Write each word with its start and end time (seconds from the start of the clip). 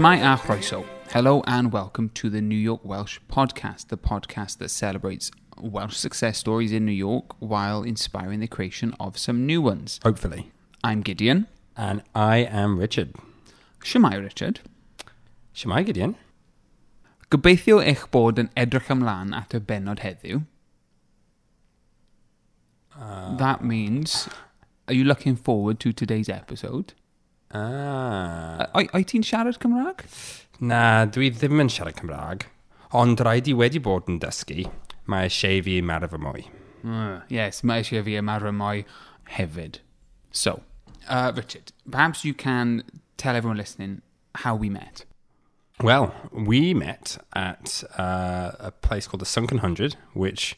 Shemai 0.00 0.22
a 0.22 0.38
chroeso. 0.38 0.86
Hello 1.10 1.42
and 1.46 1.72
welcome 1.72 2.08
to 2.14 2.30
the 2.30 2.40
New 2.40 2.56
York 2.56 2.82
Welsh 2.82 3.18
podcast, 3.30 3.88
the 3.88 3.98
podcast 3.98 4.56
that 4.56 4.70
celebrates 4.70 5.30
Welsh 5.60 5.94
success 5.94 6.38
stories 6.38 6.72
in 6.72 6.86
New 6.86 6.92
York 6.92 7.34
while 7.38 7.82
inspiring 7.82 8.40
the 8.40 8.46
creation 8.46 8.94
of 8.98 9.18
some 9.18 9.44
new 9.44 9.60
ones. 9.60 10.00
Hopefully. 10.02 10.52
I'm 10.82 11.02
Gideon. 11.02 11.48
And 11.76 12.02
I 12.14 12.38
am 12.38 12.78
Richard. 12.78 13.14
Shemai, 13.84 14.18
Richard. 14.24 14.60
Shemai 15.54 15.84
Gideon. 15.84 16.16
Gobeithio 17.30 17.84
eich 17.84 18.06
bod 18.10 18.40
yn 18.40 18.48
edrych 18.56 18.88
ymlaen 18.96 19.36
at 19.36 19.52
y 19.52 19.60
benod 19.60 20.00
heddiw. 20.00 20.46
Ah. 22.96 23.36
that 23.36 23.62
means, 23.62 24.30
are 24.88 24.94
you 24.94 25.04
looking 25.04 25.36
forward 25.36 25.78
to 25.80 25.92
today's 25.92 26.30
episode? 26.30 26.94
Ah. 27.50 28.68
Oi 28.78 29.02
ti'n 29.02 29.24
siarad 29.26 29.58
Cymraeg? 29.62 30.04
Na, 30.62 31.04
dwi 31.10 31.32
ddim 31.34 31.62
yn 31.64 31.70
siarad 31.72 31.98
Cymraeg. 31.98 32.46
Ond 32.94 33.22
rhaid 33.22 33.48
i 33.50 33.54
wedi 33.54 33.82
bod 33.82 34.08
yn 34.10 34.20
dysgu, 34.22 34.68
mae 35.10 35.26
eisiau 35.26 35.62
fi 35.66 35.80
fy 35.82 36.20
mwy. 36.22 36.46
Uh, 36.84 37.20
yes, 37.28 37.62
mae 37.66 37.82
eisiau 37.82 38.04
fi 38.06 38.16
ymarfer 38.20 38.54
mwy 38.54 38.84
hefyd. 39.36 39.80
So, 40.30 40.62
uh, 41.08 41.32
Richard, 41.34 41.72
perhaps 41.90 42.24
you 42.24 42.34
can 42.34 42.84
tell 43.16 43.34
everyone 43.34 43.58
listening 43.58 44.02
how 44.46 44.54
we 44.54 44.70
met. 44.70 45.04
Well, 45.82 46.14
we 46.32 46.74
met 46.74 47.18
at 47.32 47.82
uh, 47.98 48.52
a 48.60 48.70
place 48.70 49.06
called 49.08 49.22
the 49.22 49.26
Sunken 49.26 49.58
Hundred, 49.58 49.96
which 50.12 50.56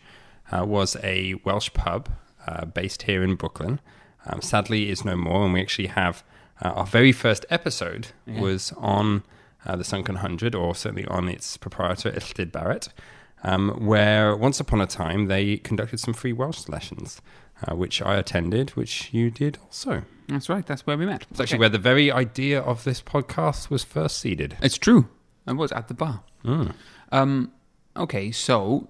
uh, 0.51 0.65
was 0.67 0.97
a 1.03 1.35
Welsh 1.45 1.73
pub 1.73 2.09
uh, 2.47 2.65
based 2.67 3.03
here 3.03 3.23
in 3.23 3.37
Brooklyn. 3.37 3.81
Um, 4.27 4.43
sadly, 4.43 4.91
is 4.91 5.05
no 5.05 5.17
more, 5.17 5.45
and 5.45 5.53
we 5.55 5.61
actually 5.61 5.89
have 5.89 6.23
uh, 6.63 6.69
our 6.69 6.87
very 6.87 7.13
first 7.13 7.45
episode 7.51 8.09
was 8.27 8.73
on 8.79 9.23
uh, 9.67 9.77
the 9.77 9.85
Sunken 9.85 10.17
Hundred, 10.17 10.55
or 10.55 10.75
certainly 10.75 11.07
on 11.07 11.29
its 11.29 11.57
proprietor, 11.57 12.11
Illtyd 12.11 12.53
Barrett, 12.53 12.89
um, 13.45 13.71
where 13.87 14.37
once 14.37 14.61
upon 14.61 14.81
a 14.81 14.87
time 14.87 15.27
they 15.27 15.57
conducted 15.59 15.99
some 16.01 16.15
free 16.15 16.33
Welsh 16.33 16.69
lessons, 16.69 17.21
uh, 17.67 17.75
which 17.75 18.01
I 18.03 18.17
attended, 18.17 18.71
which 18.71 19.13
you 19.13 19.31
did 19.31 19.59
also. 19.65 20.03
That's 20.29 20.49
right, 20.49 20.65
that's 20.65 20.87
where 20.87 20.97
we 20.97 21.07
met. 21.07 21.27
It's 21.31 21.41
actually 21.41 21.59
where 21.59 21.69
the 21.69 21.79
very 21.79 22.11
idea 22.11 22.61
of 22.61 22.85
this 22.85 23.03
podcast 23.03 23.71
was 23.71 23.85
first 23.85 24.19
seeded. 24.19 24.57
It's 24.63 24.79
true. 24.79 25.09
I 25.47 25.53
was 25.53 25.73
at 25.73 25.89
the 25.89 25.95
bar. 25.95 26.23
Mm. 26.45 26.75
Um, 27.11 27.53
okay, 27.97 28.31
so 28.31 28.89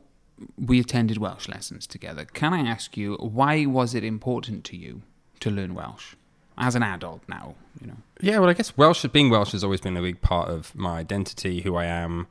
we 0.59 0.81
attended 0.81 1.19
Welsh 1.19 1.49
lessons 1.49 1.87
together. 1.87 2.25
Can 2.25 2.53
I 2.53 2.61
ask 2.61 2.97
you, 2.97 3.15
why 3.15 3.65
was 3.67 3.95
it 3.95 4.05
important 4.05 4.65
to 4.65 4.77
you 4.77 5.03
to 5.41 5.51
learn 5.51 5.75
Welsh? 5.75 6.15
As 6.59 6.75
an 6.75 6.83
adult 6.83 7.23
now, 7.29 7.55
you 7.81 7.87
know. 7.87 7.97
Yeah, 8.21 8.39
well, 8.39 8.51
I 8.51 8.53
guess 8.53 8.77
Welsh, 8.77 9.05
being 9.07 9.31
Welsh 9.31 9.53
has 9.53 9.65
always 9.65 9.81
been 9.81 9.97
a 9.97 10.03
big 10.03 10.21
part 10.21 10.49
of 10.49 10.75
my 10.75 10.99
identity, 10.99 11.63
who 11.63 11.77
I 11.77 11.87
am 11.87 12.27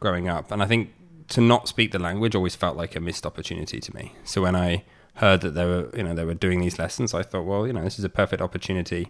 growing 0.00 0.28
up. 0.28 0.50
And 0.50 0.62
I 0.62 0.66
think 0.66 0.92
to 1.28 1.40
not 1.40 1.68
speak 1.68 1.92
the 1.92 1.98
language 1.98 2.34
always 2.34 2.54
felt 2.54 2.76
like 2.76 2.94
a 2.94 3.00
missed 3.00 3.26
opportunity 3.26 3.80
to 3.80 3.94
me. 3.94 4.14
So 4.24 4.42
when 4.42 4.54
I 4.54 4.84
heard 5.14 5.40
that 5.42 5.50
they 5.50 5.64
were, 5.64 5.90
you 5.96 6.02
know, 6.02 6.14
they 6.14 6.24
were 6.24 6.34
doing 6.34 6.60
these 6.60 6.78
lessons, 6.78 7.14
I 7.14 7.22
thought, 7.22 7.44
well, 7.44 7.66
you 7.66 7.72
know, 7.72 7.82
this 7.82 7.98
is 7.98 8.04
a 8.04 8.08
perfect 8.08 8.42
opportunity, 8.42 9.08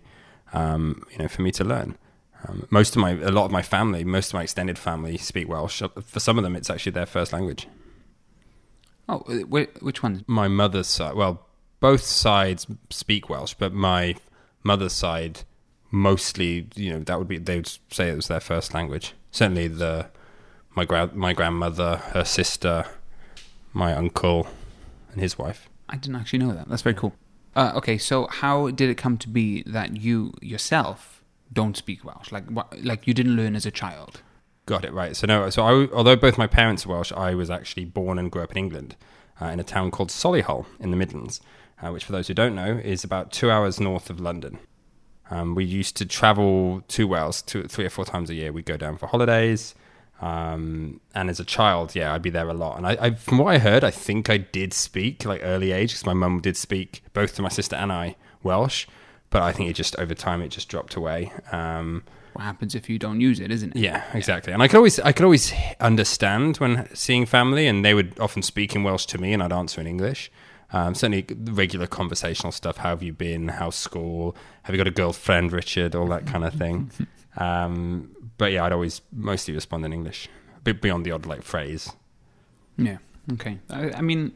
um, 0.52 1.04
you 1.12 1.18
know, 1.18 1.28
for 1.28 1.42
me 1.42 1.50
to 1.52 1.64
learn. 1.64 1.96
Um, 2.46 2.66
most 2.70 2.94
of 2.94 3.00
my, 3.00 3.12
a 3.12 3.30
lot 3.30 3.46
of 3.46 3.50
my 3.50 3.62
family, 3.62 4.04
most 4.04 4.28
of 4.28 4.34
my 4.34 4.42
extended 4.42 4.78
family 4.78 5.16
speak 5.16 5.48
Welsh. 5.48 5.82
For 6.04 6.20
some 6.20 6.38
of 6.38 6.44
them, 6.44 6.56
it's 6.56 6.70
actually 6.70 6.92
their 6.92 7.06
first 7.06 7.32
language. 7.32 7.68
Oh, 9.08 9.18
which 9.18 10.02
one? 10.02 10.24
My 10.26 10.48
mother's 10.48 10.86
side, 10.86 11.14
well, 11.14 11.46
both 11.80 12.02
sides 12.02 12.66
speak 12.90 13.28
Welsh, 13.28 13.54
but 13.58 13.72
my 13.72 14.16
mother's 14.64 14.92
side 14.92 15.42
mostly, 15.94 16.66
you 16.74 16.92
know, 16.92 16.98
that 16.98 17.18
would 17.18 17.28
be 17.28 17.38
they 17.38 17.56
would 17.56 17.70
say 17.90 18.10
it 18.10 18.16
was 18.16 18.28
their 18.28 18.40
first 18.40 18.74
language. 18.74 19.14
Certainly, 19.30 19.68
the 19.68 20.08
my 20.74 20.84
gra- 20.84 21.10
my 21.14 21.32
grandmother, 21.32 21.96
her 22.12 22.24
sister, 22.24 22.84
my 23.72 23.94
uncle, 23.94 24.48
and 25.12 25.20
his 25.20 25.38
wife. 25.38 25.68
I 25.88 25.96
didn't 25.96 26.16
actually 26.16 26.40
know 26.40 26.52
that. 26.52 26.68
That's 26.68 26.82
very 26.82 26.94
cool. 26.94 27.14
Uh, 27.54 27.72
okay, 27.76 27.96
so 27.98 28.26
how 28.26 28.70
did 28.70 28.90
it 28.90 28.96
come 28.96 29.16
to 29.18 29.28
be 29.28 29.62
that 29.64 29.96
you 29.96 30.32
yourself 30.42 31.22
don't 31.52 31.76
speak 31.76 32.04
Welsh? 32.04 32.32
Like, 32.32 32.50
what, 32.50 32.82
like 32.84 33.06
you 33.06 33.14
didn't 33.14 33.36
learn 33.36 33.54
as 33.54 33.64
a 33.64 33.70
child? 33.70 34.22
Got 34.66 34.84
it 34.84 34.92
right. 34.92 35.14
So 35.14 35.26
no. 35.26 35.48
So 35.50 35.62
I, 35.62 35.88
although 35.92 36.16
both 36.16 36.36
my 36.36 36.48
parents 36.48 36.84
are 36.84 36.88
Welsh, 36.88 37.12
I 37.12 37.34
was 37.34 37.50
actually 37.50 37.84
born 37.84 38.18
and 38.18 38.30
grew 38.30 38.42
up 38.42 38.50
in 38.50 38.56
England, 38.56 38.96
uh, 39.40 39.46
in 39.46 39.60
a 39.60 39.64
town 39.64 39.90
called 39.90 40.08
Solihull 40.08 40.66
in 40.80 40.90
the 40.90 40.96
Midlands, 40.96 41.40
uh, 41.82 41.90
which, 41.90 42.04
for 42.04 42.12
those 42.12 42.28
who 42.28 42.34
don't 42.34 42.54
know, 42.54 42.80
is 42.82 43.04
about 43.04 43.32
two 43.32 43.50
hours 43.50 43.80
north 43.80 44.10
of 44.10 44.20
London. 44.20 44.58
Um, 45.30 45.54
we 45.54 45.64
used 45.64 45.96
to 45.96 46.06
travel 46.06 46.82
to 46.88 47.06
Wales 47.08 47.42
two, 47.42 47.64
three 47.64 47.84
or 47.86 47.90
four 47.90 48.04
times 48.04 48.30
a 48.30 48.34
year. 48.34 48.52
We'd 48.52 48.66
go 48.66 48.76
down 48.76 48.98
for 48.98 49.06
holidays. 49.06 49.74
Um, 50.20 51.00
and 51.14 51.28
as 51.28 51.40
a 51.40 51.44
child, 51.44 51.94
yeah, 51.94 52.14
I'd 52.14 52.22
be 52.22 52.30
there 52.30 52.48
a 52.48 52.54
lot. 52.54 52.76
And 52.76 52.86
I, 52.86 52.96
I 53.00 53.10
from 53.14 53.38
what 53.38 53.52
I 53.54 53.58
heard, 53.58 53.82
I 53.84 53.90
think 53.90 54.30
I 54.30 54.36
did 54.38 54.72
speak 54.72 55.24
like 55.24 55.40
early 55.42 55.72
age 55.72 55.90
because 55.90 56.06
my 56.06 56.14
mum 56.14 56.40
did 56.40 56.56
speak 56.56 57.02
both 57.12 57.34
to 57.36 57.42
my 57.42 57.48
sister 57.48 57.76
and 57.76 57.92
I 57.92 58.16
Welsh. 58.42 58.86
But 59.30 59.42
I 59.42 59.52
think 59.52 59.68
it 59.68 59.74
just 59.74 59.96
over 59.98 60.14
time 60.14 60.40
it 60.42 60.48
just 60.48 60.68
dropped 60.68 60.94
away. 60.94 61.32
Um, 61.50 62.04
What 62.34 62.44
happens 62.44 62.74
if 62.74 62.88
you 62.88 62.98
don't 62.98 63.20
use 63.20 63.40
it, 63.40 63.50
isn't 63.50 63.74
it? 63.74 63.80
yeah, 63.80 64.04
exactly. 64.14 64.52
And 64.52 64.62
I 64.62 64.68
could 64.68 64.76
always 64.76 65.00
I 65.00 65.10
could 65.12 65.24
always 65.24 65.52
understand 65.80 66.58
when 66.58 66.88
seeing 66.94 67.26
family, 67.26 67.66
and 67.66 67.84
they 67.84 67.94
would 67.94 68.18
often 68.20 68.42
speak 68.42 68.74
in 68.76 68.84
Welsh 68.84 69.06
to 69.06 69.18
me, 69.18 69.32
and 69.32 69.42
I'd 69.42 69.52
answer 69.52 69.80
in 69.80 69.86
English. 69.86 70.30
Um, 70.72 70.94
certainly, 70.94 71.26
regular 71.52 71.86
conversational 71.86 72.52
stuff. 72.52 72.78
How 72.78 72.90
have 72.90 73.02
you 73.02 73.12
been? 73.12 73.48
How's 73.48 73.76
school? 73.76 74.36
Have 74.62 74.74
you 74.74 74.78
got 74.78 74.88
a 74.88 74.92
girlfriend, 74.92 75.52
Richard? 75.52 75.94
All 75.94 76.06
that 76.08 76.26
kind 76.26 76.44
of 76.44 76.54
thing. 76.54 76.90
um, 77.36 78.10
but 78.38 78.52
yeah, 78.52 78.64
I'd 78.64 78.72
always 78.72 79.00
mostly 79.12 79.54
respond 79.54 79.84
in 79.84 79.92
English, 79.92 80.28
A 80.56 80.60
bit 80.60 80.80
beyond 80.80 81.04
the 81.04 81.12
odd 81.12 81.26
like 81.26 81.42
phrase. 81.42 81.92
Yeah. 82.76 82.98
Okay. 83.32 83.58
I, 83.70 83.92
I 83.92 84.00
mean, 84.00 84.32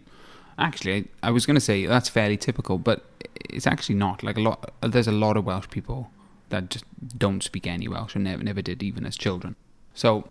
actually, 0.59 1.09
I, 1.23 1.29
I 1.29 1.31
was 1.31 1.47
going 1.47 1.57
to 1.57 1.61
say 1.61 1.87
that's 1.87 2.09
fairly 2.09 2.37
typical, 2.37 2.79
but 2.79 3.05
it's 3.51 3.67
actually 3.67 3.97
not. 3.97 4.23
Like 4.23 4.37
a 4.37 4.41
lot, 4.41 4.73
there's 4.83 5.09
a 5.09 5.13
lot 5.13 5.37
of 5.37 5.45
Welsh 5.45 5.69
people 5.71 6.11
that 6.51 6.71
just 6.71 6.85
don't 7.17 7.43
speak 7.43 7.67
any 7.67 7.89
Welsh 7.89 8.15
and 8.15 8.25
never, 8.25 8.43
never 8.43 8.63
did, 8.63 8.83
even 8.83 9.05
as 9.05 9.17
children. 9.17 9.57
So, 9.95 10.31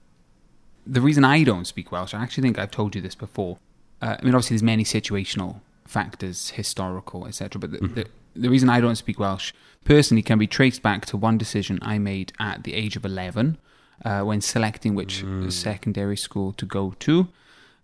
the 0.86 1.02
reason 1.02 1.25
I 1.25 1.44
don't 1.44 1.66
speak 1.66 1.91
Welsh, 1.91 2.13
I 2.13 2.24
actually 2.24 2.44
think 2.44 2.57
I've 2.57 2.72
told 2.72 2.96
you 2.96 3.02
this 3.02 3.16
before. 3.16 3.57
Uh, 4.02 4.16
I 4.19 4.24
mean, 4.24 4.34
obviously, 4.34 4.56
there's 4.56 4.63
many 4.63 4.84
situational 4.84 5.62
factors, 5.88 6.52
historical, 6.52 7.28
etc. 7.28 7.59
But 7.59 7.72
the, 7.72 7.80
the 7.88 8.06
the 8.38 8.50
reason 8.50 8.70
I 8.70 8.80
don't 8.80 8.96
speak 8.96 9.20
Welsh 9.20 9.52
personally 9.84 10.22
can 10.22 10.38
be 10.38 10.48
traced 10.48 10.81
back 10.81 11.06
to 11.08 11.18
one 11.18 11.38
decision 11.38 11.80
I 11.81 11.98
made 11.98 12.34
at 12.40 12.64
the 12.64 12.74
age 12.74 12.96
of 12.96 13.03
11 13.06 13.58
uh, 14.06 14.22
when 14.22 14.42
selecting 14.42 14.96
which 14.96 15.24
secondary 15.50 16.18
school 16.18 16.53
to 16.53 16.66
go 16.66 16.94
to. 17.00 17.28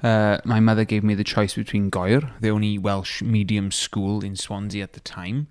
Uh, 0.01 0.37
my 0.43 0.59
mother 0.59 0.83
gave 0.83 1.03
me 1.03 1.15
the 1.15 1.23
choice 1.23 1.55
between 1.55 1.89
Gŵyr, 1.89 2.29
the 2.41 2.49
only 2.49 2.77
Welsh 2.77 3.21
medium 3.21 3.71
school 3.71 4.23
in 4.23 4.35
Swansea 4.35 4.83
at 4.83 4.93
the 4.93 4.99
time, 4.99 5.47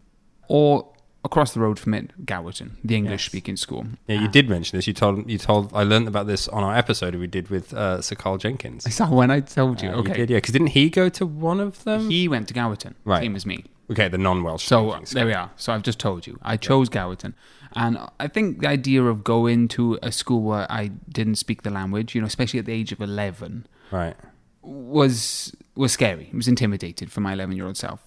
or 0.46 0.91
across 1.24 1.54
the 1.54 1.60
road 1.60 1.78
from 1.78 1.94
it, 1.94 2.10
Gowerton, 2.26 2.72
the 2.82 2.96
English 2.96 3.26
speaking 3.26 3.56
school. 3.56 3.86
Yeah, 4.08 4.20
you 4.20 4.28
did 4.28 4.48
mention 4.48 4.76
this. 4.78 4.86
You 4.86 4.92
told 4.94 5.30
you 5.30 5.38
told 5.38 5.72
I 5.74 5.82
learned 5.84 6.08
about 6.08 6.26
this 6.26 6.48
on 6.48 6.62
our 6.64 6.74
episode 6.76 7.14
we 7.14 7.26
did 7.26 7.48
with 7.50 7.72
uh, 7.74 8.00
Sir 8.02 8.16
Karl 8.16 8.38
Jenkins. 8.38 8.86
Is 8.86 8.98
that 8.98 9.10
when 9.10 9.30
I 9.30 9.40
told 9.40 9.80
you? 9.82 9.90
Uh, 9.90 9.96
okay. 9.96 10.12
did, 10.14 10.30
yeah. 10.30 10.36
Because 10.38 10.52
didn't 10.52 10.68
he 10.68 10.90
go 10.90 11.08
to 11.10 11.24
one 11.26 11.60
of 11.60 11.84
them? 11.84 12.10
He 12.10 12.26
went 12.28 12.48
to 12.48 12.54
Gowerton, 12.54 12.94
Right. 13.04 13.22
same 13.22 13.36
as 13.36 13.46
me. 13.46 13.64
okay, 13.90 14.08
the 14.08 14.18
non-Welsh. 14.18 14.64
So 14.64 14.90
uh, 14.90 15.00
there 15.12 15.26
we 15.26 15.34
are. 15.34 15.50
So 15.56 15.72
I've 15.72 15.82
just 15.82 15.98
told 15.98 16.26
you. 16.26 16.38
I 16.42 16.56
chose 16.56 16.88
Gowerton. 16.88 17.34
And 17.74 17.98
I 18.20 18.28
think 18.28 18.60
the 18.60 18.68
idea 18.68 19.02
of 19.02 19.24
going 19.24 19.68
to 19.68 19.98
a 20.02 20.12
school 20.12 20.42
where 20.42 20.70
I 20.70 20.88
didn't 21.08 21.36
speak 21.36 21.62
the 21.62 21.70
language, 21.70 22.14
you 22.14 22.20
know, 22.20 22.26
especially 22.26 22.58
at 22.58 22.66
the 22.66 22.72
age 22.72 22.92
of 22.92 23.00
11, 23.00 23.66
Right. 23.90 24.14
was 24.60 25.54
was 25.74 25.92
scary. 25.92 26.24
It 26.32 26.34
was 26.34 26.48
intimidated 26.48 27.10
for 27.10 27.20
my 27.20 27.32
11 27.32 27.56
year 27.56 27.66
old 27.66 27.76
self. 27.76 28.00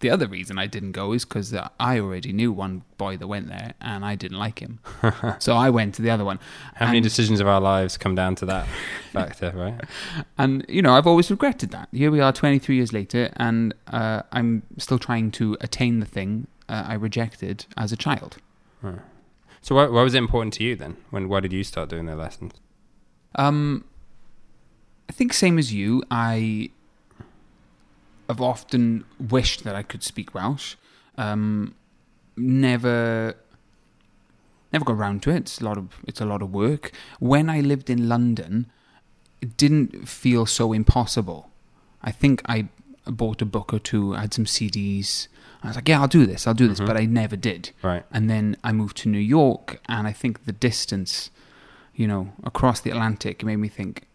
The 0.00 0.10
other 0.10 0.26
reason 0.26 0.58
I 0.58 0.66
didn't 0.66 0.92
go 0.92 1.12
is 1.12 1.24
because 1.24 1.54
I 1.80 1.98
already 1.98 2.32
knew 2.32 2.52
one 2.52 2.82
boy 2.98 3.16
that 3.16 3.26
went 3.26 3.48
there 3.48 3.74
and 3.80 4.04
I 4.04 4.14
didn't 4.14 4.38
like 4.38 4.58
him. 4.58 4.80
so 5.38 5.54
I 5.54 5.70
went 5.70 5.94
to 5.96 6.02
the 6.02 6.10
other 6.10 6.24
one. 6.24 6.38
How 6.74 6.86
many 6.86 7.00
decisions 7.00 7.40
of 7.40 7.48
our 7.48 7.60
lives 7.60 7.96
come 7.96 8.14
down 8.14 8.34
to 8.36 8.46
that 8.46 8.66
factor, 9.12 9.52
right? 9.54 9.80
And 10.36 10.64
you 10.68 10.82
know, 10.82 10.94
I've 10.94 11.06
always 11.06 11.30
regretted 11.30 11.70
that. 11.70 11.88
Here 11.92 12.10
we 12.10 12.20
are, 12.20 12.32
23 12.32 12.76
years 12.76 12.92
later, 12.92 13.32
and 13.36 13.74
uh, 13.88 14.22
I'm 14.32 14.62
still 14.78 14.98
trying 14.98 15.30
to 15.32 15.56
attain 15.60 16.00
the 16.00 16.06
thing 16.06 16.46
uh, 16.68 16.84
I 16.86 16.94
rejected 16.94 17.66
as 17.76 17.92
a 17.92 17.96
child. 17.96 18.36
So, 19.60 19.76
why, 19.76 19.86
why 19.86 20.02
was 20.02 20.14
it 20.14 20.18
important 20.18 20.54
to 20.54 20.64
you 20.64 20.74
then? 20.74 20.96
When 21.10 21.28
why 21.28 21.40
did 21.40 21.52
you 21.52 21.62
start 21.62 21.88
doing 21.88 22.06
the 22.06 22.16
lessons? 22.16 22.54
Um, 23.36 23.84
I 25.08 25.12
think 25.12 25.32
same 25.32 25.58
as 25.58 25.72
you. 25.72 26.02
I 26.10 26.70
have 28.28 28.40
often 28.40 29.04
wished 29.18 29.64
that 29.64 29.74
I 29.74 29.82
could 29.82 30.02
speak 30.02 30.34
Welsh. 30.34 30.76
Um, 31.18 31.74
never, 32.36 33.34
never 34.72 34.84
got 34.84 34.94
around 34.94 35.22
to 35.24 35.30
it. 35.30 35.36
It's 35.36 35.60
a 35.60 35.64
lot 35.64 35.78
of 35.78 35.88
it's 36.06 36.20
a 36.20 36.26
lot 36.26 36.42
of 36.42 36.52
work. 36.52 36.92
When 37.18 37.50
I 37.50 37.60
lived 37.60 37.90
in 37.90 38.08
London, 38.08 38.70
it 39.40 39.56
didn't 39.56 40.08
feel 40.08 40.46
so 40.46 40.72
impossible. 40.72 41.50
I 42.02 42.10
think 42.10 42.42
I 42.46 42.68
bought 43.06 43.42
a 43.42 43.46
book 43.46 43.72
or 43.72 43.78
two. 43.78 44.14
I 44.14 44.22
had 44.22 44.34
some 44.34 44.44
CDs. 44.44 45.28
I 45.62 45.68
was 45.68 45.76
like, 45.76 45.88
yeah, 45.88 46.00
I'll 46.00 46.08
do 46.08 46.26
this. 46.26 46.46
I'll 46.46 46.54
do 46.54 46.66
this, 46.66 46.80
but 46.80 46.96
I 46.96 47.04
never 47.04 47.36
did. 47.36 47.70
Right. 47.82 48.04
And 48.10 48.28
then 48.28 48.56
I 48.64 48.72
moved 48.72 48.96
to 48.98 49.08
New 49.08 49.18
York, 49.18 49.80
and 49.88 50.08
I 50.08 50.12
think 50.12 50.44
the 50.44 50.52
distance, 50.52 51.30
you 51.94 52.08
know, 52.08 52.32
across 52.42 52.80
the 52.80 52.90
Atlantic 52.90 53.44
made 53.44 53.56
me 53.56 53.68
think 53.68 54.08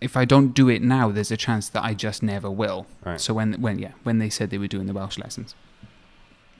if 0.00 0.16
I 0.16 0.24
don't 0.24 0.54
do 0.54 0.68
it 0.68 0.82
now, 0.82 1.10
there's 1.10 1.30
a 1.30 1.36
chance 1.36 1.68
that 1.70 1.82
I 1.84 1.94
just 1.94 2.22
never 2.22 2.50
will. 2.50 2.86
Right. 3.04 3.20
So 3.20 3.34
when 3.34 3.54
when 3.60 3.78
yeah, 3.78 3.92
when 4.02 4.18
they 4.18 4.30
said 4.30 4.50
they 4.50 4.58
were 4.58 4.68
doing 4.68 4.86
the 4.86 4.92
Welsh 4.94 5.18
lessons, 5.18 5.54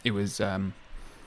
it 0.05 0.13
was 0.13 0.41
um, 0.41 0.75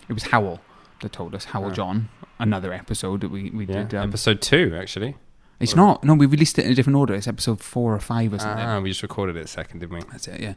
it 0.09 0.13
was 0.13 0.23
Howell 0.23 0.59
that 1.01 1.11
told 1.11 1.33
us 1.35 1.45
Howell 1.45 1.71
Ah. 1.71 1.73
John. 1.73 2.09
Another 2.39 2.73
episode 2.73 3.21
that 3.21 3.29
we 3.31 3.49
we 3.51 3.65
Yeah. 3.65 3.83
did. 3.83 3.95
Um, 3.95 4.09
Episode 4.09 4.41
two, 4.41 4.75
actually. 4.75 5.15
it's 5.59 5.75
not 5.75 6.03
no, 6.03 6.13
we 6.15 6.25
released 6.25 6.57
it 6.57 6.65
in 6.65 6.71
a 6.71 6.75
different 6.75 6.97
order. 6.97 7.13
It's 7.13 7.27
episode 7.27 7.61
four 7.61 7.93
or 7.93 7.99
five 7.99 8.33
or 8.33 8.39
something. 8.39 8.65
Ah, 8.65 8.79
we 8.79 8.89
just 8.89 9.03
recorded 9.03 9.35
it 9.35 9.47
second, 9.49 9.79
didn't 9.79 9.93
we? 9.95 10.01
That's 10.11 10.27
it, 10.27 10.39
yeah. 10.41 10.53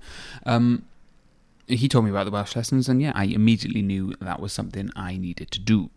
Um, 0.46 0.84
he 1.66 1.88
told 1.88 2.04
me 2.06 2.10
about 2.10 2.24
the 2.24 2.30
Welsh 2.30 2.56
lessons, 2.56 2.88
and 2.88 3.00
yeah, 3.02 3.12
I 3.14 3.24
immediately 3.24 3.82
knew 3.82 4.14
that 4.20 4.40
was 4.40 4.52
something 4.52 4.90
I 4.96 5.16
needed 5.18 5.50
to 5.52 5.60
do. 5.60 5.90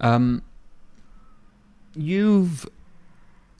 Um, 0.00 0.42
you've 1.94 2.66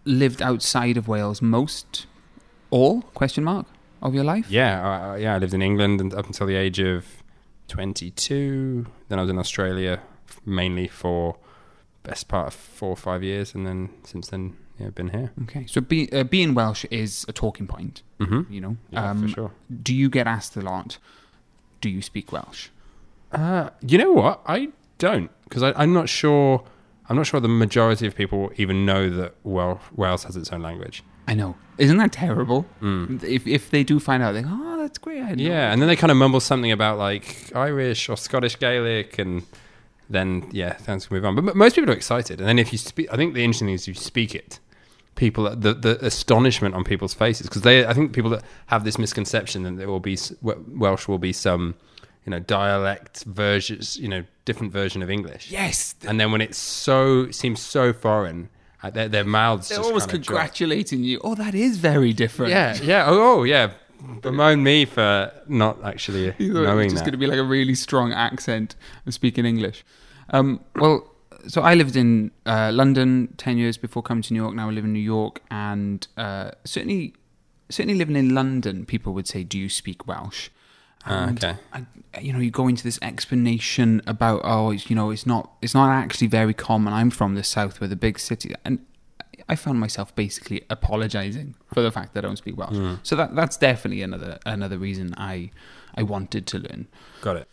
lived 0.04 0.42
outside 0.42 0.96
of 0.96 1.08
Wales 1.08 1.40
most, 1.42 2.06
all 2.70 3.02
question 3.14 3.44
mark 3.44 3.66
of 4.02 4.14
your 4.14 4.24
life. 4.24 4.50
Yeah, 4.50 5.12
uh, 5.12 5.14
yeah. 5.16 5.34
I 5.34 5.38
lived 5.38 5.54
in 5.54 5.62
England 5.62 6.12
up 6.14 6.26
until 6.26 6.46
the 6.46 6.56
age 6.56 6.78
of 6.78 7.06
twenty-two. 7.68 8.86
Then 9.08 9.18
I 9.18 9.22
was 9.22 9.30
in 9.30 9.38
Australia 9.38 10.00
mainly 10.46 10.88
for 10.88 11.36
best 12.02 12.28
part 12.28 12.48
of 12.48 12.54
four 12.54 12.90
or 12.90 12.96
five 12.96 13.22
years, 13.22 13.54
and 13.54 13.66
then 13.66 13.88
since 14.04 14.28
then, 14.28 14.56
yeah, 14.78 14.86
I've 14.88 14.94
been 14.94 15.08
here. 15.08 15.32
Okay, 15.44 15.66
so 15.66 15.80
be, 15.80 16.10
uh, 16.12 16.24
being 16.24 16.54
Welsh 16.54 16.84
is 16.90 17.24
a 17.28 17.32
talking 17.32 17.66
point. 17.66 18.02
Mm-hmm. 18.20 18.52
You 18.52 18.60
know, 18.60 18.76
Yeah, 18.90 19.10
um, 19.10 19.22
for 19.22 19.28
sure. 19.28 19.50
do 19.82 19.94
you 19.94 20.10
get 20.10 20.26
asked 20.26 20.56
a 20.56 20.60
lot? 20.60 20.98
Do 21.80 21.88
you 21.88 22.02
speak 22.02 22.30
Welsh? 22.32 22.68
Uh, 23.32 23.70
you 23.80 23.98
know 23.98 24.12
what? 24.12 24.42
I 24.46 24.68
don't 24.98 25.30
because 25.44 25.62
I'm 25.62 25.92
not 25.92 26.08
sure. 26.08 26.64
I'm 27.08 27.16
not 27.16 27.26
sure 27.26 27.40
the 27.40 27.48
majority 27.48 28.06
of 28.06 28.14
people 28.14 28.50
even 28.56 28.86
know 28.86 29.10
that 29.10 29.34
Wales 29.44 30.24
has 30.24 30.36
its 30.36 30.52
own 30.52 30.62
language. 30.62 31.02
I 31.26 31.34
know, 31.34 31.54
isn't 31.78 31.96
that 31.98 32.12
terrible? 32.12 32.66
If 32.82 33.46
if 33.46 33.70
they 33.70 33.82
do 33.84 33.98
find 34.00 34.22
out, 34.22 34.32
they 34.32 34.42
go, 34.42 34.48
"Oh, 34.52 34.78
that's 34.78 34.98
great." 34.98 35.38
Yeah, 35.38 35.72
and 35.72 35.80
then 35.80 35.88
they 35.88 35.96
kind 35.96 36.10
of 36.10 36.16
mumble 36.16 36.40
something 36.40 36.70
about 36.72 36.98
like 36.98 37.50
Irish 37.54 38.08
or 38.08 38.16
Scottish 38.16 38.58
Gaelic, 38.58 39.18
and 39.18 39.42
then 40.10 40.48
yeah, 40.52 40.74
things 40.74 41.06
can 41.06 41.14
move 41.16 41.24
on. 41.24 41.34
But 41.34 41.48
m- 41.48 41.58
most 41.58 41.76
people 41.76 41.90
are 41.90 41.96
excited, 41.96 42.40
and 42.40 42.48
then 42.48 42.58
if 42.58 42.72
you 42.72 42.78
speak, 42.78 43.08
I 43.12 43.16
think 43.16 43.34
the 43.34 43.42
interesting 43.44 43.68
thing 43.68 43.74
is 43.74 43.88
you 43.88 43.94
speak 43.94 44.34
it. 44.34 44.60
People, 45.14 45.44
the 45.56 45.72
the 45.74 46.04
astonishment 46.04 46.74
on 46.74 46.84
people's 46.84 47.14
faces 47.14 47.46
because 47.46 47.62
they, 47.62 47.86
I 47.86 47.94
think 47.94 48.12
people 48.12 48.30
that 48.30 48.42
have 48.66 48.84
this 48.84 48.98
misconception 48.98 49.62
that 49.62 49.76
there 49.76 49.88
will 49.88 50.00
be 50.00 50.18
Welsh 50.42 51.06
will 51.08 51.18
be 51.20 51.32
some, 51.32 51.74
you 52.24 52.30
know, 52.30 52.38
dialect 52.38 53.24
versions, 53.24 53.96
you 53.96 54.08
know, 54.08 54.24
different 54.44 54.72
version 54.72 55.02
of 55.02 55.10
English. 55.10 55.50
Yes, 55.50 55.94
and 56.06 56.18
then 56.18 56.32
when 56.32 56.40
it's 56.40 56.58
so 56.58 57.30
seems 57.30 57.60
so 57.60 57.92
foreign, 57.92 58.48
uh, 58.82 58.90
their, 58.90 59.08
their 59.08 59.24
mouths 59.24 59.68
they're 59.68 59.78
just 59.78 59.90
drop. 59.90 60.10
congratulating 60.10 61.04
you. 61.04 61.20
Oh, 61.22 61.34
that 61.34 61.54
is 61.54 61.78
very 61.78 62.12
different. 62.12 62.50
Yeah, 62.50 62.76
yeah. 62.82 63.04
Oh, 63.06 63.40
oh, 63.40 63.42
yeah. 63.44 63.72
Bemoan 64.20 64.62
me 64.62 64.84
for 64.84 65.32
not 65.48 65.82
actually 65.82 66.24
You 66.24 66.32
thought 66.32 66.40
it 66.40 66.52
was 66.52 66.66
knowing 66.66 66.90
just 66.90 66.96
that. 66.96 67.10
going 67.10 67.12
to 67.12 67.18
be 67.18 67.26
like 67.26 67.38
a 67.38 67.44
really 67.44 67.74
strong 67.74 68.12
accent 68.12 68.76
of 69.06 69.14
speaking 69.14 69.46
English. 69.46 69.84
Um, 70.30 70.60
well, 70.76 71.10
so 71.46 71.62
I 71.62 71.74
lived 71.74 71.96
in 71.96 72.30
uh, 72.44 72.70
London 72.72 73.32
ten 73.38 73.56
years 73.56 73.78
before 73.78 74.02
coming 74.02 74.22
to 74.22 74.34
New 74.34 74.42
York. 74.42 74.54
Now 74.54 74.68
I 74.68 74.72
live 74.72 74.84
in 74.84 74.92
New 74.92 74.98
York, 74.98 75.40
and 75.50 76.06
uh, 76.16 76.50
certainly, 76.64 77.14
certainly 77.70 77.98
living 77.98 78.16
in 78.16 78.34
London, 78.34 78.84
people 78.84 79.14
would 79.14 79.26
say, 79.26 79.42
"Do 79.44 79.58
you 79.58 79.68
speak 79.68 80.06
Welsh?" 80.06 80.50
Ah, 81.06 81.24
And 81.28 81.44
okay. 81.44 81.56
I, 81.72 81.86
you 82.20 82.32
know, 82.32 82.38
you 82.38 82.50
go 82.50 82.68
into 82.68 82.82
this 82.84 82.98
explanation 83.02 84.00
about, 84.06 84.40
oh, 84.44 84.70
it's, 84.70 84.88
you 84.88 84.96
know, 84.96 85.10
it's 85.10 85.26
not, 85.26 85.50
it's 85.60 85.74
not 85.74 85.90
actually 85.90 86.28
very 86.28 86.54
common. 86.54 86.92
I'm 86.92 87.10
from 87.10 87.34
the 87.34 87.42
south, 87.44 87.80
where 87.80 87.88
the 87.88 87.96
big 87.96 88.18
city, 88.18 88.54
and 88.64 88.78
I 89.48 89.56
found 89.56 89.78
myself 89.80 90.14
basically 90.14 90.62
apologizing 90.70 91.54
for 91.72 91.82
the 91.82 91.90
fact 91.90 92.14
that 92.14 92.24
I 92.24 92.28
don't 92.28 92.36
speak 92.36 92.56
Welsh. 92.56 92.76
Hmm. 92.76 92.94
So 93.02 93.16
that 93.16 93.34
that's 93.34 93.56
definitely 93.56 94.02
another 94.02 94.38
another 94.46 94.78
reason 94.78 95.14
I 95.18 95.50
I 95.94 96.02
wanted 96.02 96.46
to 96.46 96.58
learn. 96.58 96.86
Got 97.20 97.36
it. 97.36 97.48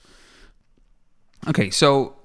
Okay, 1.49 1.69
so 1.69 2.15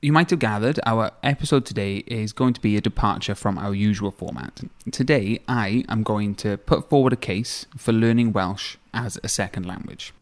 you 0.00 0.12
might 0.12 0.30
have 0.30 0.38
gathered 0.38 0.80
our 0.86 1.10
episode 1.22 1.66
today 1.66 1.98
is 2.06 2.32
going 2.32 2.54
to 2.54 2.60
be 2.60 2.76
a 2.76 2.80
departure 2.80 3.34
from 3.34 3.58
our 3.58 3.74
usual 3.74 4.10
format. 4.10 4.60
Today, 4.90 5.40
I 5.46 5.84
am 5.88 6.02
going 6.02 6.34
to 6.36 6.56
put 6.56 6.88
forward 6.88 7.12
a 7.12 7.16
case 7.16 7.66
for 7.76 7.92
learning 7.92 8.32
Welsh 8.32 8.76
as 8.94 9.18
a 9.22 9.28
second 9.28 9.66
language. 9.66 10.12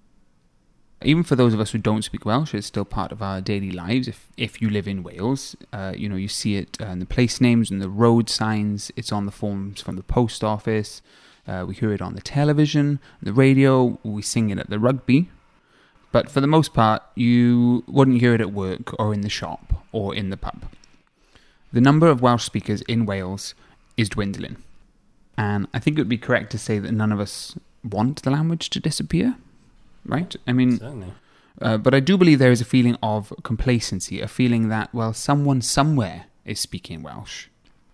Even 1.02 1.22
for 1.22 1.34
those 1.34 1.54
of 1.54 1.60
us 1.60 1.70
who 1.70 1.78
don't 1.78 2.02
speak 2.02 2.26
Welsh, 2.26 2.54
it's 2.54 2.66
still 2.66 2.84
part 2.84 3.10
of 3.10 3.22
our 3.22 3.40
daily 3.40 3.70
lives. 3.70 4.06
If 4.06 4.28
if 4.36 4.60
you 4.60 4.68
live 4.68 4.86
in 4.86 5.02
Wales, 5.02 5.56
uh, 5.72 5.94
you 5.96 6.08
know 6.08 6.16
you 6.16 6.28
see 6.28 6.56
it 6.56 6.76
uh, 6.80 6.86
in 6.86 6.98
the 6.98 7.06
place 7.06 7.40
names 7.40 7.70
and 7.70 7.80
the 7.80 7.88
road 7.88 8.28
signs. 8.28 8.92
It's 8.96 9.10
on 9.10 9.24
the 9.24 9.32
forms 9.32 9.80
from 9.80 9.96
the 9.96 10.02
post 10.02 10.44
office. 10.44 11.00
Uh, 11.48 11.64
we 11.66 11.74
hear 11.74 11.92
it 11.92 12.02
on 12.02 12.14
the 12.14 12.20
television, 12.20 13.00
the 13.22 13.32
radio. 13.32 13.98
We 14.02 14.20
sing 14.20 14.50
it 14.50 14.58
at 14.58 14.68
the 14.68 14.78
rugby. 14.78 15.30
But 16.12 16.30
for 16.30 16.40
the 16.40 16.46
most 16.46 16.74
part, 16.74 17.02
you 17.14 17.84
wouldn't 17.86 18.20
hear 18.20 18.34
it 18.34 18.40
at 18.40 18.52
work 18.52 18.98
or 19.00 19.14
in 19.14 19.22
the 19.22 19.28
shop 19.28 19.84
or 19.92 20.14
in 20.14 20.30
the 20.30 20.36
pub. 20.36 20.64
The 21.72 21.80
number 21.80 22.08
of 22.08 22.20
Welsh 22.20 22.44
speakers 22.44 22.82
in 22.82 23.06
Wales 23.06 23.54
is 23.96 24.08
dwindling. 24.08 24.56
And 25.38 25.68
I 25.72 25.78
think 25.78 25.96
it 25.96 26.00
would 26.00 26.08
be 26.08 26.18
correct 26.18 26.50
to 26.52 26.58
say 26.58 26.78
that 26.78 26.92
none 26.92 27.12
of 27.12 27.20
us 27.20 27.56
want 27.84 28.22
the 28.22 28.30
language 28.30 28.70
to 28.70 28.80
disappear, 28.80 29.36
right? 30.04 30.34
I 30.46 30.52
mean, 30.52 30.78
Certainly. 30.78 31.12
uh, 31.60 31.78
but 31.78 31.94
I 31.94 32.00
do 32.00 32.16
believe 32.16 32.38
there 32.38 32.52
is 32.52 32.60
a 32.60 32.64
feeling 32.64 32.96
of 33.02 33.32
complacency, 33.42 34.20
a 34.20 34.28
feeling 34.28 34.68
that, 34.68 34.92
well, 34.94 35.12
someone 35.12 35.62
somewhere 35.62 36.26
is 36.44 36.58
speaking 36.60 37.02
Welsh 37.02 37.46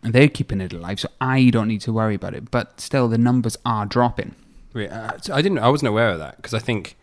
and 0.03 0.15
they're 0.15 0.29
keeping 0.29 0.61
it 0.61 0.73
alive, 0.73 1.01
so 1.01 1.09
I 1.21 1.51
don't 1.51 1.69
need 1.69 1.81
to 1.83 1.93
worry 1.93 2.15
about 2.15 2.35
it. 2.35 2.51
But 2.51 2.81
still, 2.81 3.09
the 3.09 3.19
numbers 3.19 3.57
are 3.67 3.87
dropping. 3.87 4.35
Wait, 4.73 4.91
uh, 4.91 5.19
so 5.21 5.35
I 5.35 5.43
didn't. 5.43 5.59
I 5.59 5.69
wasn't 5.69 5.89
aware 5.89 6.11
of 6.11 6.19
that 6.19 6.37
because 6.37 6.55
I 6.55 6.59
think. 6.59 6.97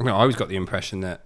You 0.00 0.06
know, 0.06 0.16
I 0.16 0.22
always 0.22 0.34
got 0.34 0.48
the 0.48 0.56
impression 0.56 1.00
that, 1.02 1.20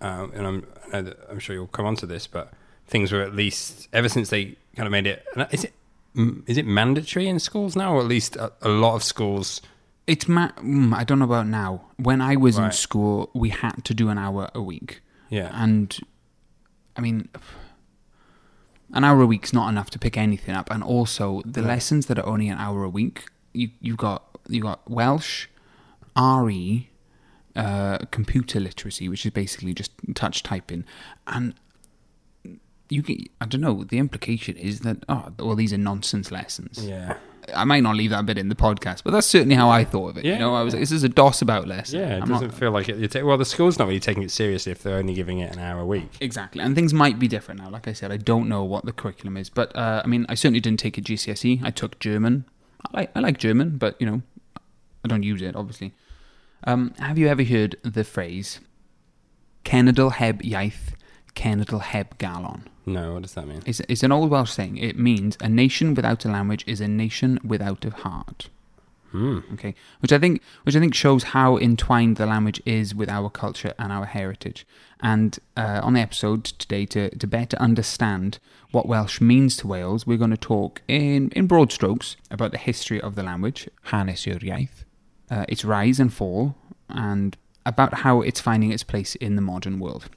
um, 0.00 0.32
and 0.34 0.44
I'm, 0.44 0.66
I 0.86 0.88
know 0.88 1.02
that 1.02 1.18
I'm 1.30 1.38
sure 1.38 1.54
you'll 1.54 1.68
come 1.68 1.86
on 1.86 1.94
to 1.96 2.06
this, 2.06 2.26
but 2.26 2.52
things 2.88 3.12
were 3.12 3.22
at 3.22 3.32
least 3.32 3.86
ever 3.92 4.08
since 4.08 4.30
they 4.30 4.56
kind 4.74 4.88
of 4.88 4.90
made 4.90 5.06
it. 5.06 5.24
Is 5.52 5.62
it 5.62 5.72
mm, 6.16 6.42
it 6.48 6.66
mandatory 6.66 7.28
in 7.28 7.38
schools 7.38 7.76
now, 7.76 7.94
or 7.94 8.00
at 8.00 8.06
least 8.06 8.34
a, 8.34 8.52
a 8.62 8.68
lot 8.68 8.96
of 8.96 9.04
schools? 9.04 9.60
It's 10.12 10.26
ma- 10.26 10.52
mm, 10.56 10.94
I 10.94 11.04
don't 11.04 11.18
know 11.18 11.26
about 11.26 11.46
now. 11.46 11.70
When 11.98 12.20
I 12.22 12.34
was 12.36 12.56
in 12.56 12.64
Right. 12.64 12.74
school, 12.74 13.30
we 13.34 13.50
had 13.50 13.84
to 13.84 13.92
do 13.94 14.08
an 14.08 14.16
hour 14.18 14.48
a 14.54 14.62
week, 14.62 15.02
Yeah, 15.30 15.50
and 15.52 15.88
I 16.96 17.00
mean, 17.02 17.28
an 18.94 19.04
hour 19.04 19.20
a 19.20 19.26
week's 19.26 19.52
not 19.52 19.68
enough 19.68 19.90
to 19.90 19.98
pick 19.98 20.16
anything 20.16 20.54
up. 20.54 20.70
And 20.70 20.82
also, 20.82 21.42
the 21.44 21.60
lessons 21.62 22.06
that 22.06 22.18
are 22.18 22.26
only 22.26 22.48
an 22.48 22.56
hour 22.58 22.84
a 22.84 22.88
week, 22.88 23.26
you 23.52 23.68
you 23.80 23.94
got 23.96 24.22
you 24.48 24.62
got 24.62 24.80
Welsh, 24.90 25.46
RE, 26.16 26.88
uh, 27.54 27.98
computer 28.10 28.58
literacy, 28.60 29.08
which 29.10 29.26
is 29.26 29.32
basically 29.32 29.74
just 29.74 29.92
touch 30.14 30.42
typing, 30.42 30.84
and 31.26 31.54
you 32.88 33.02
get. 33.02 33.18
I 33.42 33.44
don't 33.46 33.60
know. 33.60 33.84
The 33.84 33.98
implication 33.98 34.56
is 34.56 34.80
that 34.80 35.04
oh, 35.08 35.32
well, 35.38 35.54
these 35.56 35.74
are 35.74 35.78
nonsense 35.92 36.30
lessons. 36.32 36.86
yeah, 36.86 37.18
I 37.54 37.64
might 37.64 37.82
not 37.82 37.96
leave 37.96 38.10
that 38.10 38.26
bit 38.26 38.38
in 38.38 38.48
the 38.48 38.54
podcast, 38.54 39.02
but 39.04 39.12
that's 39.12 39.26
certainly 39.26 39.54
how 39.54 39.68
I 39.70 39.84
thought 39.84 40.10
of 40.10 40.18
it. 40.18 40.24
Yeah. 40.24 40.34
You 40.34 40.38
know, 40.40 40.54
I 40.54 40.62
was 40.62 40.74
like, 40.74 40.80
this 40.80 40.92
is 40.92 41.02
a 41.04 41.08
DOS 41.08 41.42
about 41.42 41.66
lesson. 41.68 42.00
yeah. 42.00 42.16
It 42.16 42.22
I'm 42.22 42.28
doesn't 42.28 42.48
not, 42.48 42.56
feel 42.58 42.70
like 42.70 42.88
it. 42.88 43.10
Take, 43.10 43.24
well, 43.24 43.38
the 43.38 43.44
school's 43.44 43.78
not 43.78 43.88
really 43.88 44.00
taking 44.00 44.22
it 44.22 44.30
seriously 44.30 44.72
if 44.72 44.82
they're 44.82 44.96
only 44.98 45.14
giving 45.14 45.38
it 45.38 45.52
an 45.52 45.58
hour 45.58 45.80
a 45.80 45.86
week. 45.86 46.10
exactly, 46.20 46.62
and 46.62 46.74
things 46.74 46.92
might 46.94 47.18
be 47.18 47.28
different 47.28 47.60
now. 47.60 47.70
Like 47.70 47.88
I 47.88 47.92
said, 47.92 48.10
I 48.12 48.16
don't 48.16 48.48
know 48.48 48.64
what 48.64 48.84
the 48.84 48.92
curriculum 48.92 49.36
is, 49.36 49.50
but 49.50 49.74
uh, 49.76 50.02
I 50.04 50.06
mean, 50.06 50.26
I 50.28 50.34
certainly 50.34 50.60
didn't 50.60 50.80
take 50.80 50.98
a 50.98 51.00
GCSE. 51.00 51.62
I 51.64 51.70
took 51.70 51.98
German. 51.98 52.44
I 52.86 52.96
like 52.98 53.10
I 53.16 53.20
like 53.20 53.38
German, 53.38 53.78
but 53.78 53.96
you 54.00 54.06
know, 54.06 54.22
I 55.04 55.08
don't 55.08 55.22
use 55.22 55.42
it 55.42 55.56
obviously. 55.56 55.94
Um, 56.64 56.92
have 56.98 57.18
you 57.18 57.28
ever 57.28 57.44
heard 57.44 57.76
the 57.82 58.04
phrase 58.04 58.60
"Cenedl 59.64 60.12
heb 60.12 60.42
iaith, 60.42 60.94
cenedl 61.34 61.80
heb 61.80 62.18
galon"? 62.18 62.62
No, 62.88 63.14
what 63.14 63.22
does 63.22 63.34
that 63.34 63.46
mean? 63.46 63.62
It's, 63.66 63.80
it's 63.80 64.02
an 64.02 64.12
old 64.12 64.30
Welsh 64.30 64.50
saying. 64.50 64.78
It 64.78 64.98
means 64.98 65.36
a 65.40 65.48
nation 65.48 65.94
without 65.94 66.24
a 66.24 66.28
language 66.28 66.64
is 66.66 66.80
a 66.80 66.88
nation 66.88 67.38
without 67.44 67.84
a 67.84 67.90
heart. 67.90 68.48
Hmm. 69.12 69.38
Okay, 69.54 69.74
which 70.00 70.12
I 70.12 70.18
think, 70.18 70.42
which 70.64 70.76
I 70.76 70.80
think 70.80 70.94
shows 70.94 71.24
how 71.24 71.56
entwined 71.56 72.16
the 72.16 72.26
language 72.26 72.60
is 72.66 72.94
with 72.94 73.08
our 73.08 73.30
culture 73.30 73.72
and 73.78 73.90
our 73.90 74.04
heritage. 74.04 74.66
And 75.00 75.38
uh, 75.56 75.80
on 75.82 75.94
the 75.94 76.00
episode 76.00 76.44
today, 76.44 76.84
to 76.86 77.08
to 77.16 77.26
better 77.26 77.56
understand 77.58 78.38
what 78.70 78.86
Welsh 78.86 79.20
means 79.20 79.56
to 79.58 79.66
Wales, 79.66 80.06
we're 80.06 80.18
going 80.18 80.30
to 80.30 80.36
talk 80.36 80.82
in 80.88 81.30
in 81.30 81.46
broad 81.46 81.72
strokes 81.72 82.16
about 82.30 82.52
the 82.52 82.58
history 82.58 83.00
of 83.00 83.14
the 83.14 83.22
language, 83.22 83.68
hanes 83.84 84.26
uh, 85.30 85.44
its 85.48 85.64
rise 85.64 85.98
and 85.98 86.12
fall, 86.12 86.54
and 86.90 87.36
about 87.64 87.94
how 87.94 88.20
it's 88.20 88.40
finding 88.40 88.72
its 88.72 88.82
place 88.82 89.14
in 89.14 89.36
the 89.36 89.42
modern 89.42 89.78
world. 89.78 90.10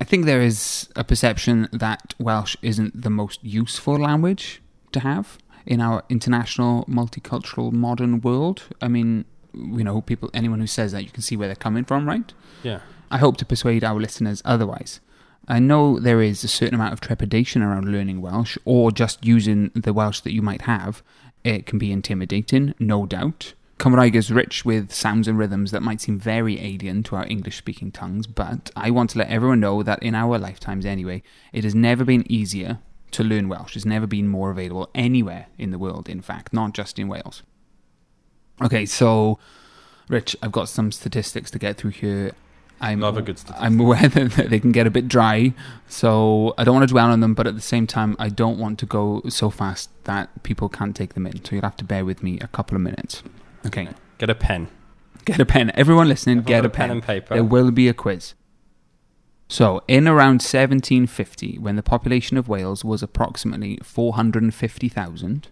I 0.00 0.04
think 0.04 0.24
there 0.24 0.42
is 0.42 0.88
a 0.94 1.04
perception 1.04 1.68
that 1.72 2.14
Welsh 2.18 2.56
isn't 2.62 3.02
the 3.02 3.10
most 3.10 3.42
useful 3.42 3.98
language 3.98 4.60
to 4.92 5.00
have. 5.00 5.38
in 5.66 5.80
our 5.80 6.04
international, 6.08 6.84
multicultural, 6.88 7.72
modern 7.72 8.20
world. 8.20 8.62
I 8.80 8.88
mean, 8.88 9.24
you 9.52 9.84
know, 9.84 10.00
people, 10.00 10.30
anyone 10.32 10.60
who 10.60 10.66
says 10.66 10.92
that, 10.92 11.02
you 11.02 11.10
can 11.10 11.22
see 11.22 11.36
where 11.36 11.48
they're 11.48 11.56
coming 11.56 11.84
from, 11.84 12.06
right? 12.06 12.32
Yeah. 12.62 12.80
I 13.10 13.18
hope 13.18 13.36
to 13.38 13.44
persuade 13.44 13.84
our 13.84 13.98
listeners 13.98 14.42
otherwise. 14.44 15.00
I 15.48 15.58
know 15.58 15.98
there 16.00 16.22
is 16.22 16.42
a 16.42 16.48
certain 16.48 16.74
amount 16.74 16.92
of 16.92 17.00
trepidation 17.00 17.62
around 17.62 17.86
learning 17.86 18.20
Welsh 18.20 18.56
or 18.64 18.90
just 18.90 19.24
using 19.24 19.70
the 19.74 19.92
Welsh 19.92 20.20
that 20.20 20.32
you 20.32 20.42
might 20.42 20.62
have. 20.62 21.02
It 21.44 21.66
can 21.66 21.78
be 21.78 21.92
intimidating, 21.92 22.74
no 22.78 23.06
doubt. 23.06 23.54
Cymraeg 23.78 24.14
is 24.14 24.32
rich 24.32 24.64
with 24.64 24.90
sounds 24.92 25.28
and 25.28 25.38
rhythms 25.38 25.70
that 25.70 25.82
might 25.82 26.00
seem 26.00 26.18
very 26.18 26.58
alien 26.60 27.02
to 27.04 27.16
our 27.16 27.26
English 27.26 27.58
speaking 27.58 27.92
tongues, 27.92 28.26
but 28.26 28.70
I 28.74 28.90
want 28.90 29.10
to 29.10 29.18
let 29.18 29.28
everyone 29.28 29.60
know 29.60 29.82
that 29.82 30.02
in 30.02 30.14
our 30.14 30.38
lifetimes 30.38 30.86
anyway, 30.86 31.22
it 31.52 31.62
has 31.62 31.74
never 31.74 32.04
been 32.04 32.30
easier 32.30 32.78
to 33.12 33.22
learn 33.22 33.48
Welsh. 33.48 33.76
It's 33.76 33.84
never 33.84 34.06
been 34.06 34.28
more 34.28 34.50
available 34.50 34.90
anywhere 34.94 35.46
in 35.58 35.70
the 35.70 35.78
world, 35.78 36.08
in 36.08 36.20
fact, 36.20 36.52
not 36.52 36.72
just 36.72 36.98
in 36.98 37.06
Wales. 37.08 37.42
Okay, 38.62 38.86
so, 38.86 39.38
Rich, 40.08 40.36
I've 40.42 40.52
got 40.52 40.68
some 40.68 40.90
statistics 40.90 41.50
to 41.50 41.58
get 41.58 41.76
through 41.76 41.90
here. 41.90 42.32
I'm, 42.80 43.02
a 43.02 43.12
good 43.22 43.38
statistic. 43.38 43.62
I'm 43.62 43.78
aware 43.86 44.08
that 44.08 44.48
they 44.50 44.58
can 44.58 44.72
get 44.72 44.86
a 44.86 44.90
bit 44.90 45.06
dry, 45.06 45.52
so 45.86 46.54
I 46.56 46.64
don't 46.64 46.74
want 46.74 46.88
to 46.88 46.92
dwell 46.92 47.10
on 47.10 47.20
them, 47.20 47.34
but 47.34 47.46
at 47.46 47.54
the 47.54 47.60
same 47.60 47.86
time, 47.86 48.16
I 48.18 48.30
don't 48.30 48.58
want 48.58 48.78
to 48.80 48.86
go 48.86 49.22
so 49.28 49.50
fast 49.50 49.90
that 50.04 50.42
people 50.42 50.68
can't 50.68 50.96
take 50.96 51.14
them 51.14 51.26
in. 51.26 51.44
So 51.44 51.54
you'll 51.54 51.62
have 51.62 51.76
to 51.76 51.84
bear 51.84 52.04
with 52.04 52.22
me 52.22 52.38
a 52.40 52.48
couple 52.48 52.74
of 52.74 52.80
minutes. 52.82 53.22
Okay, 53.66 53.88
Get 54.18 54.30
a 54.30 54.34
pen. 54.34 54.68
get 55.24 55.40
a 55.40 55.46
pen. 55.46 55.70
Everyone 55.74 56.08
listening, 56.08 56.38
Everyone 56.38 56.62
get 56.62 56.62
got 56.62 56.66
a 56.66 56.76
pen. 56.78 56.90
and 56.90 57.02
paper. 57.02 57.34
There 57.34 57.44
will 57.44 57.70
be 57.70 57.88
a 57.88 57.94
quiz. 57.94 58.34
So, 59.48 59.80
in 59.86 60.08
around 60.08 60.40
1750, 60.42 61.58
when 61.58 61.76
the 61.76 61.82
population 61.82 62.36
of 62.36 62.48
Wales 62.48 62.84
was 62.84 63.02
approximately 63.02 63.78
450,000, 63.82 65.48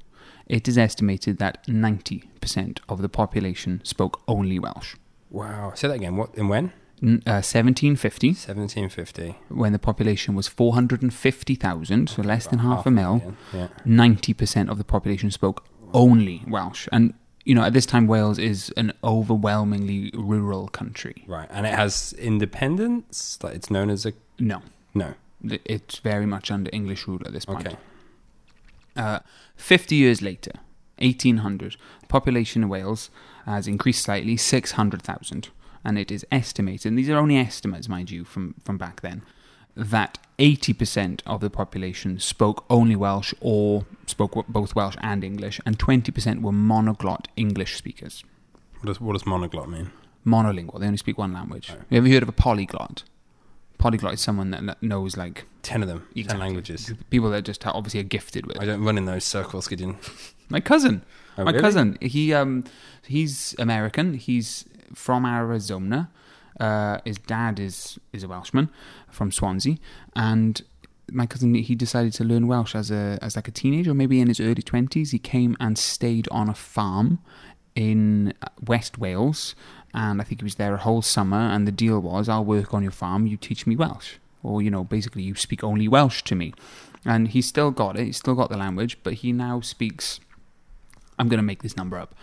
it 0.47 0.67
is 0.69 0.77
estimated 0.77 1.39
that 1.39 1.65
90% 1.67 2.79
of 2.89 3.01
the 3.03 3.09
population 3.09 3.81
spoke 3.85 4.21
only 4.27 4.59
Welsh. 4.59 4.97
Wow. 5.31 5.73
Say 5.75 5.89
that 5.89 5.95
again. 5.95 6.17
What? 6.17 6.35
In 6.35 6.49
when? 6.49 6.73
Uh, 7.03 7.43
1750, 7.43 8.29
1750. 8.29 9.37
when 9.49 9.73
the 9.73 9.79
population 9.79 10.35
was 10.35 10.49
450,000, 10.49 12.09
so 12.09 12.23
less 12.23 12.47
than 12.47 12.61
About 12.61 12.77
half 12.77 12.87
a 12.87 12.91
mil. 12.91 13.35
Yeah. 13.53 13.69
90% 13.87 14.69
of 14.71 14.79
the 14.79 14.85
population 14.85 15.31
spoke 15.31 15.65
only 15.93 16.43
Welsh. 16.49 16.89
And, 16.93 17.15
you 17.45 17.55
know, 17.55 17.63
at 17.63 17.73
this 17.73 17.87
time, 17.87 18.07
Wales 18.07 18.39
is 18.39 18.73
an 18.77 18.93
overwhelmingly 19.03 20.11
rural 20.15 20.69
country. 20.69 21.25
Right. 21.27 21.49
And 21.51 21.67
it 21.67 21.75
has 21.75 22.15
independence. 22.19 23.39
Like 23.43 23.55
it's 23.55 23.71
known 23.71 23.91
as 23.91 24.07
a 24.07 24.13
No, 24.39 24.63
no. 24.95 25.15
it's 25.43 25.99
very 25.99 26.27
much 26.27 26.51
under 26.51 26.71
English 26.73 27.07
rule 27.07 27.21
at 27.27 27.33
this 27.33 27.45
point. 27.45 27.67
Okay. 27.67 27.77
Uh, 28.97 29.19
50 29.57 29.95
years 29.97 30.23
later, 30.23 30.53
1800, 30.99 31.77
population 32.09 32.65
of 32.65 32.71
Wales 32.71 33.11
has 33.45 33.67
increased 33.67 34.03
slightly, 34.05 34.37
600,000. 34.37 35.49
And 35.87 35.99
it 35.99 36.11
is 36.11 36.25
estimated, 36.33 36.87
and 36.87 36.99
these 36.99 37.11
are 37.11 37.19
only 37.19 37.37
estimates, 37.37 37.91
mind 37.91 38.11
you, 38.11 38.25
from, 38.25 38.55
from 38.65 38.79
back 38.79 39.03
then, 39.03 39.21
that 39.77 40.19
80% 40.39 41.21
of 41.27 41.41
the 41.41 41.51
population 41.51 42.19
spoke 42.19 42.65
only 42.69 42.97
Welsh 42.97 43.33
or 43.41 43.87
spoke 44.07 44.45
both 44.49 44.75
Welsh 44.75 44.97
and 45.01 45.23
English, 45.25 45.61
and 45.67 45.79
20% 45.79 46.43
were 46.43 46.53
monoglot 46.53 47.27
English 47.37 47.77
speakers. 47.77 48.25
What 48.81 48.87
does 48.89 49.01
what 49.01 49.13
does 49.15 49.23
monoglot 49.23 49.69
mean? 49.69 49.91
Monolingual, 50.27 50.81
they 50.81 50.87
only 50.87 50.97
speak 50.99 51.19
one 51.19 51.33
language. 51.33 51.69
Right. 51.71 51.79
Have 51.79 51.91
you 51.91 51.99
ever 51.99 52.09
heard 52.09 52.23
of 52.23 52.29
a 52.29 52.33
polyglot? 52.33 53.05
Polyglot 53.79 54.15
is 54.15 54.21
someone 54.21 54.51
that 54.53 54.83
knows, 54.83 55.17
like, 55.17 55.45
Ten 55.63 55.83
of 55.83 55.89
them. 55.89 56.07
Ten 56.15 56.39
languages. 56.39 56.93
people 57.11 57.29
that 57.31 57.43
just 57.45 57.67
obviously 57.67 58.01
are 58.01 58.05
gifted 58.05 58.47
with. 58.47 58.59
I 58.61 58.65
don't 58.65 58.83
run 58.83 58.97
in 58.97 59.05
those 59.05 59.25
circles, 59.25 59.69
Gideon. 59.69 59.99
My 60.49 60.61
cousin. 60.61 61.03
Oh, 61.37 61.45
My 61.45 61.51
really? 61.51 61.63
cousin, 61.63 61.99
he 62.01 62.33
um, 62.33 62.65
he's 63.07 63.55
American. 63.59 64.15
He's 64.15 64.65
from 64.95 65.25
Arizona. 65.27 66.11
Uh, 66.61 66.99
his 67.05 67.19
dad 67.19 67.59
is 67.59 67.99
is 68.13 68.23
a 68.23 68.29
Welshman 68.29 68.71
from 69.11 69.33
Swansea, 69.33 69.77
and 70.15 70.63
my 71.11 71.27
cousin 71.27 71.55
he 71.55 71.75
decided 71.75 72.13
to 72.15 72.25
learn 72.25 72.47
Welsh 72.47 72.75
as 72.75 72.91
a 72.91 73.19
as 73.21 73.37
like 73.37 73.49
a 73.49 73.51
teenager, 73.51 73.91
or 73.91 73.95
maybe 73.95 74.21
in 74.21 74.29
his 74.29 74.41
early 74.41 74.63
twenties. 74.63 75.11
He 75.11 75.19
came 75.19 75.57
and 75.59 75.77
stayed 75.77 76.29
on 76.31 76.49
a 76.49 76.55
farm 76.55 77.19
in 77.75 78.33
West 78.67 78.99
Wales, 78.99 79.55
and 79.93 80.21
I 80.21 80.25
think 80.25 80.41
he 80.41 80.45
was 80.45 80.55
there 80.55 80.75
a 80.75 80.79
whole 80.79 81.03
summer. 81.03 81.39
And 81.39 81.67
the 81.67 81.73
deal 81.73 81.99
was, 82.01 82.29
I'll 82.29 82.45
work 82.45 82.73
on 82.73 82.83
your 82.83 82.93
farm, 82.93 83.27
you 83.27 83.37
teach 83.37 83.67
me 83.67 83.77
Welsh, 83.77 84.15
or 84.43 84.63
you 84.63 84.71
know, 84.71 84.85
basically 84.85 85.23
you 85.23 85.35
speak 85.35 85.65
only 85.65 85.89
Welsh 85.89 86.23
to 86.23 86.35
me. 86.35 86.55
And 87.05 87.29
he's 87.29 87.47
still 87.47 87.71
got 87.71 87.99
it. 87.99 88.05
He's 88.05 88.17
still 88.17 88.35
got 88.35 88.49
the 88.49 88.57
language, 88.57 88.99
but 89.03 89.15
he 89.15 89.33
now 89.33 89.61
speaks. 89.61 90.21
I'm 91.19 91.29
going 91.29 91.39
to 91.39 91.45
make 91.45 91.63
this 91.63 91.77
number 91.77 91.99
up. 91.99 92.15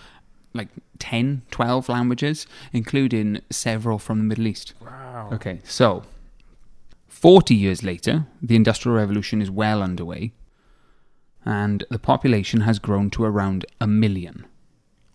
Like 0.54 0.68
10, 1.00 1.44
12 1.50 1.90
languages, 1.90 2.46
including 2.74 3.42
several 3.50 4.00
from 4.00 4.18
the 4.18 4.26
Middle 4.26 4.48
East. 4.48 4.74
Wow. 4.82 5.30
Okay, 5.32 5.60
so 5.64 6.04
40 7.08 7.56
years 7.56 7.84
later, 7.84 8.26
the 8.42 8.56
Industrial 8.56 8.98
Revolution 8.98 9.42
is 9.42 9.50
well 9.50 9.82
underway, 9.82 10.34
and 11.46 11.86
the 11.90 12.00
population 12.00 12.62
has 12.62 12.80
grown 12.80 13.10
to 13.12 13.24
around 13.24 13.66
a 13.80 13.88
million, 13.88 14.46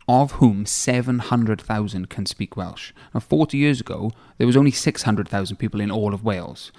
of 0.08 0.32
whom 0.32 0.64
700,000 0.64 2.08
can 2.08 2.26
speak 2.26 2.56
Welsh. 2.56 2.92
Now, 3.12 3.20
40 3.20 3.58
years 3.58 3.80
ago, 3.80 4.12
there 4.38 4.46
was 4.46 4.56
only 4.56 4.70
600,000 4.70 5.56
people 5.56 5.80
in 5.80 5.90
all 5.90 6.14
of 6.14 6.24
Wales. 6.24 6.72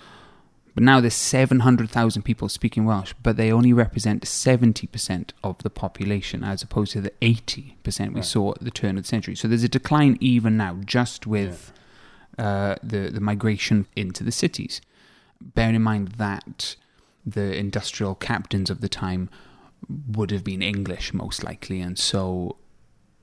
But 0.78 0.84
now 0.84 1.02
there's 1.02 1.16
700,000 1.16 2.22
people 2.22 2.50
speaking 2.50 2.86
Welsh, 2.86 3.16
but 3.24 3.36
they 3.36 3.52
only 3.52 3.74
represent 3.74 4.26
70% 4.26 5.32
of 5.44 5.58
the 5.64 5.72
population 5.72 6.44
as 6.44 6.62
opposed 6.62 6.92
to 6.92 7.02
the 7.02 7.12
80% 7.20 8.10
we 8.10 8.16
Right. 8.18 8.24
saw 8.24 8.52
at 8.52 8.60
the 8.60 8.70
turn 8.70 8.96
of 8.96 9.04
the 9.06 9.08
century. 9.08 9.34
So 9.34 9.48
there's 9.48 9.64
a 9.64 9.68
decline 9.70 10.20
even 10.22 10.56
now, 10.56 10.78
just 10.86 11.26
with 11.26 11.74
uh, 12.38 12.76
the, 12.84 13.10
the 13.10 13.20
migration 13.20 13.88
into 13.96 14.24
the 14.24 14.32
cities. 14.32 14.80
Bearing 15.42 15.74
in 15.74 15.82
mind 15.82 16.10
that 16.20 16.76
the 17.26 17.58
industrial 17.58 18.14
captains 18.14 18.70
of 18.70 18.80
the 18.82 18.88
time 18.88 19.32
would 20.08 20.30
have 20.30 20.44
been 20.44 20.62
English 20.62 21.12
most 21.12 21.44
likely, 21.44 21.82
and 21.82 21.98
so 21.98 22.56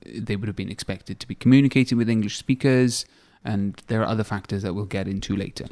they 0.05 0.35
would 0.35 0.49
have 0.49 0.57
been 0.57 0.69
expected 0.69 1.21
to 1.21 1.25
be 1.25 1.35
communicating 1.35 1.97
with 1.97 2.09
English 2.09 2.35
speakers, 2.35 3.05
and 3.45 3.81
there 3.87 4.01
are 4.01 4.07
other 4.07 4.25
factors 4.25 4.61
that 4.63 4.73
we'll 4.73 4.83
get 4.83 5.07
into 5.07 5.37
later. 5.37 5.67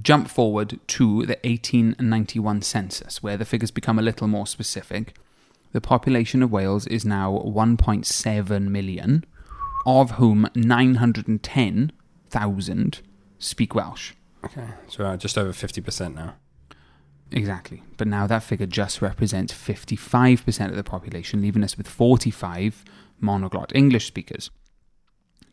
Jump 0.00 0.28
forward 0.28 0.78
to 0.88 1.26
the 1.26 1.38
1891 1.44 2.62
census, 2.62 3.22
where 3.22 3.36
the 3.36 3.44
figures 3.44 3.70
become 3.70 3.98
a 3.98 4.02
little 4.02 4.28
more 4.28 4.46
specific. 4.46 5.14
The 5.72 5.80
population 5.80 6.42
of 6.42 6.50
Wales 6.50 6.86
is 6.86 7.04
now 7.04 7.42
1.7 7.44 8.68
million, 8.68 9.24
of 9.84 10.12
whom 10.12 10.48
910,000 10.54 13.00
speak 13.38 13.74
Welsh. 13.74 14.12
Okay. 14.44 14.66
So 14.88 15.04
uh, 15.04 15.16
just 15.16 15.38
over 15.38 15.52
fifty 15.52 15.80
percent 15.80 16.14
now. 16.14 16.34
Exactly. 17.32 17.82
But 17.96 18.06
now 18.06 18.28
that 18.28 18.44
figure 18.44 18.66
just 18.66 19.02
represents 19.02 19.52
55% 19.52 20.68
of 20.68 20.76
the 20.76 20.84
population, 20.84 21.42
leaving 21.42 21.64
us 21.64 21.76
with 21.76 21.88
45 21.88 22.84
monoglot 23.20 23.74
English 23.74 24.06
speakers. 24.06 24.52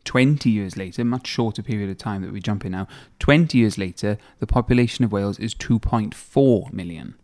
20 0.05 0.49
years 0.49 0.77
later, 0.77 1.03
much 1.03 1.27
shorter 1.27 1.63
period 1.63 1.89
of 1.89 1.97
time 1.97 2.21
that 2.21 2.31
we 2.31 2.39
jump 2.39 2.65
in 2.65 2.71
now, 2.73 2.87
20 3.19 3.57
years 3.57 3.77
later, 3.77 4.17
the 4.39 4.47
population 4.47 5.05
of 5.05 5.11
Wales 5.11 5.39
is 5.39 5.55
2.4 5.55 6.73
million. 6.73 7.15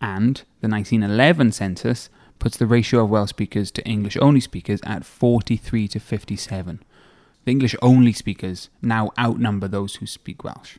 And 0.00 0.42
the 0.60 0.68
1911 0.68 1.52
census 1.52 2.08
puts 2.38 2.56
the 2.56 2.66
ratio 2.66 3.04
of 3.04 3.10
Welsh 3.10 3.30
speakers 3.30 3.70
to 3.72 3.84
English 3.84 4.16
only 4.20 4.40
speakers 4.40 4.80
at 4.84 5.04
43 5.04 5.88
to 5.88 6.00
57. 6.00 6.82
The 7.44 7.50
English 7.50 7.76
only 7.82 8.12
speakers 8.12 8.70
now 8.82 9.10
outnumber 9.18 9.68
those 9.68 9.96
who 9.96 10.06
speak 10.06 10.42
Welsh. 10.42 10.78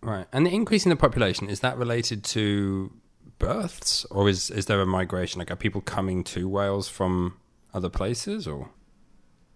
Right. 0.00 0.26
And 0.32 0.46
the 0.46 0.50
increase 0.50 0.84
in 0.84 0.90
the 0.90 0.96
population 0.96 1.48
is 1.48 1.60
that 1.60 1.76
related 1.78 2.24
to 2.24 2.92
births, 3.38 4.04
or 4.06 4.28
is 4.28 4.50
is 4.50 4.66
there 4.66 4.80
a 4.80 4.86
migration? 4.86 5.38
Like, 5.38 5.50
are 5.50 5.56
people 5.56 5.80
coming 5.80 6.24
to 6.24 6.48
Wales 6.48 6.88
from 6.88 7.36
other 7.74 7.88
places, 7.88 8.46
or 8.46 8.70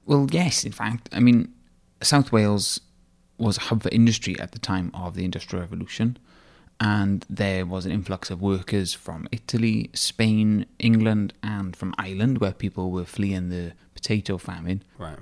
Well, 0.07 0.29
yes, 0.31 0.65
in 0.65 0.73
fact. 0.73 1.09
I 1.13 1.21
mean, 1.21 1.53
South 2.03 2.33
Wales 2.33 2.81
was 3.39 3.59
a 3.59 3.63
hub 3.63 3.83
for 3.83 3.91
industry 3.91 4.39
at 4.39 4.53
the 4.53 4.59
time 4.59 4.91
of 4.95 5.15
the 5.15 5.25
Industrial 5.25 5.61
Revolution, 5.61 6.17
and 6.81 7.25
there 7.29 7.67
was 7.67 7.85
an 7.85 7.93
influx 7.93 8.31
of 8.31 8.41
workers 8.41 8.95
from 8.95 9.29
Italy, 9.33 9.91
Spain, 9.93 10.67
England, 10.79 11.35
and 11.43 11.75
from 11.77 11.95
Ireland, 11.99 12.39
where 12.39 12.53
people 12.53 12.91
were 12.91 13.05
fleeing 13.05 13.49
the 13.49 13.73
potato 13.95 14.39
famine. 14.39 14.83
right? 14.99 15.19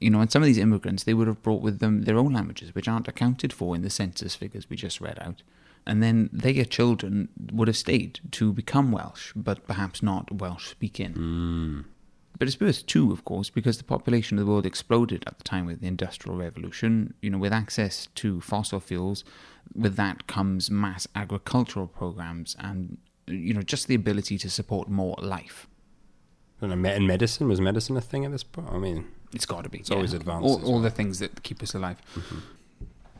You 0.00 0.08
know, 0.08 0.20
and 0.20 0.32
some 0.32 0.42
of 0.42 0.46
these 0.46 0.56
immigrants, 0.56 1.04
they 1.04 1.12
would 1.12 1.26
have 1.26 1.42
brought 1.42 1.60
with 1.60 1.78
them 1.78 2.02
their 2.02 2.16
own 2.16 2.32
languages, 2.32 2.74
which 2.74 2.88
aren't 2.88 3.08
accounted 3.08 3.52
for 3.52 3.74
in 3.76 3.82
the 3.82 3.90
census 3.90 4.34
figures 4.34 4.70
we 4.70 4.76
just 4.76 5.00
read 5.00 5.18
out. 5.20 5.42
And 5.86 6.02
then 6.02 6.30
their 6.32 6.64
children 6.64 7.28
would 7.52 7.68
have 7.68 7.76
stayed 7.76 8.20
to 8.32 8.52
become 8.52 8.92
Welsh, 8.92 9.32
but 9.34 9.66
perhaps 9.66 10.02
not 10.02 10.40
Welsh 10.40 10.68
speaking. 10.68 11.12
Mm. 11.14 11.84
But 12.40 12.48
it's 12.48 12.58
worse 12.58 12.82
too, 12.82 13.12
of 13.12 13.24
course, 13.24 13.50
because 13.50 13.78
the 13.78 13.84
population 13.84 14.36
of 14.38 14.46
the 14.46 14.50
world 14.50 14.66
exploded 14.66 15.22
at 15.28 15.38
the 15.38 15.44
time 15.44 15.66
with 15.66 15.80
the 15.80 15.86
Industrial 15.86 16.36
Revolution. 16.36 17.14
You 17.22 17.30
know, 17.30 17.38
with 17.38 17.52
access 17.52 18.08
to 18.16 18.40
fossil 18.40 18.80
fuels, 18.80 19.22
with 19.74 19.94
that 19.96 20.26
comes 20.26 20.70
mass 20.70 21.06
agricultural 21.14 21.86
programs 21.86 22.56
and 22.58 22.96
you 23.26 23.54
know, 23.54 23.62
just 23.62 23.86
the 23.86 23.94
ability 23.94 24.38
to 24.38 24.50
support 24.50 24.88
more 24.88 25.14
life. 25.20 25.68
I 26.58 26.66
don't 26.66 26.70
know, 26.70 26.76
me- 26.76 26.96
in 26.96 27.06
medicine 27.06 27.46
was 27.46 27.60
medicine 27.60 27.96
a 27.96 28.00
thing 28.00 28.24
at 28.24 28.32
this 28.32 28.42
point? 28.42 28.68
I 28.72 28.78
mean, 28.78 29.06
It's 29.32 29.46
got 29.46 29.62
to 29.64 29.70
be. 29.70 29.78
It's 29.78 29.90
always 29.90 30.12
advanced 30.12 30.44
All, 30.44 30.64
all 30.64 30.72
well. 30.72 30.80
the 30.82 30.90
things 30.90 31.18
that 31.20 31.42
keep 31.42 31.62
us 31.62 31.74
alive. 31.74 31.98
Mm-hmm. 32.14 32.38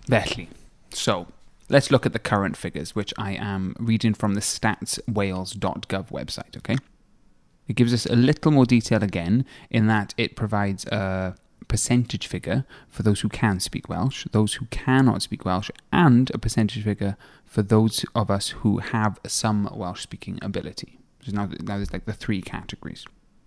Berkeley. 0.09 0.49
So 0.93 1.29
let's 1.69 1.91
look 1.91 2.05
at 2.07 2.13
the 2.13 2.19
current 2.19 2.57
figures, 2.57 2.95
which 2.97 3.15
I 3.17 3.33
am 3.33 3.77
reading 3.79 4.15
from 4.15 4.35
the 4.35 4.41
statswales.gov 4.41 6.09
website. 6.09 6.57
Okay, 6.57 6.77
it 7.71 7.77
gives 7.77 7.95
us 7.95 8.05
a 8.05 8.17
little 8.17 8.51
more 8.51 8.67
detail 8.67 9.05
again 9.05 9.45
in 9.71 9.87
that 9.87 10.13
it 10.17 10.35
provides 10.35 10.85
a 10.87 11.37
percentage 11.69 12.27
figure 12.27 12.65
for 12.89 13.05
those 13.05 13.21
who 13.21 13.29
can 13.29 13.61
speak 13.61 13.89
Welsh, 13.89 14.27
those 14.33 14.55
who 14.55 14.67
cannot 14.73 15.23
speak 15.23 15.45
Welsh, 15.45 15.71
and 15.93 16.33
a 16.35 16.39
percentage 16.39 16.83
figure 16.83 17.17
for 17.45 17.63
those 17.63 18.05
of 18.13 18.29
us 18.29 18.49
who 18.49 18.79
have 18.79 19.21
some 19.25 19.71
Welsh 19.73 20.03
speaking 20.03 20.41
ability. 20.43 20.99
So 21.23 21.31
now, 21.31 21.47
now 21.61 21.77
there's 21.77 21.93
like 21.93 22.07
the 22.07 22.13
three 22.13 22.43
categories. 22.43 23.07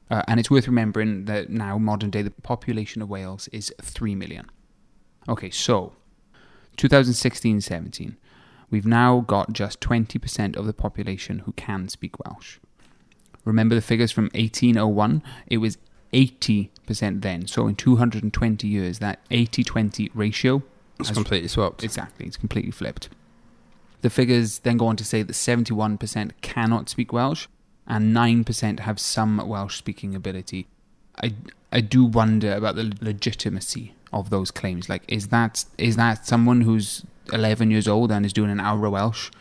Uh, 0.10 0.22
and 0.30 0.40
it's 0.40 0.50
worth 0.50 0.68
remembering 0.68 1.26
that 1.26 1.50
now, 1.50 1.78
modern 1.78 2.10
day, 2.10 2.22
the 2.22 2.32
population 2.32 3.02
of 3.02 3.10
Wales 3.10 3.50
is 3.50 3.74
3 3.82 4.16
million. 4.16 4.50
Okay, 5.28 5.50
so 5.50 5.92
2016 6.78 7.60
17, 7.60 8.16
we've 8.70 8.86
now 8.86 9.20
got 9.20 9.52
just 9.52 9.82
20% 9.82 10.56
of 10.56 10.66
the 10.66 10.74
population 10.74 11.40
who 11.40 11.52
can 11.52 11.90
speak 11.90 12.18
Welsh. 12.26 12.60
Remember 13.46 13.76
the 13.76 13.82
figures 13.82 14.12
from 14.12 14.26
1801? 14.34 15.22
It 15.48 15.58
was 15.58 15.78
80% 16.14 17.22
then. 17.22 17.48
So 17.48 17.68
in 17.68 17.76
220 17.76 18.68
years, 18.68 19.00
that 19.00 19.20
80 19.32 19.64
20 19.64 20.12
ratio 20.14 20.64
it's 21.00 21.10
has 21.10 21.18
completely 21.18 21.48
swapped. 21.48 21.84
Exactly, 21.84 22.26
it's 22.26 22.38
completely 22.38 22.72
flipped. 22.72 23.10
The 24.02 24.10
figures 24.10 24.60
then 24.60 24.78
go 24.78 24.88
on 24.88 24.96
to 24.98 25.06
say 25.06 25.24
that 25.24 25.34
71% 25.34 26.32
cannot 26.42 26.90
speak 26.90 27.14
Welsh 27.14 27.48
and 27.88 28.16
9% 28.16 28.80
have 28.82 29.00
some 29.00 29.38
Welsh 29.48 29.78
speaking 29.78 30.14
ability. 30.16 30.68
I, 31.22 31.34
I 31.72 31.82
do 31.82 32.06
wonder 32.06 32.54
about 32.54 32.76
the 32.76 32.94
legitimacy 33.02 33.94
of 34.12 34.30
those 34.30 34.52
claims. 34.52 34.90
Like, 34.90 35.04
is 35.08 35.30
that 35.30 35.66
is 35.78 35.96
that 35.96 36.26
someone 36.26 36.62
who's 36.62 37.04
11 37.32 37.72
years 37.72 37.88
old 37.88 38.12
and 38.12 38.26
is 38.26 38.34
doing 38.34 38.52
an 38.52 38.60
hour 38.60 38.86
of 38.86 38.92
Welsh 38.92 39.32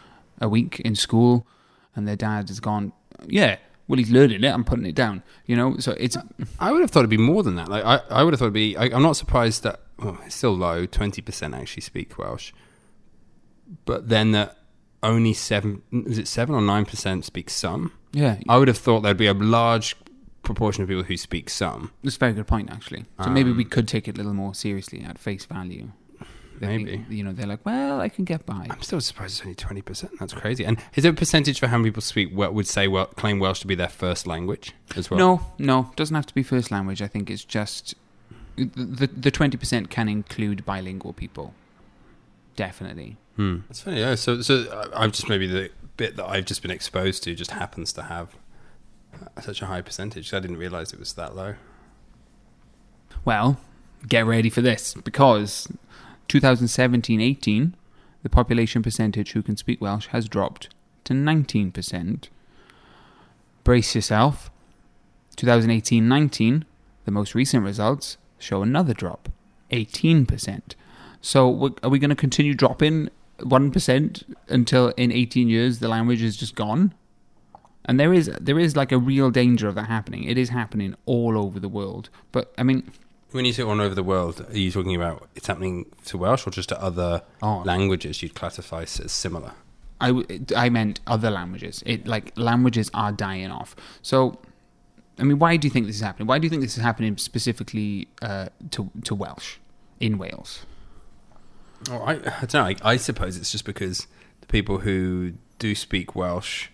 a 0.40 0.48
week 0.48 0.80
in 0.80 0.94
school 0.94 1.46
and 1.94 2.06
their 2.06 2.16
dad 2.16 2.48
has 2.48 2.60
gone, 2.60 2.92
yeah, 3.26 3.56
well, 3.88 3.98
he's 3.98 4.10
learning 4.10 4.44
it, 4.44 4.48
I'm 4.48 4.64
putting 4.64 4.86
it 4.86 4.94
down. 4.94 5.22
You 5.46 5.56
know, 5.56 5.76
so 5.78 5.92
it's. 5.98 6.16
I 6.58 6.72
would 6.72 6.80
have 6.80 6.90
thought 6.90 7.00
it'd 7.00 7.10
be 7.10 7.16
more 7.16 7.42
than 7.42 7.56
that. 7.56 7.68
Like 7.68 7.84
I, 7.84 8.00
I 8.10 8.22
would 8.22 8.32
have 8.32 8.38
thought 8.38 8.46
it'd 8.46 8.54
be. 8.54 8.76
I, 8.76 8.84
I'm 8.84 9.02
not 9.02 9.16
surprised 9.16 9.62
that 9.64 9.80
well, 9.98 10.18
it's 10.24 10.34
still 10.34 10.54
low. 10.56 10.86
Twenty 10.86 11.22
percent 11.22 11.54
actually 11.54 11.82
speak 11.82 12.16
Welsh, 12.18 12.52
but 13.84 14.08
then 14.08 14.32
that 14.32 14.56
only 15.02 15.32
seven 15.34 15.82
is 15.92 16.18
it 16.18 16.28
seven 16.28 16.54
or 16.54 16.62
nine 16.62 16.84
percent 16.84 17.24
speak 17.24 17.50
some. 17.50 17.92
Yeah, 18.12 18.38
I 18.48 18.58
would 18.58 18.68
have 18.68 18.78
thought 18.78 19.00
there'd 19.00 19.16
be 19.16 19.26
a 19.26 19.34
large 19.34 19.96
proportion 20.42 20.82
of 20.82 20.88
people 20.88 21.04
who 21.04 21.16
speak 21.16 21.48
some. 21.48 21.92
That's 22.02 22.16
a 22.16 22.18
very 22.18 22.32
good 22.32 22.46
point, 22.46 22.70
actually. 22.70 23.04
So 23.22 23.30
maybe 23.30 23.50
Um, 23.50 23.56
we 23.56 23.64
could 23.64 23.86
take 23.86 24.08
it 24.08 24.16
a 24.16 24.18
little 24.18 24.34
more 24.34 24.54
seriously 24.54 25.00
at 25.02 25.18
face 25.18 25.44
value. 25.44 25.92
They 26.62 26.76
think- 26.76 26.88
Maybe. 26.88 27.16
you 27.16 27.24
know, 27.24 27.32
they're 27.32 27.46
like, 27.46 27.66
well, 27.66 28.00
I 28.00 28.08
can 28.08 28.24
get 28.24 28.46
by. 28.46 28.68
I'm 28.70 28.82
still 28.82 29.00
surprised 29.00 29.32
it's 29.38 29.42
only 29.42 29.54
twenty 29.56 29.82
percent. 29.82 30.12
That's 30.20 30.32
crazy. 30.32 30.64
And 30.64 30.78
is 30.94 31.02
there 31.02 31.10
a 31.12 31.14
percentage 31.14 31.58
for 31.58 31.66
how 31.66 31.76
many 31.76 31.90
people 31.90 32.02
speak 32.02 32.30
well, 32.32 32.52
would 32.52 32.68
say 32.68 32.86
well, 32.86 33.06
claim 33.06 33.40
Welsh 33.40 33.60
to 33.60 33.66
be 33.66 33.74
their 33.74 33.88
first 33.88 34.26
language 34.28 34.72
as 34.94 35.10
well? 35.10 35.18
No, 35.18 35.46
no, 35.58 35.90
doesn't 35.96 36.14
have 36.14 36.26
to 36.26 36.34
be 36.34 36.42
first 36.44 36.70
language. 36.70 37.02
I 37.02 37.08
think 37.08 37.28
it's 37.30 37.44
just 37.44 37.94
the 38.56 39.08
the 39.14 39.30
twenty 39.32 39.56
percent 39.56 39.90
can 39.90 40.08
include 40.08 40.64
bilingual 40.64 41.12
people. 41.12 41.52
Definitely. 42.54 43.16
Hmm. 43.36 43.58
That's 43.68 43.80
funny. 43.80 43.98
Yeah. 43.98 44.14
So, 44.14 44.40
so 44.42 44.88
I- 44.94 45.02
I've 45.04 45.12
just 45.12 45.28
maybe 45.28 45.46
the 45.48 45.70
bit 45.96 46.16
that 46.16 46.26
I've 46.28 46.44
just 46.44 46.62
been 46.62 46.70
exposed 46.70 47.22
to 47.24 47.34
just 47.34 47.50
happens 47.50 47.92
to 47.94 48.02
have 48.04 48.36
uh, 49.14 49.40
such 49.40 49.62
a 49.62 49.66
high 49.66 49.82
percentage. 49.82 50.32
I 50.32 50.38
didn't 50.40 50.58
realize 50.58 50.92
it 50.92 50.98
was 51.00 51.14
that 51.14 51.34
low. 51.34 51.54
Well, 53.24 53.58
get 54.06 54.26
ready 54.26 54.50
for 54.50 54.60
this 54.62 54.94
because 54.94 55.68
2017-18, 56.32 57.74
the 58.22 58.28
population 58.30 58.82
percentage 58.82 59.32
who 59.32 59.42
can 59.42 59.56
speak 59.56 59.80
Welsh 59.82 60.06
has 60.08 60.28
dropped 60.28 60.70
to 61.04 61.12
19%. 61.12 62.28
Brace 63.64 63.94
yourself. 63.94 64.50
2018-19, 65.36 66.64
the 67.04 67.10
most 67.10 67.34
recent 67.34 67.64
results 67.64 68.16
show 68.38 68.62
another 68.62 68.94
drop, 68.94 69.28
18%. 69.70 70.74
So 71.20 71.74
are 71.82 71.90
we 71.90 71.98
going 71.98 72.10
to 72.10 72.16
continue 72.16 72.54
dropping 72.54 73.10
1% 73.40 74.34
until 74.48 74.88
in 74.96 75.12
18 75.12 75.48
years 75.48 75.80
the 75.80 75.88
language 75.88 76.22
is 76.22 76.36
just 76.36 76.54
gone? 76.54 76.94
And 77.84 77.98
there 78.00 78.14
is 78.14 78.30
there 78.40 78.60
is 78.60 78.76
like 78.76 78.92
a 78.92 78.98
real 78.98 79.30
danger 79.30 79.66
of 79.68 79.74
that 79.74 79.88
happening. 79.88 80.24
It 80.24 80.38
is 80.38 80.50
happening 80.50 80.94
all 81.04 81.36
over 81.36 81.58
the 81.58 81.68
world. 81.68 82.10
But 82.30 82.52
I 82.56 82.62
mean, 82.62 82.90
When 83.32 83.44
you 83.44 83.52
say 83.52 83.62
all 83.62 83.80
over 83.80 83.94
the 83.94 84.02
world, 84.02 84.44
are 84.50 84.56
you 84.58 84.70
talking 84.70 84.94
about 84.94 85.28
it's 85.34 85.46
happening 85.46 85.86
to 86.06 86.18
Welsh 86.18 86.46
or 86.46 86.50
just 86.50 86.68
to 86.68 86.80
other 86.82 87.22
Oh. 87.42 87.62
languages 87.64 88.22
you'd 88.22 88.34
classify 88.34 88.82
as 88.82 89.12
similar? 89.12 89.52
I, 90.00 90.08
w- 90.08 90.44
I 90.56 90.68
meant 90.68 91.00
other 91.06 91.30
languages. 91.30 91.82
It 91.86 92.06
like 92.06 92.32
languages 92.36 92.90
are 92.92 93.12
dying 93.12 93.50
off. 93.50 93.74
So, 94.02 94.38
I 95.18 95.22
mean, 95.22 95.38
why 95.38 95.56
do 95.56 95.66
you 95.66 95.70
think 95.70 95.86
this 95.86 95.96
is 95.96 96.02
happening? 96.02 96.26
Why 96.26 96.38
do 96.38 96.44
you 96.46 96.50
think 96.50 96.62
this 96.62 96.76
is 96.76 96.82
happening 96.82 97.16
specifically 97.16 98.08
uh, 98.20 98.48
to 98.72 98.90
to 99.04 99.14
Welsh 99.14 99.56
in 100.00 100.18
Wales? 100.18 100.66
Oh, 101.90 101.98
I, 102.02 102.12
I 102.14 102.46
don't 102.46 102.54
know. 102.54 102.64
I, 102.64 102.76
I 102.84 102.96
suppose 102.96 103.36
it's 103.36 103.50
just 103.52 103.64
because 103.64 104.06
the 104.40 104.46
people 104.46 104.78
who 104.78 105.34
do 105.58 105.74
speak 105.74 106.14
Welsh, 106.14 106.68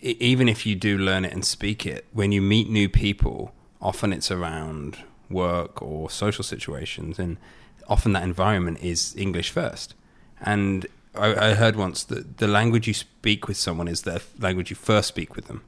even 0.00 0.48
if 0.48 0.66
you 0.66 0.74
do 0.74 0.98
learn 0.98 1.24
it 1.24 1.32
and 1.32 1.44
speak 1.44 1.86
it, 1.86 2.06
when 2.12 2.32
you 2.32 2.40
meet 2.42 2.68
new 2.70 2.88
people, 2.88 3.52
often 3.80 4.12
it's 4.12 4.30
around 4.30 4.98
work 5.34 5.82
or 5.82 6.08
social 6.08 6.44
situations, 6.44 7.18
and 7.18 7.36
often 7.88 8.12
that 8.12 8.22
environment 8.22 8.78
is 8.80 9.14
English 9.16 9.50
first. 9.50 9.94
And 10.40 10.86
I, 11.14 11.50
I 11.50 11.54
heard 11.54 11.76
once 11.76 12.04
that 12.04 12.38
the 12.38 12.48
language 12.48 12.86
you 12.86 12.94
speak 12.94 13.48
with 13.48 13.56
someone 13.56 13.88
is 13.88 14.02
the 14.02 14.22
language 14.38 14.70
you 14.70 14.76
first 14.76 15.08
speak 15.08 15.36
with 15.36 15.46
them. 15.46 15.62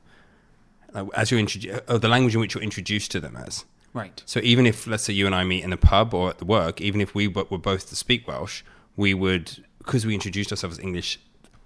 As 1.15 1.31
you're 1.31 1.41
introduced, 1.41 1.81
or 1.89 1.97
uh, 1.97 1.99
the 1.99 2.09
language 2.09 2.35
in 2.35 2.41
which 2.41 2.55
you're 2.55 2.63
introduced 2.63 3.11
to 3.11 3.21
them 3.21 3.37
as. 3.37 3.65
Right. 3.93 4.23
So 4.27 4.41
even 4.43 4.67
if, 4.67 4.87
let's 4.87 5.05
say, 5.05 5.13
you 5.13 5.27
and 5.27 5.35
I 5.35 5.45
meet 5.45 5.65
in 5.65 5.73
a 5.73 5.77
pub 5.77 6.15
or 6.15 6.31
at 6.31 6.39
the 6.39 6.45
work, 6.45 6.81
even 6.81 7.01
if 7.01 7.15
we 7.15 7.29
were 7.29 7.45
both 7.45 7.89
to 7.91 7.97
speak 7.97 8.27
Welsh, 8.27 8.63
we 8.97 9.15
would, 9.15 9.65
because 9.79 10.07
we 10.07 10.15
introduced 10.15 10.51
ourselves 10.53 10.79
as 10.79 10.85
English, 10.85 11.19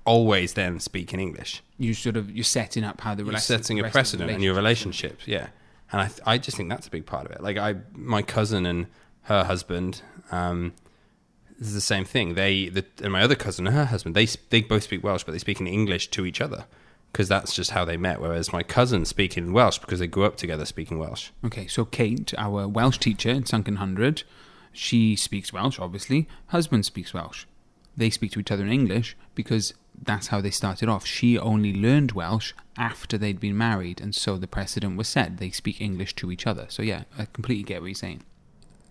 always 0.05 0.55
then 0.55 0.81
speak 0.81 1.13
in 1.15 1.21
English. 1.21 1.63
You 1.79 1.95
sort 1.95 2.17
of 2.17 2.31
you're 2.31 2.45
setting 2.45 2.85
up 2.85 3.01
how 3.01 3.15
the 3.15 3.25
You're 3.25 3.39
setting 3.39 3.79
a 3.79 3.83
rest 3.83 3.91
of 3.91 3.95
precedent 3.95 4.31
in 4.31 4.41
your 4.43 4.55
relationships, 4.55 5.27
yeah. 5.27 5.49
And 5.93 6.01
I, 6.03 6.11
I 6.35 6.39
just 6.39 6.57
think 6.57 6.69
that's 6.69 6.87
a 6.87 6.91
big 6.91 7.07
part 7.07 7.27
of 7.27 7.33
it. 7.33 7.43
Like 7.43 7.57
I, 7.57 7.77
my 7.93 8.23
cousin 8.23 8.67
and 8.67 8.87
her 9.23 9.45
husband, 9.45 10.03
um, 10.31 10.73
is 11.61 11.75
the 11.75 11.81
same 11.81 12.05
thing. 12.05 12.35
They, 12.35 12.69
the, 12.69 12.85
and 13.03 13.13
my 13.13 13.23
other 13.23 13.35
cousin 13.35 13.67
and 13.67 13.77
her 13.77 13.85
husband, 13.85 14.15
they 14.15 14.27
they 14.49 14.63
both 14.63 14.83
speak 14.83 15.05
Welsh, 15.05 15.25
but 15.25 15.33
they 15.33 15.39
speak 15.39 15.61
in 15.61 15.67
English 15.67 16.09
to 16.09 16.25
each 16.25 16.41
other 16.41 16.65
because 17.13 17.29
that's 17.29 17.55
just 17.55 17.73
how 17.73 17.85
they 17.85 17.97
met. 17.97 18.21
Whereas 18.21 18.53
my 18.53 18.63
cousin 18.63 19.05
speak 19.05 19.37
in 19.37 19.53
Welsh 19.53 19.79
because 19.79 19.99
they 19.99 20.07
grew 20.07 20.25
up 20.25 20.37
together 20.37 20.65
speaking 20.65 20.99
Welsh. 20.99 21.31
Okay, 21.45 21.67
so 21.67 21.85
Kate, 21.85 22.33
our 22.39 22.67
Welsh 22.67 22.99
teacher 22.99 23.31
in 23.31 23.45
Sunken 23.45 23.77
Hundred, 23.77 24.23
she 24.73 25.17
speaks 25.17 25.53
Welsh, 25.53 25.79
obviously. 25.79 26.29
Husband 26.47 26.85
speaks 26.87 27.13
Welsh. 27.13 27.45
They 27.97 28.11
speak 28.11 28.33
to 28.33 28.41
each 28.41 28.51
other 28.51 28.65
in 28.65 28.73
English 28.73 29.17
because 29.35 29.75
that's 30.03 30.29
how 30.29 30.41
they 30.41 30.51
started 30.51 30.89
off. 30.89 31.07
She 31.07 31.39
only 31.39 31.75
learned 31.75 32.13
Welsh 32.13 32.53
after 32.77 33.19
they'd 33.19 33.41
been 33.41 33.57
married, 33.57 34.01
and 34.01 34.15
so 34.15 34.37
the 34.37 34.47
precedent 34.47 34.97
was 34.97 35.09
set. 35.09 35.37
They 35.37 35.51
speak 35.51 35.81
English 35.81 36.15
to 36.17 36.31
each 36.31 36.47
other. 36.47 36.67
So 36.69 36.83
yeah, 36.83 37.05
I 37.19 37.27
completely 37.27 37.65
get 37.65 37.81
what 37.81 37.89
you're 37.89 37.95
saying. 37.95 38.23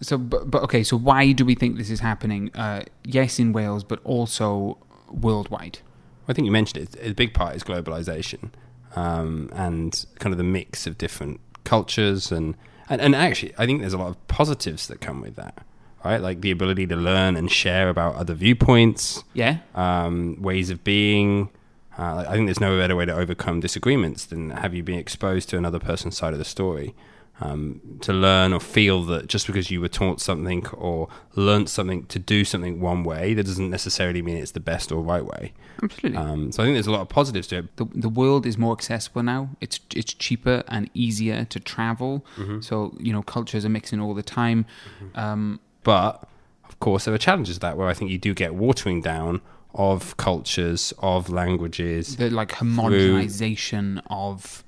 So, 0.02 0.17
but, 0.17 0.50
but 0.50 0.63
okay, 0.63 0.84
so 0.84 0.98
why 0.98 1.32
do 1.34 1.43
we 1.43 1.56
think 1.56 1.78
this 1.78 1.89
is 1.89 2.00
happening? 2.00 2.52
Uh, 2.56 2.84
yes, 3.04 3.39
in 3.39 3.52
Wales, 3.52 3.84
but 3.84 4.00
also 4.04 4.78
worldwide. 5.12 5.80
I 6.28 6.34
think 6.34 6.45
you 6.45 6.52
mentioned 6.52 6.84
it. 6.84 7.08
A 7.10 7.13
big 7.13 7.34
part 7.34 7.56
is 7.56 7.63
globalization 7.63 8.52
um, 8.95 9.50
and 9.54 10.06
kind 10.19 10.32
of 10.32 10.38
the 10.38 10.43
mix 10.43 10.88
of 10.88 10.98
different 10.98 11.41
cultures 11.63 12.32
and, 12.32 12.56
and 12.89 13.02
and 13.02 13.15
actually, 13.15 13.54
I 13.58 13.65
think 13.65 13.82
there's 13.82 13.93
a 13.93 13.98
lot 13.98 14.10
of 14.10 14.28
positives 14.28 14.88
that 14.88 15.00
come 15.02 15.22
with 15.22 15.36
that, 15.36 15.63
right? 16.03 16.21
Like 16.21 16.41
the 16.41 16.51
ability 16.51 16.88
to 16.88 16.95
learn 16.95 17.35
and 17.35 17.51
share 17.51 17.89
about 17.89 18.15
other 18.15 18.33
viewpoints, 18.33 19.23
Yeah, 19.33 19.57
um, 19.75 20.41
ways 20.41 20.69
of 20.69 20.83
being. 20.83 21.49
Uh, 21.97 22.23
I 22.27 22.33
think 22.33 22.47
there's 22.47 22.62
no 22.62 22.77
better 22.77 22.95
way 22.95 23.05
to 23.05 23.13
overcome 23.13 23.59
disagreements 23.59 24.25
than 24.25 24.51
have 24.51 24.73
you 24.73 24.83
been 24.83 24.97
exposed 24.99 25.49
to 25.49 25.57
another 25.57 25.79
person's 25.79 26.15
side 26.17 26.31
of 26.33 26.39
the 26.39 26.45
story. 26.45 26.95
Um, 27.41 27.79
to 28.01 28.12
learn 28.12 28.51
or 28.51 28.59
feel 28.59 29.03
that 29.05 29.27
just 29.27 29.47
because 29.47 29.71
you 29.71 29.79
were 29.79 29.88
taught 29.88 30.19
something 30.19 30.67
or 30.73 31.07
learnt 31.38 31.69
something 31.69 32.05
to 32.07 32.19
do 32.19 32.43
something 32.43 32.81
one 32.81 33.05
way, 33.05 33.33
that 33.33 33.45
doesn't 33.45 33.69
necessarily 33.69 34.21
mean 34.21 34.35
it's 34.35 34.51
the 34.51 34.59
best 34.59 34.91
or 34.91 35.01
right 35.01 35.23
way. 35.25 35.53
absolutely. 35.81 36.17
Um, 36.17 36.51
so 36.51 36.62
I 36.62 36.65
think 36.65 36.75
there's 36.75 36.88
a 36.88 36.91
lot 36.91 36.99
of 36.99 37.07
positives 37.07 37.47
to 37.47 37.59
it. 37.59 37.77
the 37.77 37.85
the 37.95 38.09
world 38.09 38.45
is 38.45 38.57
more 38.57 38.73
accessible 38.73 39.23
now. 39.23 39.51
It's 39.62 39.79
it's 39.95 40.13
cheaper 40.13 40.63
and 40.67 40.89
easier 40.93 41.45
to 41.45 41.59
travel. 41.62 42.25
So 42.59 42.93
you 42.99 43.13
know 43.13 43.21
cultures 43.21 43.63
are 43.63 43.69
mixing 43.69 44.01
all 44.01 44.13
the 44.13 44.23
time. 44.23 44.65
Um, 45.15 45.62
But 45.83 46.27
of 46.67 46.79
course, 46.79 47.05
there 47.05 47.13
are 47.13 47.19
challenges 47.19 47.55
to 47.55 47.59
that 47.61 47.77
where 47.77 47.87
I 47.87 47.93
think 47.93 48.11
you 48.11 48.17
do 48.17 48.33
get 48.33 48.55
watering 48.55 49.01
down 49.01 49.41
of 49.73 50.17
cultures, 50.17 50.93
of 50.99 51.29
languages. 51.29 52.17
the 52.17 52.29
like 52.29 52.49
homogenization 52.49 54.01
of 54.09 54.63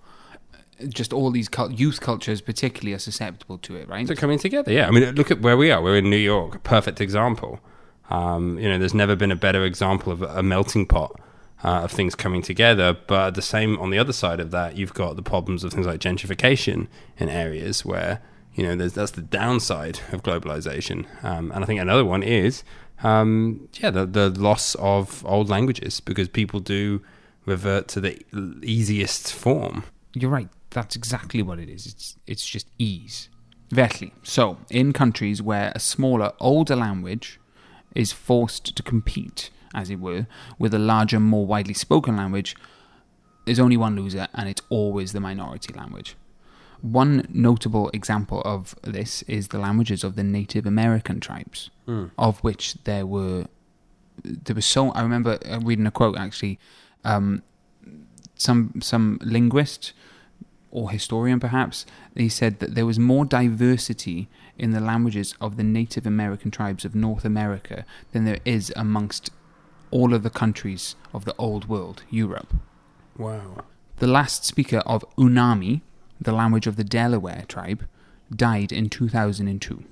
just 0.88 1.14
all 1.14 1.32
these 1.32 1.48
cult- 1.48 1.78
youth 1.78 2.02
cultures, 2.02 2.42
particularly, 2.42 2.94
are 2.94 3.00
susceptible 3.00 3.58
to 3.60 3.76
it, 3.76 3.88
right? 3.88 4.06
They're 4.06 4.16
coming 4.16 4.40
together. 4.40 4.72
Yeah, 4.72 4.88
I 4.88 4.92
mean, 4.92 5.04
look 5.16 5.32
at 5.32 5.42
where 5.42 5.58
we 5.58 5.72
are. 5.72 5.82
We're 5.82 5.98
in 5.98 6.10
New 6.10 6.18
York, 6.18 6.56
a 6.56 6.60
perfect 6.60 7.02
example. 7.02 7.60
Um, 8.10 8.58
you 8.60 8.68
know, 8.68 8.78
there's 8.78 8.94
never 8.94 9.16
been 9.16 9.32
a 9.32 9.36
better 9.36 9.64
example 9.64 10.12
of 10.12 10.22
a 10.22 10.44
melting 10.44 10.86
pot 10.86 11.20
uh, 11.64 11.82
of 11.84 11.92
things 11.92 12.16
coming 12.16 12.42
together. 12.42 12.98
But 13.08 13.28
at 13.28 13.36
the 13.36 13.42
same, 13.42 13.80
on 13.80 13.90
the 13.90 14.00
other 14.00 14.14
side 14.14 14.40
of 14.40 14.52
that, 14.52 14.76
you've 14.76 14.94
got 14.94 15.16
the 15.16 15.22
problems 15.22 15.64
of 15.64 15.72
things 15.72 15.86
like 15.86 16.00
gentrification 16.00 16.88
in 17.18 17.30
areas 17.30 17.86
where 17.86 18.22
you 18.56 18.64
know 18.64 18.76
that's 18.76 19.12
the 19.12 19.22
downside 19.22 20.00
of 20.12 20.24
globalization. 20.24 21.06
Um, 21.24 21.52
and 21.52 21.64
I 21.64 21.68
think 21.68 21.80
another 21.80 22.06
one 22.06 22.24
is, 22.24 22.64
um, 23.04 23.68
yeah, 23.74 23.90
the, 23.90 24.06
the 24.06 24.30
loss 24.30 24.76
of 24.76 25.26
old 25.26 25.50
languages 25.50 26.00
because 26.00 26.28
people 26.30 26.60
do 26.60 27.02
revert 27.46 27.88
to 27.90 28.02
the 28.02 28.24
easiest 28.62 29.34
form. 29.34 29.84
You're 30.14 30.32
right. 30.32 30.50
That's 30.70 30.96
exactly 30.96 31.42
what 31.42 31.60
it 31.60 31.70
is. 31.70 31.86
It's 31.86 32.18
it's 32.28 32.46
just 32.46 32.68
ease. 32.78 33.30
Vetly. 33.74 34.12
So, 34.22 34.58
in 34.70 34.92
countries 34.92 35.42
where 35.42 35.72
a 35.74 35.80
smaller, 35.80 36.34
older 36.40 36.76
language 36.76 37.40
is 37.96 38.12
forced 38.12 38.76
to 38.76 38.84
compete, 38.84 39.50
as 39.74 39.90
it 39.90 40.00
were, 40.00 40.28
with 40.60 40.74
a 40.74 40.80
larger, 40.80 41.22
more 41.22 41.46
widely 41.46 41.74
spoken 41.74 42.18
language, 42.18 42.56
there's 43.46 43.60
only 43.60 43.78
one 43.78 43.96
loser, 43.96 44.28
and 44.34 44.50
it's 44.50 44.62
always 44.70 45.14
the 45.14 45.22
minority 45.22 45.74
language. 45.74 46.16
One 46.82 47.28
notable 47.30 47.90
example 47.94 48.42
of 48.44 48.76
this 48.82 49.22
is 49.24 49.50
the 49.50 49.60
languages 49.60 50.04
of 50.04 50.16
the 50.16 50.24
Native 50.24 50.66
American 50.66 51.20
tribes, 51.20 51.70
of 52.18 52.40
which 52.40 52.76
there 52.86 53.06
were 53.06 53.46
there 54.24 54.56
was 54.56 54.66
so. 54.66 54.92
I 54.92 55.02
remember 55.02 55.40
uh, 55.46 55.60
reading 55.60 55.88
a 55.88 55.92
quote 55.92 56.18
actually. 56.18 56.60
Um, 57.04 57.44
some 58.36 58.74
some 58.82 59.20
linguist 59.22 59.94
or 60.72 60.90
historian 60.90 61.40
perhaps 61.40 61.86
he 62.16 62.30
said 62.30 62.60
that 62.60 62.74
there 62.76 62.86
was 62.86 62.98
more 62.98 63.26
diversity 63.26 64.28
in 64.58 64.72
the 64.72 64.80
languages 64.80 65.36
of 65.40 65.58
the 65.58 65.64
Native 65.64 66.06
American 66.08 66.50
tribes 66.50 66.86
of 66.86 66.96
North 66.96 67.26
America 67.26 67.86
than 68.12 68.26
there 68.26 68.40
is 68.46 68.74
amongst 68.76 69.30
all 69.92 70.14
of 70.14 70.24
the 70.24 70.30
countries 70.30 70.96
of 71.14 71.26
the 71.26 71.36
old 71.38 71.68
world, 71.68 72.04
Europe. 72.10 72.54
Wow. 73.18 73.66
The 73.98 74.08
last 74.08 74.46
speaker 74.46 74.80
of 74.80 75.06
Unami, 75.18 75.82
the 76.22 76.32
language 76.32 76.68
of 76.68 76.76
the 76.76 76.84
Delaware 76.84 77.44
tribe, 77.48 77.86
died 78.34 78.72
in 78.72 78.90
2002. 78.90 79.84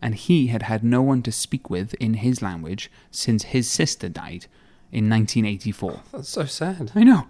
And 0.00 0.14
he 0.14 0.46
had 0.46 0.62
had 0.62 0.82
no 0.82 1.02
one 1.02 1.20
to 1.22 1.32
speak 1.32 1.68
with 1.68 1.92
in 1.94 2.14
his 2.14 2.40
language 2.40 2.90
since 3.10 3.42
his 3.44 3.68
sister 3.70 4.08
died 4.08 4.46
in 4.92 5.10
1984. 5.10 6.00
That's 6.12 6.28
so 6.30 6.44
sad. 6.46 6.92
I 6.94 7.02
know. 7.02 7.26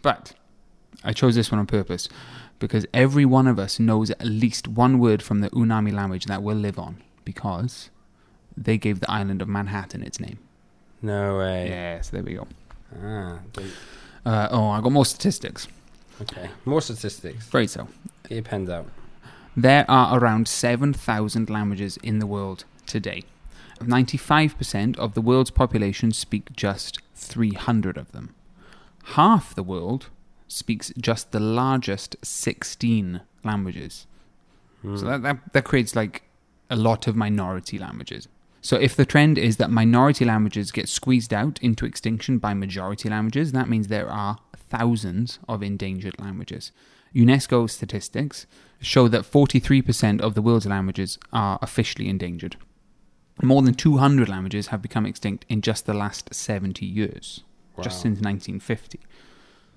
But 0.00 0.32
I 1.02 1.12
chose 1.12 1.34
this 1.34 1.50
one 1.50 1.58
on 1.58 1.66
purpose 1.66 2.08
because 2.60 2.86
every 2.94 3.24
one 3.26 3.46
of 3.46 3.58
us 3.58 3.78
knows 3.78 4.10
at 4.10 4.24
least 4.24 4.68
one 4.68 4.98
word 4.98 5.22
from 5.22 5.40
the 5.40 5.50
Unami 5.50 5.92
language 5.92 6.24
that 6.26 6.42
will 6.42 6.56
live 6.56 6.78
on 6.78 7.02
because 7.24 7.90
they 8.56 8.78
gave 8.78 9.00
the 9.00 9.10
island 9.10 9.42
of 9.42 9.48
Manhattan 9.48 10.02
its 10.02 10.20
name. 10.20 10.38
No 11.02 11.38
way. 11.38 11.68
Yes, 11.68 12.08
there 12.08 12.22
we 12.22 12.34
go. 12.34 12.46
Ah, 13.02 13.40
they- 13.52 13.70
Uh, 14.24 14.48
oh, 14.50 14.70
I 14.70 14.80
got 14.80 14.92
more 14.92 15.04
statistics. 15.04 15.68
Okay. 16.22 16.50
More 16.64 16.80
statistics. 16.80 17.46
Very 17.46 17.66
so. 17.66 17.88
Get 18.28 18.34
your 18.34 18.42
pens 18.42 18.70
out. 18.70 18.86
There 19.56 19.84
are 19.88 20.18
around 20.18 20.48
7,000 20.48 21.48
languages 21.48 21.96
in 22.02 22.18
the 22.18 22.26
world 22.26 22.64
today. 22.86 23.22
95% 23.80 24.96
of 24.98 25.14
the 25.14 25.20
world's 25.20 25.50
population 25.50 26.12
speak 26.12 26.52
just 26.52 27.00
300 27.14 27.96
of 27.96 28.12
them. 28.12 28.34
Half 29.14 29.54
the 29.54 29.62
world 29.62 30.08
speaks 30.48 30.92
just 30.98 31.32
the 31.32 31.40
largest 31.40 32.16
16 32.22 33.20
languages. 33.42 34.06
So 34.82 34.88
hmm. 34.88 35.06
that, 35.06 35.22
that, 35.22 35.52
that 35.52 35.64
creates 35.64 35.94
like 35.94 36.22
a 36.70 36.76
lot 36.76 37.06
of 37.06 37.16
minority 37.16 37.78
languages. 37.78 38.28
So 38.60 38.76
if 38.76 38.96
the 38.96 39.04
trend 39.04 39.36
is 39.36 39.58
that 39.58 39.70
minority 39.70 40.24
languages 40.24 40.72
get 40.72 40.88
squeezed 40.88 41.34
out 41.34 41.58
into 41.62 41.84
extinction 41.84 42.38
by 42.38 42.54
majority 42.54 43.10
languages, 43.10 43.52
that 43.52 43.68
means 43.68 43.88
there 43.88 44.10
are 44.10 44.38
thousands 44.76 45.38
of 45.48 45.62
endangered 45.62 46.18
languages. 46.18 46.72
UNESCO 47.14 47.70
statistics 47.70 48.46
show 48.80 49.08
that 49.08 49.22
43% 49.22 50.20
of 50.20 50.34
the 50.34 50.42
world's 50.42 50.66
languages 50.66 51.18
are 51.32 51.58
officially 51.62 52.08
endangered. 52.08 52.56
More 53.42 53.62
than 53.62 53.74
200 53.74 54.28
languages 54.28 54.68
have 54.68 54.82
become 54.82 55.06
extinct 55.06 55.44
in 55.48 55.60
just 55.60 55.86
the 55.86 55.94
last 55.94 56.34
70 56.34 56.84
years, 56.84 57.42
just 57.82 58.00
since 58.00 58.20
1950. 58.20 59.00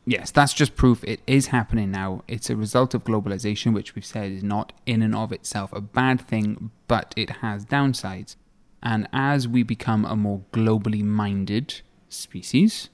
Yes, 0.05 0.31
that's 0.31 0.53
just 0.53 0.75
proof 0.75 1.03
it 1.03 1.19
is 1.27 1.47
happening 1.47 1.91
now. 1.91 2.23
It's 2.27 2.49
a 2.49 2.55
result 2.55 2.93
of 2.93 3.03
globalization, 3.03 3.73
which 3.73 3.93
we've 3.93 4.05
said 4.05 4.31
is 4.31 4.43
not 4.43 4.71
in 4.85 5.01
and 5.01 5.13
of 5.13 5.31
itself 5.31 5.73
a 5.73 5.81
bad 5.81 6.21
thing, 6.21 6.71
but 6.87 7.13
it 7.17 7.29
has 7.41 7.65
downsides. 7.65 8.35
And 8.81 9.07
as 9.11 9.47
we 9.47 9.63
become 9.63 10.05
a 10.05 10.15
more 10.15 10.43
globally 10.53 11.03
minded 11.03 11.81
species, 12.09 12.89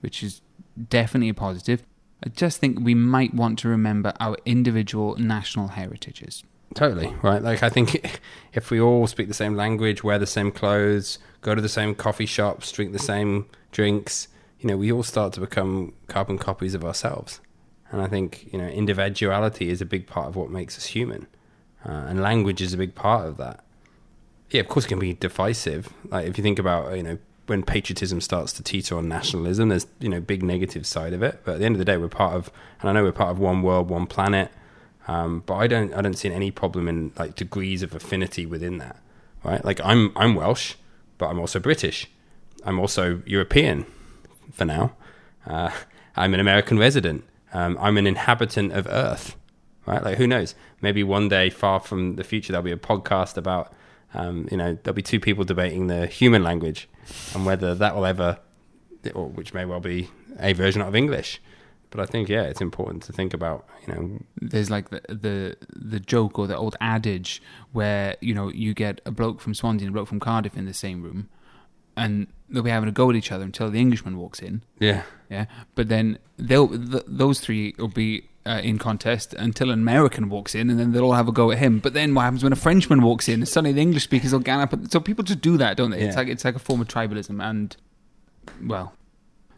which 0.00 0.22
is 0.22 0.42
definitely 0.88 1.28
a 1.28 1.34
positive, 1.34 1.82
I 2.24 2.28
just 2.28 2.58
think 2.58 2.80
we 2.80 2.94
might 2.94 3.34
want 3.34 3.58
to 3.60 3.68
remember 3.68 4.12
our 4.20 4.36
individual 4.44 5.16
national 5.16 5.68
heritages. 5.68 6.44
Totally 6.74 7.14
right. 7.22 7.42
Like 7.42 7.62
I 7.62 7.68
think 7.68 8.20
if 8.52 8.70
we 8.70 8.80
all 8.80 9.06
speak 9.06 9.28
the 9.28 9.34
same 9.34 9.56
language, 9.56 10.02
wear 10.02 10.18
the 10.18 10.26
same 10.26 10.50
clothes, 10.50 11.18
go 11.40 11.54
to 11.54 11.60
the 11.60 11.68
same 11.68 11.94
coffee 11.94 12.26
shops, 12.26 12.72
drink 12.72 12.92
the 12.92 12.98
same 12.98 13.46
drinks, 13.72 14.28
you 14.60 14.68
know, 14.68 14.76
we 14.76 14.92
all 14.92 15.02
start 15.02 15.32
to 15.34 15.40
become 15.40 15.92
carbon 16.06 16.38
copies 16.38 16.74
of 16.74 16.84
ourselves. 16.84 17.40
And 17.90 18.00
I 18.00 18.06
think 18.06 18.48
you 18.52 18.58
know, 18.58 18.68
individuality 18.68 19.68
is 19.68 19.80
a 19.80 19.84
big 19.84 20.06
part 20.06 20.28
of 20.28 20.36
what 20.36 20.50
makes 20.50 20.78
us 20.78 20.86
human, 20.86 21.26
uh, 21.84 22.06
and 22.08 22.22
language 22.22 22.62
is 22.62 22.72
a 22.72 22.78
big 22.78 22.94
part 22.94 23.26
of 23.26 23.36
that. 23.36 23.64
Yeah, 24.50 24.60
of 24.60 24.68
course, 24.68 24.86
it 24.86 24.88
can 24.88 24.98
be 24.98 25.12
divisive. 25.14 25.92
Like 26.08 26.26
if 26.26 26.38
you 26.38 26.42
think 26.42 26.58
about 26.58 26.96
you 26.96 27.02
know 27.02 27.18
when 27.52 27.62
patriotism 27.62 28.18
starts 28.22 28.50
to 28.54 28.62
teeter 28.62 28.96
on 28.96 29.08
nationalism, 29.08 29.68
there's 29.68 29.86
you 30.00 30.08
know 30.08 30.20
big 30.20 30.42
negative 30.42 30.86
side 30.86 31.12
of 31.12 31.22
it. 31.22 31.42
But 31.44 31.56
at 31.56 31.58
the 31.58 31.66
end 31.66 31.74
of 31.74 31.78
the 31.78 31.84
day, 31.84 31.98
we're 31.98 32.08
part 32.08 32.32
of, 32.34 32.50
and 32.80 32.88
I 32.88 32.94
know 32.94 33.04
we're 33.04 33.12
part 33.12 33.30
of 33.30 33.38
one 33.38 33.60
world, 33.60 33.90
one 33.90 34.06
planet. 34.06 34.50
Um, 35.06 35.42
but 35.44 35.56
I 35.56 35.66
don't 35.66 35.92
I 35.92 36.00
don't 36.00 36.14
see 36.14 36.30
any 36.30 36.50
problem 36.50 36.88
in 36.88 37.12
like 37.18 37.34
degrees 37.34 37.82
of 37.82 37.94
affinity 37.94 38.46
within 38.46 38.78
that, 38.78 38.96
right? 39.44 39.62
Like 39.62 39.82
I'm 39.84 40.12
I'm 40.16 40.34
Welsh, 40.34 40.76
but 41.18 41.26
I'm 41.26 41.38
also 41.38 41.60
British. 41.60 42.08
I'm 42.64 42.78
also 42.80 43.20
European, 43.26 43.84
for 44.50 44.64
now. 44.64 44.96
Uh, 45.46 45.70
I'm 46.16 46.32
an 46.32 46.40
American 46.40 46.78
resident. 46.78 47.22
Um, 47.52 47.76
I'm 47.78 47.98
an 47.98 48.06
inhabitant 48.06 48.72
of 48.72 48.86
Earth, 48.86 49.36
right? 49.84 50.02
Like 50.02 50.16
who 50.16 50.26
knows? 50.26 50.54
Maybe 50.80 51.04
one 51.04 51.28
day, 51.28 51.50
far 51.50 51.80
from 51.80 52.16
the 52.16 52.24
future, 52.24 52.52
there'll 52.52 52.64
be 52.64 52.72
a 52.72 52.76
podcast 52.78 53.36
about, 53.36 53.74
um, 54.14 54.48
you 54.50 54.56
know, 54.56 54.78
there'll 54.82 54.94
be 54.94 55.02
two 55.02 55.20
people 55.20 55.44
debating 55.44 55.88
the 55.88 56.06
human 56.06 56.42
language 56.42 56.88
and 57.34 57.44
whether 57.46 57.74
that 57.74 57.94
will 57.94 58.06
ever, 58.06 58.38
or 59.14 59.28
which 59.28 59.52
may 59.54 59.64
well 59.64 59.80
be 59.80 60.08
a 60.38 60.52
version 60.52 60.82
of 60.82 60.94
English. 60.94 61.40
But 61.90 62.00
I 62.00 62.06
think 62.06 62.28
yeah, 62.28 62.42
it's 62.44 62.60
important 62.62 63.02
to 63.04 63.12
think 63.12 63.34
about, 63.34 63.66
you 63.86 63.92
know, 63.94 64.18
There's 64.40 64.70
like 64.70 64.88
the, 64.90 65.02
the 65.08 65.56
the 65.76 66.00
joke 66.00 66.38
or 66.38 66.46
the 66.46 66.56
old 66.56 66.74
adage 66.80 67.42
where 67.72 68.16
you 68.20 68.34
know 68.34 68.48
you 68.50 68.72
get 68.72 69.00
a 69.04 69.10
bloke 69.10 69.40
from 69.40 69.52
Swansea 69.54 69.86
and 69.86 69.94
a 69.94 69.96
bloke 69.96 70.08
from 70.08 70.18
Cardiff 70.20 70.56
in 70.56 70.64
the 70.64 70.72
same 70.72 71.02
room, 71.02 71.28
and 71.96 72.28
they'll 72.48 72.62
be 72.62 72.70
having 72.70 72.88
a 72.88 72.92
go 72.92 73.10
at 73.10 73.16
each 73.16 73.30
other 73.30 73.44
until 73.44 73.70
the 73.70 73.78
Englishman 73.78 74.16
walks 74.16 74.40
in. 74.40 74.62
yeah, 74.78 75.02
Yeah, 75.30 75.44
but 75.74 75.88
then 75.88 76.18
they'll 76.38 76.68
th- 76.68 77.04
those 77.06 77.40
three 77.40 77.74
will 77.78 77.88
be 77.88 78.28
uh, 78.44 78.60
in 78.62 78.78
contest 78.78 79.34
until 79.34 79.70
an 79.70 79.80
American 79.80 80.28
walks 80.28 80.54
in, 80.54 80.70
and 80.70 80.78
then 80.78 80.92
they'll 80.92 81.04
all 81.04 81.12
have 81.12 81.28
a 81.28 81.32
go 81.32 81.50
at 81.50 81.58
him. 81.58 81.78
But 81.78 81.94
then 81.94 82.14
what 82.14 82.22
happens 82.22 82.42
when 82.42 82.52
a 82.52 82.56
Frenchman 82.56 83.02
walks 83.02 83.28
in? 83.28 83.44
Suddenly 83.46 83.72
the 83.72 83.80
English 83.80 84.04
speakers 84.04 84.32
will 84.32 84.40
gang 84.40 84.60
up. 84.60 84.74
So 84.90 85.00
people 85.00 85.24
just 85.24 85.40
do 85.40 85.56
that, 85.58 85.76
don't 85.76 85.90
they? 85.90 86.00
It's 86.02 86.16
like 86.16 86.28
it's 86.28 86.44
like 86.44 86.56
a 86.56 86.60
form 86.60 86.80
of 86.80 86.88
tribalism, 86.88 87.42
and 87.42 87.76
well. 88.62 88.94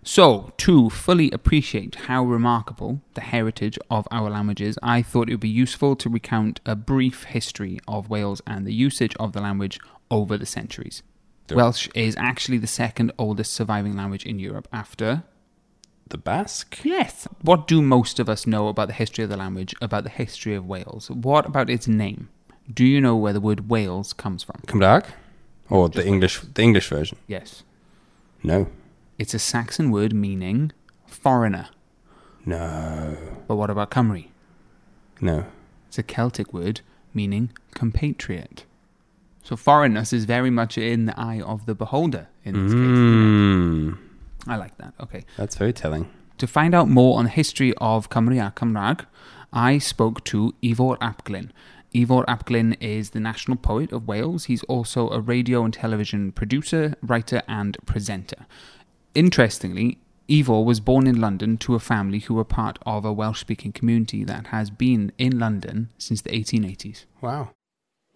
So, 0.06 0.52
to 0.58 0.90
fully 0.90 1.30
appreciate 1.30 1.94
how 1.94 2.24
remarkable 2.24 3.00
the 3.14 3.22
heritage 3.22 3.78
of 3.90 4.06
our 4.10 4.28
languages, 4.28 4.78
I 4.82 5.00
thought 5.00 5.30
it 5.30 5.32
would 5.32 5.40
be 5.40 5.48
useful 5.48 5.96
to 5.96 6.10
recount 6.10 6.60
a 6.66 6.76
brief 6.76 7.24
history 7.24 7.80
of 7.88 8.10
Wales 8.10 8.42
and 8.46 8.66
the 8.66 8.74
usage 8.74 9.16
of 9.16 9.32
the 9.32 9.40
language 9.40 9.80
over 10.10 10.36
the 10.36 10.44
centuries. 10.44 11.02
Welsh 11.50 11.88
is 11.94 12.16
actually 12.18 12.58
the 12.58 12.66
second 12.66 13.12
oldest 13.18 13.54
surviving 13.54 13.96
language 13.96 14.26
in 14.26 14.38
Europe 14.38 14.68
after 14.72 15.24
the 16.08 16.18
Basque. 16.18 16.78
Yes. 16.84 17.26
What 17.42 17.66
do 17.66 17.80
most 17.82 18.18
of 18.18 18.28
us 18.28 18.46
know 18.46 18.68
about 18.68 18.88
the 18.88 18.94
history 18.94 19.24
of 19.24 19.30
the 19.30 19.36
language, 19.36 19.74
about 19.80 20.04
the 20.04 20.10
history 20.10 20.54
of 20.54 20.66
Wales? 20.66 21.10
What 21.10 21.46
about 21.46 21.70
its 21.70 21.88
name? 21.88 22.28
Do 22.72 22.84
you 22.84 23.00
know 23.00 23.16
where 23.16 23.32
the 23.32 23.40
word 23.40 23.68
Wales 23.68 24.12
comes 24.12 24.42
from? 24.42 24.60
Cymraeg, 24.66 25.06
or 25.70 25.88
the 25.88 26.06
English 26.06 26.40
the 26.40 26.62
English 26.62 26.88
version. 26.88 27.18
Yes. 27.26 27.62
No, 28.42 28.68
It's 29.18 29.32
a 29.34 29.38
Saxon 29.38 29.90
word 29.90 30.12
meaning 30.12 30.72
foreigner. 31.06 31.68
no, 32.44 33.16
But 33.48 33.56
what 33.56 33.70
about 33.70 33.90
Cymru? 33.90 34.26
no. 35.20 35.46
It's 35.88 35.98
a 35.98 36.02
Celtic 36.02 36.52
word 36.52 36.80
meaning 37.14 37.50
compatriot. 37.74 38.64
So 39.44 39.56
foreignness 39.56 40.12
is 40.12 40.24
very 40.24 40.50
much 40.50 40.76
in 40.76 41.06
the 41.06 41.18
eye 41.18 41.40
of 41.40 41.66
the 41.66 41.74
beholder 41.74 42.26
in 42.44 42.54
this 42.54 42.72
case. 42.74 43.98
I 44.46 44.56
like 44.56 44.76
that. 44.78 44.94
Okay. 45.00 45.24
that's 45.36 45.56
very 45.56 45.72
telling. 45.72 46.08
To 46.38 46.46
find 46.46 46.74
out 46.74 46.88
more 46.88 47.18
on 47.18 47.24
the 47.24 47.30
history 47.30 47.72
of 47.78 48.10
Cymru 48.10 48.44
a 48.44 48.50
Cymraeg, 48.50 49.06
I 49.52 49.78
spoke 49.78 50.24
to 50.24 50.54
Ifor 50.62 50.98
ap 51.00 51.24
Glyn. 51.24 51.52
Ivor 51.96 52.24
Apglin 52.24 52.76
is 52.80 53.10
the 53.10 53.20
national 53.20 53.56
poet 53.56 53.92
of 53.92 54.08
Wales. 54.08 54.46
He's 54.46 54.64
also 54.64 55.10
a 55.10 55.20
radio 55.20 55.64
and 55.64 55.72
television 55.72 56.32
producer, 56.32 56.96
writer, 57.02 57.42
and 57.46 57.76
presenter. 57.86 58.46
Interestingly, 59.14 59.98
Ifor 60.28 60.64
was 60.64 60.80
born 60.80 61.06
in 61.06 61.20
London 61.20 61.56
to 61.58 61.74
a 61.74 61.80
family 61.80 62.18
who 62.18 62.34
were 62.34 62.44
part 62.44 62.78
of 62.84 63.04
a 63.04 63.12
Welsh 63.12 63.40
speaking 63.40 63.70
community 63.70 64.24
that 64.24 64.48
has 64.48 64.70
been 64.70 65.12
in 65.18 65.38
London 65.38 65.90
since 65.96 66.20
the 66.20 66.30
1880s. 66.30 67.04
Wow. 67.20 67.50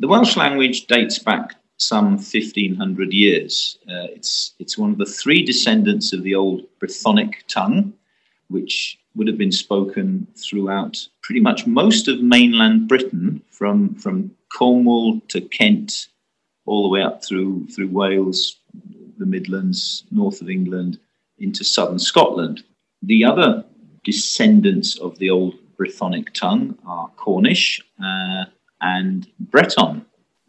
The 0.01 0.09
Welsh 0.09 0.37
language 0.37 0.87
dates 0.87 1.19
back 1.21 1.55
some 1.79 2.17
1500 2.17 3.13
years. 3.13 3.79
Uh, 3.89 4.11
it's, 4.11 4.55
it's 4.59 4.77
one 4.77 4.91
of 4.91 4.99
the 4.99 5.07
three 5.07 5.45
descendants 5.45 6.13
of 6.13 6.23
the 6.23 6.35
old 6.35 6.63
Brythonic 6.81 7.35
tongue, 7.47 7.93
which 8.49 8.99
would 9.15 9.29
have 9.29 9.39
been 9.39 9.53
spoken 9.53 10.27
throughout 10.37 10.99
pretty 11.23 11.41
much 11.41 11.67
most 11.67 12.09
of 12.09 12.21
mainland 12.21 12.89
Britain, 12.89 13.43
from, 13.51 13.95
from 13.95 14.31
Cornwall 14.53 15.21
to 15.29 15.41
Kent, 15.41 16.09
all 16.67 16.83
the 16.83 16.89
way 16.89 17.03
up 17.03 17.25
through, 17.25 17.67
through 17.69 17.89
Wales, 17.89 18.57
the 19.19 19.27
Midlands, 19.27 20.05
north 20.11 20.41
of 20.43 20.51
England, 20.51 20.99
into 21.39 21.65
southern 21.65 21.99
Scotland. 21.99 22.63
The 23.03 23.25
other 23.25 23.65
descendants 24.05 24.99
of 24.99 25.19
the 25.19 25.31
old 25.31 25.55
Brythonic 25.79 26.33
tongue 26.33 26.77
are 26.87 27.09
Cornish 27.17 27.81
uh, 28.03 28.45
and 28.81 29.29
Breton. 29.39 30.05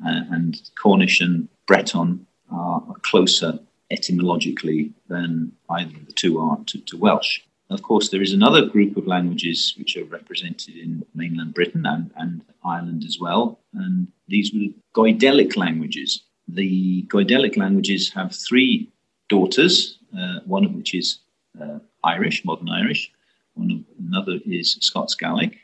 Uh, 0.05 0.21
and 0.31 0.61
Cornish 0.81 1.19
and 1.19 1.47
Breton 1.67 2.25
are, 2.51 2.81
closer 3.01 3.59
etymologically 3.91 4.91
than 5.07 5.51
either 5.69 5.95
of 5.95 6.05
the 6.05 6.13
two 6.13 6.39
are 6.39 6.57
to, 6.67 6.79
to 6.79 6.97
Welsh. 6.97 7.41
Of 7.69 7.81
course, 7.81 8.09
there 8.09 8.21
is 8.21 8.33
another 8.33 8.65
group 8.65 8.97
of 8.97 9.07
languages 9.07 9.75
which 9.77 9.95
are 9.95 10.05
represented 10.05 10.75
in 10.75 11.05
mainland 11.13 11.53
Britain 11.53 11.85
and, 11.85 12.11
and 12.17 12.41
Ireland 12.63 13.03
as 13.03 13.19
well, 13.19 13.59
and 13.73 14.07
these 14.27 14.51
were 14.53 14.67
Goidelic 14.95 15.55
languages. 15.55 16.23
The 16.47 17.03
Goidelic 17.03 17.57
languages 17.57 18.11
have 18.13 18.35
three 18.35 18.89
daughters, 19.27 19.99
uh, 20.17 20.39
one 20.45 20.65
of 20.65 20.73
which 20.73 20.95
is 20.95 21.19
uh, 21.61 21.79
Irish, 22.03 22.43
modern 22.43 22.69
Irish, 22.69 23.11
one 23.53 23.71
of, 23.71 24.05
another 24.07 24.39
is 24.45 24.77
Scots 24.81 25.13
Gaelic, 25.13 25.59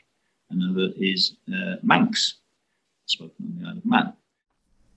another 0.50 0.92
is 0.96 1.36
uh, 1.52 1.76
Manx, 1.82 2.36
spoken 3.06 3.34
on 3.40 3.62
the 3.62 3.68
Isle 3.68 3.78
of 3.78 3.86
Man. 3.86 4.12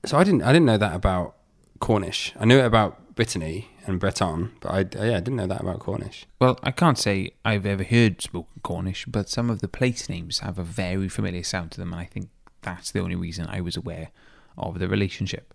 So 0.06 0.18
I 0.18 0.24
didn't 0.24 0.44
I 0.44 0.54
didn't 0.54 0.66
know 0.66 0.78
that 0.78 0.96
about 0.96 1.36
Cornish. 1.80 2.34
I 2.40 2.46
knew 2.46 2.58
it 2.58 2.66
about 2.66 3.16
Brittany 3.16 3.70
and 3.86 4.00
Breton, 4.00 4.54
but 4.62 4.70
I 4.70 4.80
yeah 5.06 5.18
I 5.18 5.20
didn't 5.20 5.36
know 5.36 5.48
that 5.48 5.62
about 5.62 5.80
Cornish. 5.80 6.26
Well, 6.40 6.58
I 6.64 6.72
can't 6.72 6.98
say 6.98 7.32
I've 7.44 7.66
ever 7.66 7.84
heard 7.84 8.22
spoken 8.22 8.62
Cornish, 8.64 9.06
but 9.06 9.30
some 9.30 9.50
of 9.50 9.60
the 9.60 9.68
place 9.68 10.08
names 10.08 10.40
have 10.40 10.58
a 10.58 10.64
very 10.64 11.10
familiar 11.10 11.44
sound 11.44 11.72
to 11.72 11.80
them, 11.80 11.92
and 11.92 12.02
I 12.02 12.06
think 12.06 12.30
that's 12.62 12.92
the 12.92 13.00
only 13.02 13.16
reason 13.16 13.48
I 13.50 13.62
was 13.62 13.76
aware 13.76 14.12
of 14.58 14.80
the 14.80 14.88
relationship. 14.88 15.54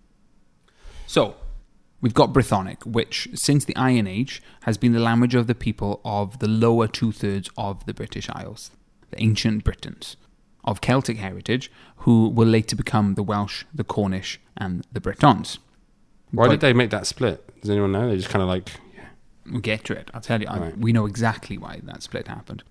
So, 1.07 1.37
we've 2.01 2.15
got 2.15 2.33
Brythonic, 2.33 2.87
which, 2.87 3.29
since 3.35 3.65
the 3.65 3.77
Iron 3.77 4.07
Age, 4.07 4.43
has 4.63 4.79
been 4.79 4.93
the 4.93 5.01
language 5.01 5.35
of 5.35 5.47
the 5.47 5.55
people 5.55 6.01
of 6.05 6.39
the 6.39 6.49
lower 6.49 6.89
two 6.89 7.13
thirds 7.13 7.51
of 7.57 7.85
the 7.85 7.95
British 7.95 8.29
Isles, 8.31 8.71
the 9.11 9.23
ancient 9.23 9.65
Britons, 9.65 10.17
of 10.65 10.81
Celtic 10.81 11.19
heritage, 11.19 11.71
who 11.99 12.29
will 12.29 12.49
later 12.49 12.75
become 12.77 13.15
the 13.15 13.23
Welsh, 13.23 13.65
the 13.75 13.85
Cornish, 13.85 14.41
and 14.57 14.87
the 14.93 15.01
Bretons. 15.01 15.59
Why 16.31 16.47
But- 16.47 16.53
did 16.53 16.61
they 16.61 16.73
make 16.73 16.91
that 16.91 17.07
split? 17.07 17.61
Does 17.61 17.71
anyone 17.71 17.93
know? 17.93 18.09
They 18.09 18.17
just 18.17 18.29
kind 18.31 18.43
of 18.43 18.49
like 18.49 18.71
Yeah. 18.95 19.05
We'll 19.51 19.61
get 19.61 19.85
to 19.85 19.93
it. 19.93 20.11
I'll 20.15 20.21
tell 20.21 20.41
you. 20.41 20.49
I, 20.49 20.71
we 20.77 20.93
know 20.93 21.07
exactly 21.07 21.59
why 21.59 21.81
that 21.85 22.03
split 22.03 22.29
happened. 22.29 22.63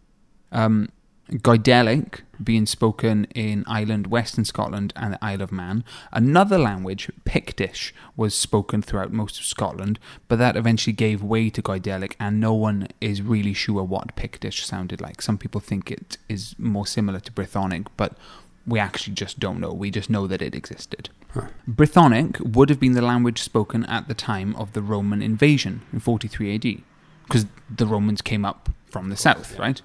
Um, 0.52 0.90
Goidelic 1.32 2.22
being 2.44 2.66
spoken 2.66 3.26
in 3.34 3.64
Ireland, 3.66 4.08
Western 4.08 4.44
Scotland, 4.44 4.92
and 4.96 5.14
the 5.14 5.24
Isle 5.24 5.42
of 5.42 5.52
Man. 5.52 5.84
Another 6.12 6.58
language, 6.58 7.10
Pictish, 7.26 7.94
was 8.18 8.36
spoken 8.36 8.82
throughout 8.82 9.14
most 9.14 9.40
of 9.40 9.46
Scotland, 9.46 10.00
but 10.28 10.38
that 10.40 10.58
eventually 10.58 10.94
gave 10.94 11.24
way 11.24 11.50
to 11.50 11.62
Goidelic, 11.62 12.16
and 12.20 12.40
no 12.40 12.54
one 12.54 12.90
is 13.00 13.22
really 13.22 13.54
sure 13.54 13.84
what 13.84 14.16
Pictish 14.16 14.66
sounded 14.66 15.00
like. 15.00 15.22
Some 15.22 15.38
people 15.38 15.62
think 15.62 15.90
it 15.90 16.18
is 16.28 16.56
more 16.58 16.86
similar 16.86 17.22
to 17.22 17.32
Brythonic, 17.32 17.88
but 17.96 18.18
we 18.68 18.80
actually 18.80 19.14
just 19.14 19.40
don't 19.40 19.60
know. 19.60 19.74
We 19.74 19.92
just 19.92 20.10
know 20.10 20.28
that 20.28 20.42
it 20.42 20.56
existed. 20.56 21.10
Brythonic 21.70 22.40
would 22.42 22.70
have 22.70 22.80
been 22.80 22.94
the 22.94 23.02
language 23.02 23.42
spoken 23.42 23.86
at 23.86 24.08
the 24.08 24.14
time 24.14 24.56
of 24.58 24.74
the 24.74 24.82
Roman 24.82 25.22
invasion 25.22 25.82
in 25.94 26.00
43 26.00 26.56
AD, 26.56 26.84
because 27.24 27.46
the 27.74 27.88
Romans 27.88 28.22
came 28.22 28.44
up 28.44 28.70
from 28.86 29.10
the 29.10 29.18
south, 29.18 29.58
right? 29.58 29.82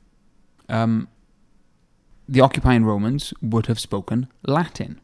Um, 0.68 1.08
the 2.28 2.40
occupying 2.40 2.84
Romans 2.84 3.32
would 3.40 3.66
have 3.66 3.80
spoken 3.80 4.28
Latin. 4.46 5.00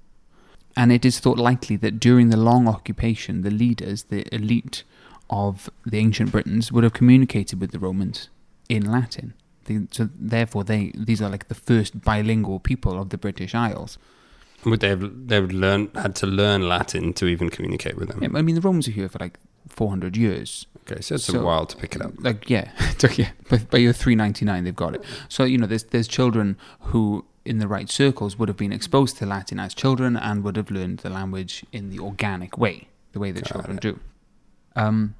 And 0.76 0.92
it 0.92 1.04
is 1.04 1.20
thought 1.20 1.38
likely 1.38 1.76
that 1.76 2.00
during 2.00 2.30
the 2.30 2.37
long 2.37 2.68
occupation, 2.68 3.42
the 3.42 3.50
leaders, 3.50 4.04
the 4.04 4.26
elite 4.34 4.82
of 5.30 5.70
the 5.87 5.98
ancient 5.98 6.32
Britons, 6.32 6.70
would 6.70 6.84
have 6.84 6.92
communicated 6.92 7.60
with 7.60 7.70
the 7.70 7.78
Romans 7.78 8.28
in 8.68 8.90
Latin. 8.90 9.34
They, 9.64 9.87
so 9.90 10.10
therefore, 10.14 10.64
they 10.64 10.92
these 10.94 11.22
are 11.22 11.30
like 11.30 11.48
the 11.48 11.54
first 11.54 12.02
bilingual 12.02 12.60
people 12.60 13.00
of 13.00 13.10
the 13.10 13.18
British 13.18 13.54
Isles. 13.54 13.98
would 14.64 14.80
they 14.80 14.88
have 14.88 15.28
they 15.28 15.40
would 15.40 15.52
learn 15.52 15.90
had 15.94 16.14
to 16.16 16.26
learn 16.26 16.68
Latin 16.68 17.12
to 17.14 17.26
even 17.26 17.48
communicate 17.48 17.96
with 17.96 18.08
them? 18.08 18.22
Yeah, 18.22 18.38
I 18.38 18.42
mean, 18.42 18.56
the 18.56 18.60
Romans 18.60 18.88
are 18.88 18.92
here 18.92 19.08
for 19.08 19.18
like 19.18 19.38
400 19.68 20.16
years. 20.16 20.66
Okay, 20.90 21.00
so 21.00 21.14
it's 21.14 21.24
So- 21.24 21.40
a 21.40 21.44
while 21.44 21.64
to 21.66 21.76
pick 21.76 21.94
it 21.96 22.02
up. 22.02 22.12
Like, 22.18 22.48
yeah, 22.50 22.70
it 22.90 22.98
took- 22.98 23.16
yeah. 23.18 23.30
By, 23.48 23.58
by 23.58 23.78
year 23.78 23.92
399, 23.92 24.64
they've 24.64 24.76
got 24.76 24.94
it. 24.94 25.04
So, 25.28 25.44
you 25.44 25.56
know, 25.58 25.66
there's, 25.66 25.84
there's 25.84 26.06
children 26.08 26.58
who, 26.80 27.24
in 27.44 27.58
the 27.58 27.68
right 27.68 27.88
circles, 27.90 28.38
would 28.38 28.48
have 28.48 28.56
been 28.58 28.72
exposed 28.72 29.16
to 29.18 29.26
Latin 29.26 29.58
as 29.58 29.72
children 29.74 30.16
and 30.16 30.44
would 30.44 30.56
have 30.56 30.70
learned 30.70 30.98
the 30.98 31.10
language 31.10 31.64
in 31.72 31.88
the 31.90 31.98
organic 32.00 32.58
way, 32.58 32.88
the 33.12 33.18
way 33.18 33.30
that 33.30 33.44
Got 33.44 33.52
children 33.52 33.76
it. 33.78 33.82
do. 33.82 34.00
Um, 34.76 35.14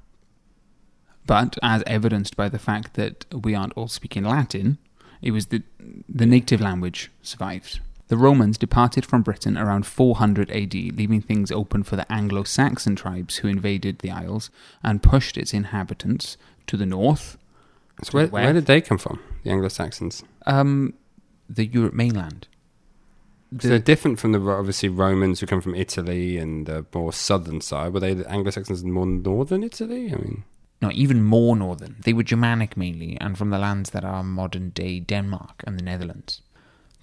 but 1.25 1.57
as 1.63 1.81
evidenced 1.87 2.35
by 2.35 2.49
the 2.49 2.59
fact 2.59 2.93
that 2.93 3.25
we 3.33 3.55
aren't 3.55 3.73
all 3.73 3.87
speaking 3.87 4.23
Latin, 4.23 4.77
it 5.21 5.31
was 5.31 5.47
the, 5.47 5.63
the 6.07 6.25
native 6.27 6.61
language 6.61 7.09
survived. 7.23 7.79
The 8.07 8.17
Romans 8.17 8.57
departed 8.57 9.05
from 9.05 9.23
Britain 9.23 9.57
around 9.57 9.85
400 9.87 10.51
AD, 10.51 10.73
leaving 10.73 11.21
things 11.21 11.51
open 11.51 11.83
for 11.83 11.95
the 11.95 12.11
Anglo 12.11 12.43
Saxon 12.43 12.95
tribes 12.95 13.37
who 13.37 13.47
invaded 13.47 13.99
the 13.99 14.11
Isles 14.11 14.51
and 14.83 15.01
pushed 15.01 15.37
its 15.37 15.53
inhabitants 15.53 16.37
to 16.67 16.77
the 16.77 16.85
north, 16.85 17.37
So 18.03 18.11
where, 18.11 18.27
where 18.27 18.53
did 18.53 18.67
they 18.67 18.79
come 18.81 18.99
from? 18.99 19.19
The 19.43 19.49
Anglo 19.51 19.69
Saxons. 19.69 20.23
um, 20.45 20.93
the 21.49 21.65
Europe 21.65 21.93
mainland. 21.93 22.47
So 23.59 23.69
they're 23.69 23.79
different 23.79 24.19
from 24.19 24.31
the 24.33 24.39
obviously 24.49 24.89
Romans 24.89 25.39
who 25.39 25.45
come 25.45 25.61
from 25.61 25.75
Italy 25.75 26.37
and 26.37 26.65
the 26.65 26.85
more 26.93 27.13
southern 27.13 27.61
side. 27.61 27.93
Were 27.93 27.99
they 27.99 28.13
the 28.15 28.29
Anglo 28.29 28.51
Saxons 28.51 28.81
in 28.81 28.91
more 28.91 29.05
northern 29.05 29.63
Italy? 29.63 30.11
I 30.11 30.15
mean, 30.15 30.43
No, 30.81 30.91
even 30.91 31.23
more 31.23 31.55
northern. 31.55 31.95
They 32.03 32.13
were 32.13 32.23
Germanic 32.23 32.75
mainly, 32.75 33.17
and 33.21 33.37
from 33.37 33.49
the 33.51 33.59
lands 33.59 33.91
that 33.91 34.03
are 34.03 34.23
modern 34.23 34.69
day 34.71 34.99
Denmark 34.99 35.63
and 35.65 35.77
the 35.79 35.83
Netherlands. 35.83 36.41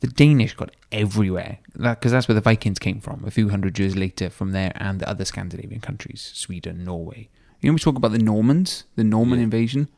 The 0.02 0.08
Danish 0.08 0.54
got 0.54 0.70
everywhere, 0.90 1.58
because 1.76 2.12
that's 2.12 2.26
where 2.28 2.34
the 2.34 2.40
Vikings 2.40 2.78
came 2.78 3.00
from. 3.00 3.24
A 3.24 3.30
few 3.30 3.48
hundred 3.50 3.78
years 3.78 3.96
later, 3.96 4.28
from 4.30 4.50
there 4.52 4.72
and 4.76 4.98
the 5.00 5.08
other 5.08 5.24
Scandinavian 5.24 5.80
countries, 5.80 6.32
Sweden, 6.34 6.84
Norway. 6.84 7.28
You 7.60 7.70
know, 7.70 7.74
we 7.74 7.78
talk 7.78 7.96
about 7.96 8.10
the 8.12 8.18
Normans, 8.18 8.84
the 8.96 9.04
Norman 9.04 9.38
Yeah. 9.38 9.44
invasion. 9.44 9.88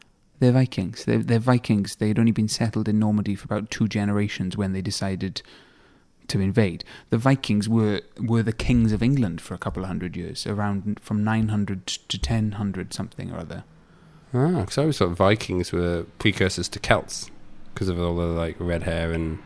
They're 0.41 0.53
Vikings. 0.53 1.05
They're, 1.07 1.23
they're 1.23 1.39
Vikings. 1.39 1.97
They 1.97 2.09
had 2.09 2.19
only 2.19 2.33
been 2.33 2.49
settled 2.49 2.87
in 2.89 2.99
Normandy 2.99 3.35
for 3.35 3.47
about 3.47 3.71
two 3.71 3.89
generations 3.89 4.57
when 4.57 4.73
they 4.75 4.83
decided 4.83 5.41
to 6.29 6.41
invade. 6.41 6.85
The 7.11 7.19
Vikings 7.19 7.69
were 7.69 8.01
were 8.21 8.43
the 8.43 8.53
kings 8.53 8.93
of 8.93 9.03
England 9.03 9.41
for 9.41 9.55
a 9.55 9.59
couple 9.59 9.83
of 9.85 9.89
hundred 9.89 10.17
years, 10.17 10.47
around 10.47 10.99
from 11.01 11.25
900 11.25 11.87
to 11.87 12.19
1000 12.19 12.93
something 12.93 13.31
or 13.33 13.39
other. 13.39 13.65
ah, 14.35 14.61
because 14.61 14.77
I 14.77 14.83
always 14.83 14.99
thought 14.99 15.11
Vikings 15.17 15.73
were 15.73 16.05
precursors 16.19 16.69
to 16.71 16.79
Celts 16.79 17.31
because 17.73 17.89
of 17.89 17.99
all 17.99 18.17
the 18.17 18.27
like 18.27 18.57
red 18.59 18.83
hair 18.83 19.13
and 19.13 19.39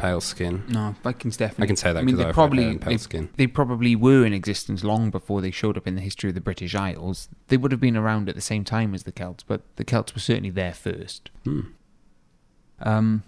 pale 0.00 0.20
skin. 0.20 0.64
No, 0.68 0.94
Vikings 1.02 1.36
definitely. 1.36 1.64
I 1.64 1.66
can 1.66 1.76
say 1.76 1.92
that 1.92 2.00
I 2.00 2.02
mean, 2.02 2.16
because 2.16 2.26
they 2.26 2.30
I 2.30 2.32
probably 2.32 2.78
pale 2.78 2.90
they, 2.90 2.96
skin. 2.96 3.28
they 3.36 3.46
probably 3.46 3.94
were 3.94 4.24
in 4.24 4.32
existence 4.32 4.82
long 4.82 5.10
before 5.10 5.40
they 5.40 5.50
showed 5.50 5.76
up 5.76 5.86
in 5.86 5.94
the 5.94 6.00
history 6.00 6.30
of 6.30 6.34
the 6.34 6.40
British 6.40 6.74
Isles. 6.74 7.28
They 7.48 7.56
would 7.56 7.72
have 7.72 7.80
been 7.80 7.96
around 7.96 8.28
at 8.28 8.34
the 8.34 8.40
same 8.40 8.64
time 8.64 8.94
as 8.94 9.02
the 9.02 9.12
Celts, 9.12 9.42
but 9.42 9.62
the 9.76 9.84
Celts 9.84 10.14
were 10.14 10.20
certainly 10.20 10.50
there 10.50 10.72
first. 10.72 11.30
Hmm. 11.44 11.60
Um, 12.80 13.22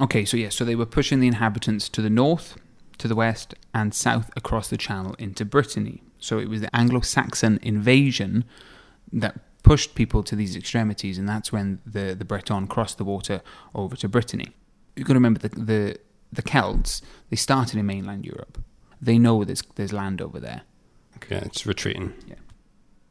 okay, 0.00 0.24
so 0.24 0.36
yeah, 0.36 0.50
so 0.50 0.64
they 0.64 0.76
were 0.76 0.86
pushing 0.86 1.20
the 1.20 1.26
inhabitants 1.26 1.88
to 1.90 2.00
the 2.00 2.10
north, 2.10 2.56
to 2.98 3.08
the 3.08 3.16
west, 3.16 3.54
and 3.74 3.92
south 3.92 4.30
across 4.36 4.68
the 4.68 4.76
Channel 4.76 5.14
into 5.18 5.44
Brittany. 5.44 6.02
So 6.18 6.38
it 6.38 6.48
was 6.48 6.60
the 6.60 6.74
Anglo-Saxon 6.74 7.58
invasion 7.62 8.44
that 9.12 9.40
pushed 9.62 9.94
people 9.94 10.22
to 10.22 10.36
these 10.36 10.56
extremities, 10.56 11.18
and 11.18 11.28
that's 11.28 11.52
when 11.52 11.80
the 11.84 12.14
the 12.14 12.24
Breton 12.24 12.66
crossed 12.66 12.98
the 12.98 13.04
water 13.04 13.42
over 13.74 13.96
to 13.96 14.08
Brittany. 14.08 14.54
You've 14.98 15.06
got 15.06 15.14
to 15.14 15.18
remember 15.20 15.40
the 15.40 15.48
the 15.48 15.96
the 16.32 16.42
Celts. 16.42 17.02
They 17.30 17.36
started 17.36 17.78
in 17.78 17.86
mainland 17.86 18.26
Europe. 18.26 18.58
they 19.00 19.18
know 19.18 19.44
there's 19.44 19.62
there's 19.76 19.92
land 19.92 20.20
over 20.20 20.40
there. 20.40 20.62
Yeah, 21.30 21.44
it's 21.44 21.66
retreating. 21.66 22.14
Yeah. 22.26 22.36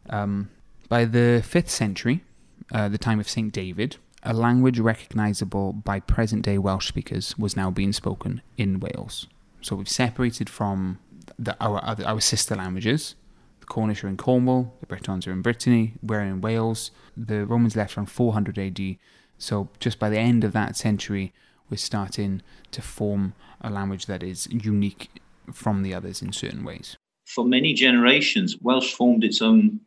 Um, 0.09 0.49
by 0.87 1.05
the 1.05 1.43
5th 1.45 1.69
century, 1.69 2.23
uh, 2.71 2.87
the 2.87 2.97
time 2.97 3.19
of 3.19 3.27
St. 3.27 3.51
David, 3.51 3.97
a 4.23 4.33
language 4.33 4.79
recognizable 4.79 5.73
by 5.73 5.99
present 5.99 6.43
day 6.43 6.57
Welsh 6.57 6.87
speakers 6.87 7.37
was 7.37 7.55
now 7.57 7.69
being 7.69 7.91
spoken 7.91 8.41
in 8.57 8.79
Wales. 8.79 9.27
So 9.61 9.75
we've 9.75 9.89
separated 9.89 10.49
from 10.49 10.99
the, 11.37 11.57
our, 11.59 11.83
other, 11.83 12.05
our 12.07 12.21
sister 12.21 12.55
languages. 12.55 13.15
The 13.59 13.65
Cornish 13.65 14.03
are 14.03 14.07
in 14.07 14.17
Cornwall, 14.17 14.73
the 14.79 14.85
Bretons 14.85 15.27
are 15.27 15.33
in 15.33 15.41
Brittany, 15.41 15.93
we're 16.01 16.21
in 16.21 16.41
Wales. 16.41 16.91
The 17.15 17.45
Romans 17.45 17.75
left 17.75 17.97
around 17.97 18.07
400 18.07 18.57
AD. 18.57 18.97
So 19.37 19.69
just 19.79 19.99
by 19.99 20.09
the 20.09 20.19
end 20.19 20.43
of 20.43 20.53
that 20.53 20.77
century, 20.77 21.33
we're 21.69 21.77
starting 21.77 22.41
to 22.71 22.81
form 22.81 23.33
a 23.61 23.69
language 23.69 24.05
that 24.05 24.23
is 24.23 24.47
unique 24.51 25.09
from 25.51 25.83
the 25.83 25.93
others 25.93 26.21
in 26.21 26.31
certain 26.33 26.63
ways. 26.63 26.97
For 27.25 27.45
many 27.45 27.73
generations, 27.73 28.57
Welsh 28.61 28.93
formed 28.93 29.23
its 29.23 29.41
own 29.41 29.81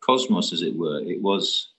cosmos, 0.00 0.52
as 0.52 0.62
it 0.62 0.76
were. 0.76 1.00
It 1.00 1.20
was 1.20 1.72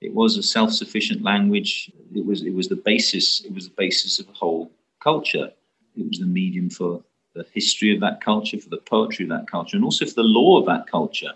it 0.00 0.14
was 0.14 0.36
a 0.36 0.42
self-sufficient 0.42 1.22
language. 1.22 1.90
It 2.14 2.24
was 2.24 2.42
it 2.42 2.54
was 2.54 2.68
the 2.68 2.76
basis. 2.76 3.40
It 3.40 3.52
was 3.52 3.68
the 3.68 3.74
basis 3.76 4.18
of 4.18 4.28
a 4.28 4.32
whole 4.32 4.70
culture. 5.02 5.50
It 5.96 6.06
was 6.08 6.18
the 6.18 6.26
medium 6.26 6.70
for 6.70 7.02
the 7.34 7.44
history 7.52 7.94
of 7.94 8.00
that 8.00 8.20
culture, 8.20 8.58
for 8.58 8.70
the 8.70 8.78
poetry 8.78 9.24
of 9.24 9.30
that 9.30 9.50
culture, 9.50 9.76
and 9.76 9.84
also 9.84 10.06
for 10.06 10.14
the 10.14 10.22
law 10.22 10.58
of 10.58 10.66
that 10.66 10.86
culture. 10.86 11.32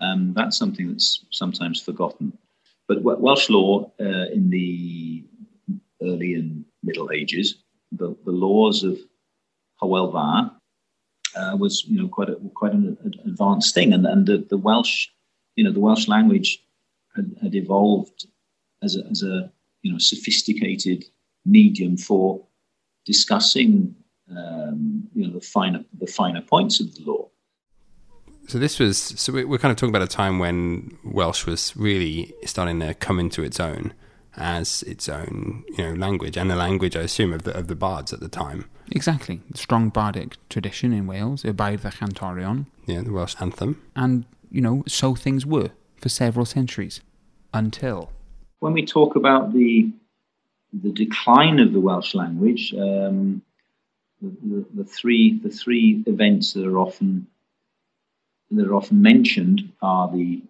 Um, 0.00 0.32
that's 0.34 0.56
something 0.56 0.88
that's 0.88 1.24
sometimes 1.30 1.80
forgotten. 1.80 2.36
But 2.86 3.02
Welsh 3.02 3.50
law 3.50 3.90
uh, 4.00 4.26
in 4.32 4.48
the 4.50 5.24
early 6.00 6.34
and 6.34 6.64
Middle 6.82 7.10
Ages, 7.12 7.56
the, 7.92 8.16
the 8.24 8.30
laws 8.30 8.82
of 8.82 8.98
Hywel 9.82 10.12
Dda 10.12 10.52
uh, 11.36 11.56
was 11.56 11.84
you 11.84 12.00
know 12.00 12.08
quite 12.08 12.28
a, 12.28 12.36
quite 12.54 12.72
an 12.72 12.96
advanced 13.24 13.74
thing, 13.74 13.92
and 13.92 14.06
and 14.06 14.26
the, 14.26 14.38
the 14.38 14.56
Welsh 14.56 15.08
you 15.56 15.64
know 15.64 15.72
the 15.72 15.80
Welsh 15.80 16.08
language 16.08 16.62
had, 17.14 17.34
had 17.42 17.54
evolved 17.54 18.26
as 18.82 18.96
a, 18.96 19.04
as 19.10 19.22
a 19.22 19.50
you 19.82 19.92
know 19.92 19.98
sophisticated 19.98 21.04
medium 21.44 21.96
for 21.96 22.44
discussing 23.04 23.94
um, 24.30 25.08
you 25.14 25.26
know 25.26 25.32
the 25.32 25.40
finer 25.40 25.84
the 25.98 26.06
finer 26.06 26.42
points 26.42 26.80
of 26.80 26.94
the 26.94 27.02
law. 27.04 27.28
So 28.48 28.58
this 28.58 28.78
was 28.78 28.98
so 28.98 29.32
we're 29.32 29.58
kind 29.58 29.72
of 29.72 29.76
talking 29.76 29.94
about 29.94 30.02
a 30.02 30.08
time 30.08 30.38
when 30.38 30.96
Welsh 31.04 31.44
was 31.44 31.76
really 31.76 32.32
starting 32.44 32.80
to 32.80 32.94
come 32.94 33.20
into 33.20 33.42
its 33.42 33.60
own 33.60 33.92
as 34.38 34.82
its 34.84 35.08
own 35.08 35.64
you 35.76 35.84
know 35.84 35.94
language 35.94 36.36
and 36.36 36.50
the 36.50 36.56
language 36.56 36.96
I 36.96 37.00
assume 37.00 37.32
of 37.32 37.42
the 37.42 37.56
of 37.56 37.66
the 37.66 37.74
bards 37.74 38.12
at 38.12 38.20
the 38.20 38.28
time. 38.28 38.64
Exactly, 38.90 39.42
the 39.50 39.58
strong 39.58 39.90
bardic 39.90 40.36
tradition 40.48 40.92
in 40.92 41.06
Wales, 41.06 41.44
y 41.44 41.52
beirdd 41.52 41.84
a 41.84 41.90
chantorion. 41.90 42.66
Yeah, 42.86 43.02
the 43.02 43.12
Welsh 43.12 43.36
anthem. 43.40 43.80
And 43.94 44.24
you 44.50 44.60
know 44.60 44.84
so 44.86 45.14
things 45.14 45.44
were 45.44 45.70
for 45.96 46.08
several 46.08 46.46
centuries 46.46 47.00
until. 47.52 48.10
When 48.60 48.72
we 48.72 48.84
talk 48.86 49.16
about 49.16 49.52
the 49.52 49.90
the 50.72 50.92
decline 50.92 51.58
of 51.60 51.72
the 51.72 51.80
Welsh 51.80 52.14
language, 52.14 52.74
um, 52.74 53.42
the, 54.20 54.30
the, 54.42 54.66
the, 54.74 54.84
three 54.84 55.38
the 55.38 55.50
three 55.50 56.02
events 56.06 56.52
that 56.52 56.66
are 56.66 56.78
often 56.78 57.26
that 58.50 58.66
are 58.66 58.74
often 58.74 59.00
mentioned 59.02 59.70
are 59.82 60.10
the 60.10 60.42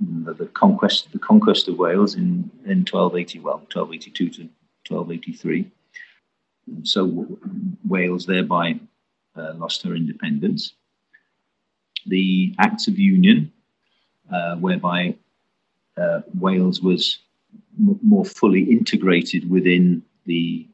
the, 0.00 0.34
the 0.34 0.46
conquest 0.46 1.12
the 1.12 1.18
conquest 1.18 1.68
of 1.68 1.78
Wales 1.78 2.14
in, 2.14 2.50
in 2.64 2.80
1280 2.80 3.40
well 3.40 3.58
1282 3.72 4.30
to 4.30 4.42
1283. 4.88 5.70
So 6.82 7.26
Wales 7.86 8.26
thereby 8.26 8.80
uh, 9.36 9.54
lost 9.54 9.82
her 9.82 9.94
independence. 9.94 10.74
The 12.06 12.54
Acts 12.58 12.88
of 12.88 12.98
Union, 12.98 13.52
uh, 14.32 14.56
whereby 14.56 15.16
uh, 15.96 16.20
Wales 16.38 16.80
was 16.80 17.18
m- 17.78 17.98
more 18.02 18.24
fully 18.24 18.62
integrated 18.62 19.50
within 19.50 20.02
the 20.26 20.66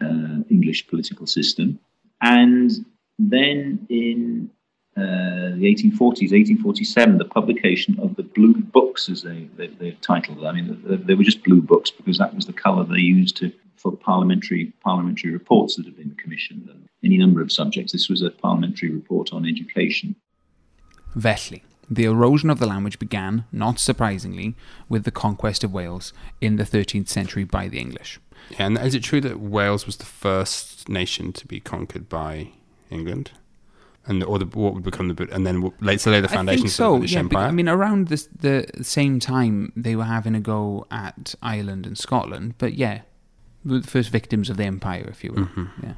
uh, 0.00 0.42
English 0.50 0.86
political 0.88 1.26
system. 1.26 1.78
And 2.20 2.84
then 3.18 3.86
in 3.88 4.50
uh, 4.98 5.54
the 5.54 5.72
1840s, 5.74 6.32
1847, 6.32 7.18
the 7.18 7.24
publication 7.24 7.96
of 8.00 8.16
the 8.16 8.24
Blue 8.24 8.54
Books, 8.54 9.08
as 9.08 9.22
they, 9.22 9.48
they, 9.56 9.68
they've 9.68 10.00
titled 10.00 10.44
I 10.44 10.52
mean, 10.52 10.82
they, 10.84 10.96
they, 10.96 11.14
were 11.14 11.22
just 11.22 11.44
blue 11.44 11.62
books 11.62 11.90
because 11.90 12.18
that 12.18 12.34
was 12.34 12.46
the 12.46 12.52
colour 12.52 12.84
they 12.84 12.96
used 12.96 13.36
to, 13.36 13.52
for 13.76 13.96
parliamentary 13.96 14.72
parliamentary 14.82 15.32
reports 15.32 15.76
that 15.76 15.84
had 15.84 15.96
been 15.96 16.16
commissioned 16.16 16.68
on 16.68 16.88
any 17.04 17.16
number 17.16 17.40
of 17.40 17.52
subjects. 17.52 17.92
This 17.92 18.08
was 18.08 18.22
a 18.22 18.30
parliamentary 18.30 18.90
report 18.90 19.32
on 19.32 19.46
education. 19.46 20.16
Felly, 21.16 21.62
the 21.88 22.04
erosion 22.04 22.50
of 22.50 22.58
the 22.58 22.66
language 22.66 22.98
began, 22.98 23.44
not 23.52 23.78
surprisingly, 23.78 24.56
with 24.88 25.04
the 25.04 25.12
conquest 25.12 25.62
of 25.62 25.72
Wales 25.72 26.12
in 26.40 26.56
the 26.56 26.64
13th 26.64 27.08
century 27.08 27.44
by 27.44 27.68
the 27.68 27.78
English. 27.78 28.18
Yeah, 28.50 28.66
and 28.66 28.78
is 28.78 28.96
it 28.96 29.04
true 29.04 29.20
that 29.20 29.38
Wales 29.38 29.86
was 29.86 29.98
the 29.98 30.04
first 30.04 30.88
nation 30.88 31.32
to 31.34 31.46
be 31.46 31.60
conquered 31.60 32.08
by 32.08 32.50
England? 32.90 33.30
And 34.08 34.24
or 34.24 34.38
the, 34.38 34.46
what 34.46 34.74
would 34.74 34.82
become 34.82 35.08
the 35.08 35.28
and 35.30 35.46
then 35.46 35.72
later 35.80 36.10
lay 36.10 36.20
the 36.20 36.28
foundations 36.28 36.74
so, 36.74 36.86
of 36.86 36.92
the 36.92 36.98
British 37.00 37.12
yeah, 37.12 37.20
Empire. 37.20 37.46
I 37.46 37.50
mean, 37.50 37.68
around 37.68 38.08
this, 38.08 38.28
the 38.34 38.66
same 38.82 39.20
time 39.20 39.72
they 39.76 39.94
were 39.94 40.04
having 40.04 40.34
a 40.34 40.40
go 40.40 40.86
at 40.90 41.34
Ireland 41.42 41.86
and 41.86 41.96
Scotland, 41.96 42.54
but 42.58 42.74
yeah, 42.74 43.02
the 43.64 43.82
first 43.82 44.10
victims 44.10 44.48
of 44.48 44.56
the 44.56 44.64
empire, 44.64 45.06
if 45.10 45.22
you 45.22 45.32
will. 45.32 45.44
Mm-hmm. 45.44 45.86
Yeah. 45.86 45.94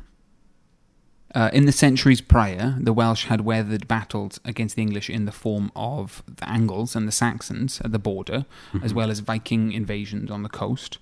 Uh, 1.33 1.51
in 1.53 1.65
the 1.65 1.73
centuries 1.73 2.21
prior, 2.21 2.75
the 2.81 2.93
Welsh 2.93 3.27
had 3.27 3.43
weathered 3.43 3.87
battles 3.87 4.41
against 4.45 4.75
the 4.75 4.83
English 4.83 5.09
in 5.09 5.27
the 5.27 5.33
form 5.33 5.71
of 5.77 6.25
the 6.27 6.49
Angles 6.49 6.97
and 6.97 7.07
the 7.07 7.13
Saxons 7.13 7.81
at 7.83 7.93
the 7.93 8.01
border, 8.01 8.47
Mm-hmm. 8.73 8.85
as 8.85 8.93
well 8.93 9.11
as 9.11 9.21
Viking 9.21 9.71
invasions 9.73 10.31
on 10.31 10.43
the 10.43 10.49
coast. 10.49 10.99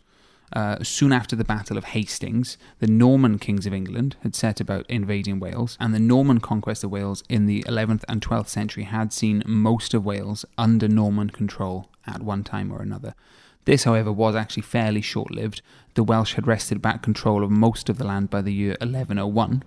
Uh, 0.52 0.82
soon 0.82 1.12
after 1.12 1.36
the 1.36 1.44
Battle 1.44 1.76
of 1.76 1.84
Hastings, 1.84 2.56
the 2.78 2.86
Norman 2.86 3.38
kings 3.38 3.66
of 3.66 3.74
England 3.74 4.16
had 4.22 4.34
set 4.34 4.60
about 4.60 4.86
invading 4.88 5.40
Wales, 5.40 5.76
and 5.78 5.94
the 5.94 6.00
Norman 6.00 6.40
conquest 6.40 6.84
of 6.84 6.90
Wales 6.90 7.22
in 7.28 7.46
the 7.46 7.62
11th 7.64 8.04
and 8.08 8.20
12th 8.20 8.48
century 8.48 8.84
had 8.84 9.12
seen 9.12 9.42
most 9.46 9.94
of 9.94 10.04
Wales 10.04 10.44
under 10.56 10.88
Norman 10.88 11.30
control 11.30 11.90
at 12.06 12.22
one 12.22 12.44
time 12.44 12.72
or 12.72 12.80
another. 12.80 13.14
This, 13.66 13.84
however, 13.84 14.10
was 14.10 14.34
actually 14.34 14.62
fairly 14.62 15.02
short 15.02 15.30
lived. 15.30 15.60
The 15.92 16.02
Welsh 16.02 16.34
had 16.34 16.46
wrested 16.46 16.80
back 16.80 17.02
control 17.02 17.44
of 17.44 17.50
most 17.50 17.90
of 17.90 17.98
the 17.98 18.06
land 18.06 18.30
by 18.30 18.40
the 18.40 18.52
year 18.52 18.76
1101. 18.80 19.62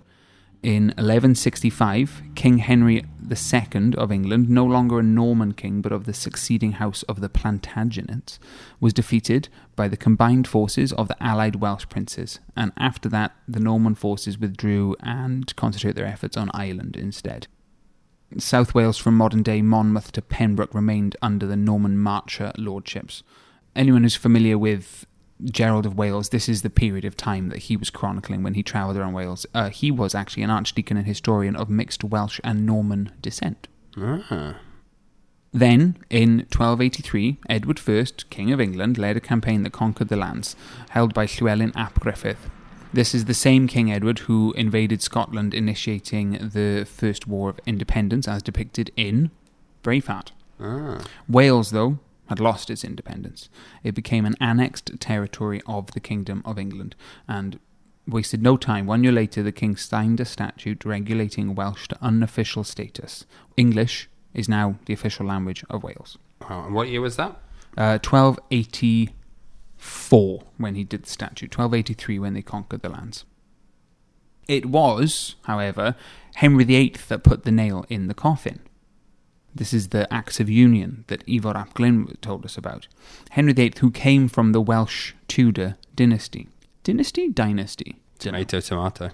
In 0.62 0.88
1165, 0.90 2.22
King 2.36 2.58
Henry 2.58 3.04
II 3.28 3.94
of 3.94 4.12
England, 4.12 4.48
no 4.48 4.64
longer 4.64 5.00
a 5.00 5.02
Norman 5.02 5.54
king 5.54 5.82
but 5.82 5.90
of 5.90 6.04
the 6.04 6.14
succeeding 6.14 6.72
house 6.72 7.02
of 7.04 7.20
the 7.20 7.28
Plantagenets, 7.28 8.38
was 8.78 8.92
defeated 8.92 9.48
by 9.74 9.88
the 9.88 9.96
combined 9.96 10.46
forces 10.46 10.92
of 10.92 11.08
the 11.08 11.20
allied 11.20 11.56
Welsh 11.56 11.88
princes, 11.88 12.38
and 12.56 12.70
after 12.76 13.08
that, 13.08 13.32
the 13.48 13.58
Norman 13.58 13.96
forces 13.96 14.38
withdrew 14.38 14.94
and 15.00 15.54
concentrated 15.56 15.96
their 15.96 16.06
efforts 16.06 16.36
on 16.36 16.48
Ireland 16.54 16.94
instead. 16.96 17.48
South 18.38 18.72
Wales 18.72 18.98
from 18.98 19.16
modern 19.16 19.42
day 19.42 19.62
Monmouth 19.62 20.12
to 20.12 20.22
Pembroke 20.22 20.74
remained 20.74 21.16
under 21.20 21.44
the 21.44 21.56
Norman 21.56 21.98
Marcher 21.98 22.52
lordships. 22.56 23.24
Anyone 23.74 24.04
who's 24.04 24.14
familiar 24.14 24.56
with 24.56 25.06
Gerald 25.44 25.86
of 25.86 25.96
Wales, 25.96 26.28
this 26.28 26.48
is 26.48 26.62
the 26.62 26.70
period 26.70 27.04
of 27.04 27.16
time 27.16 27.48
that 27.48 27.58
he 27.60 27.76
was 27.76 27.90
chronicling 27.90 28.42
when 28.42 28.54
he 28.54 28.62
travelled 28.62 28.96
around 28.96 29.12
Wales. 29.12 29.46
Uh, 29.54 29.70
he 29.70 29.90
was 29.90 30.14
actually 30.14 30.42
an 30.42 30.50
archdeacon 30.50 30.96
and 30.96 31.06
historian 31.06 31.56
of 31.56 31.68
mixed 31.68 32.04
Welsh 32.04 32.40
and 32.44 32.64
Norman 32.66 33.12
descent. 33.20 33.68
ah. 33.96 34.56
Then, 35.54 35.98
in 36.08 36.46
1283, 36.50 37.38
Edward 37.48 37.80
I, 37.86 38.06
King 38.30 38.52
of 38.52 38.60
England, 38.60 38.96
led 38.96 39.18
a 39.18 39.20
campaign 39.20 39.62
that 39.64 39.72
conquered 39.72 40.08
the 40.08 40.16
lands 40.16 40.56
held 40.90 41.12
by 41.12 41.26
Llywelyn 41.26 41.76
ap 41.76 42.00
Gruffudd. 42.00 42.38
This 42.94 43.14
is 43.14 43.26
the 43.26 43.34
same 43.34 43.66
King 43.66 43.92
Edward 43.92 44.20
who 44.20 44.52
invaded 44.52 45.02
Scotland, 45.02 45.52
initiating 45.52 46.50
the 46.54 46.86
First 46.90 47.26
War 47.26 47.50
of 47.50 47.60
Independence, 47.66 48.26
as 48.26 48.42
depicted 48.42 48.90
in 48.96 49.30
Braveheart. 49.82 50.28
Ah. 50.58 51.04
Wales, 51.28 51.70
though, 51.70 51.98
had 52.28 52.40
lost 52.40 52.70
its 52.70 52.84
independence. 52.84 53.48
It 53.82 53.94
became 53.94 54.24
an 54.24 54.36
annexed 54.40 54.98
territory 55.00 55.60
of 55.66 55.90
the 55.92 56.00
Kingdom 56.00 56.42
of 56.44 56.58
England 56.58 56.94
and 57.28 57.58
wasted 58.06 58.42
no 58.42 58.56
time. 58.56 58.86
One 58.86 59.04
year 59.04 59.12
later, 59.12 59.42
the 59.42 59.52
king 59.52 59.76
signed 59.76 60.20
a 60.20 60.24
statute 60.24 60.84
regulating 60.84 61.54
Welsh 61.54 61.88
to 61.88 61.98
unofficial 62.00 62.64
status. 62.64 63.26
English 63.56 64.08
is 64.34 64.48
now 64.48 64.78
the 64.86 64.94
official 64.94 65.26
language 65.26 65.64
of 65.68 65.82
Wales. 65.82 66.16
Wow. 66.48 66.66
And 66.66 66.74
what 66.74 66.88
year 66.88 67.00
was 67.00 67.16
that? 67.16 67.32
Uh, 67.76 67.98
1284 67.98 70.42
when 70.58 70.74
he 70.74 70.84
did 70.84 71.04
the 71.04 71.10
statute, 71.10 71.56
1283 71.56 72.18
when 72.18 72.34
they 72.34 72.42
conquered 72.42 72.82
the 72.82 72.88
lands. 72.88 73.24
It 74.48 74.66
was, 74.66 75.36
however, 75.44 75.94
Henry 76.34 76.64
VIII 76.64 76.96
that 77.08 77.22
put 77.22 77.44
the 77.44 77.52
nail 77.52 77.86
in 77.88 78.08
the 78.08 78.14
coffin. 78.14 78.58
This 79.54 79.74
is 79.74 79.88
the 79.88 80.12
Acts 80.12 80.40
of 80.40 80.48
Union 80.48 81.04
that 81.08 81.26
Ifor 81.26 81.54
ap 81.54 81.74
Glyn 81.74 82.16
told 82.22 82.44
us 82.44 82.56
about. 82.56 82.88
Henry 83.30 83.52
VIII, 83.52 83.74
who 83.80 83.90
came 83.90 84.28
from 84.28 84.52
the 84.52 84.62
Welsh 84.62 85.12
Tudor 85.28 85.76
dynasty. 85.94 86.48
Dynasty? 86.84 87.28
Dynasty? 87.28 87.96
Tomato, 88.18 88.60
tomato. 88.60 89.10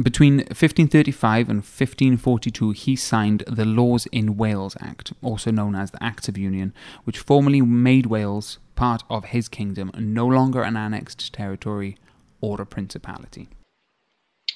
Between 0.00 0.36
1535 0.36 1.48
and 1.48 1.56
1542, 1.58 2.70
he 2.70 2.94
signed 2.94 3.42
the 3.48 3.64
Laws 3.64 4.06
in 4.12 4.36
Wales 4.36 4.76
Act, 4.80 5.12
also 5.20 5.50
known 5.50 5.74
as 5.74 5.90
the 5.90 6.02
Acts 6.02 6.28
of 6.28 6.38
Union, 6.38 6.72
which 7.02 7.18
formally 7.18 7.60
made 7.60 8.06
Wales 8.06 8.58
part 8.76 9.02
of 9.10 9.26
his 9.26 9.48
kingdom, 9.48 9.90
no 9.98 10.26
longer 10.26 10.62
an 10.62 10.76
annexed 10.76 11.32
territory 11.32 11.96
or 12.40 12.60
a 12.60 12.66
principality. 12.66 13.48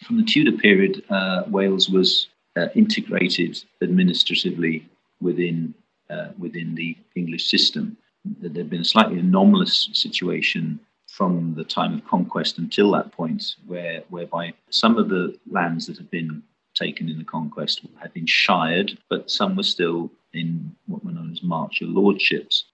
From 0.07 0.19
the 0.19 0.25
Tudor 0.25 0.57
period, 0.57 1.03
uh, 1.11 1.43
Wales 1.49 1.91
was 1.91 2.29
uh, 2.57 2.69
integrated 2.77 3.65
administratively 3.83 4.87
within 5.21 5.75
uh, 6.11 6.29
within 6.39 6.75
the 6.75 6.97
English 7.15 7.51
system. 7.51 7.97
There 8.25 8.51
had 8.63 8.71
been 8.71 8.81
a 8.83 8.85
slightly 8.85 9.19
anomalous 9.19 9.91
situation 9.93 10.81
from 11.09 11.55
the 11.55 11.65
time 11.65 11.95
of 11.95 12.05
conquest 12.07 12.59
until 12.59 12.91
that 12.93 13.13
point, 13.13 13.57
where 13.67 14.03
whereby 14.09 14.55
some 14.71 14.99
of 14.99 15.09
the 15.09 15.39
lands 15.51 15.87
that 15.87 15.97
had 15.97 16.11
been 16.11 16.43
taken 16.75 17.09
in 17.09 17.19
the 17.19 17.25
conquest 17.25 17.83
had 18.01 18.13
been 18.13 18.27
shired, 18.27 18.99
but 19.09 19.31
some 19.31 19.57
were 19.57 19.63
still 19.63 20.11
in 20.33 20.75
what 20.87 21.05
were 21.05 21.13
known 21.13 21.31
as 21.33 21.43
marcher 21.43 21.87
lordships. 21.87 22.65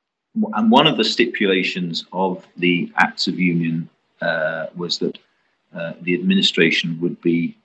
And 0.54 0.70
one 0.70 0.86
of 0.86 0.96
the 0.96 1.04
stipulations 1.04 2.06
of 2.12 2.46
the 2.56 2.90
Acts 2.96 3.26
of 3.26 3.38
Union 3.38 3.88
uh, 4.22 4.66
was 4.74 4.98
that 4.98 5.18
uh, 5.74 5.92
the 6.02 6.14
administration 6.14 6.98
would 7.00 7.20
be 7.20 7.56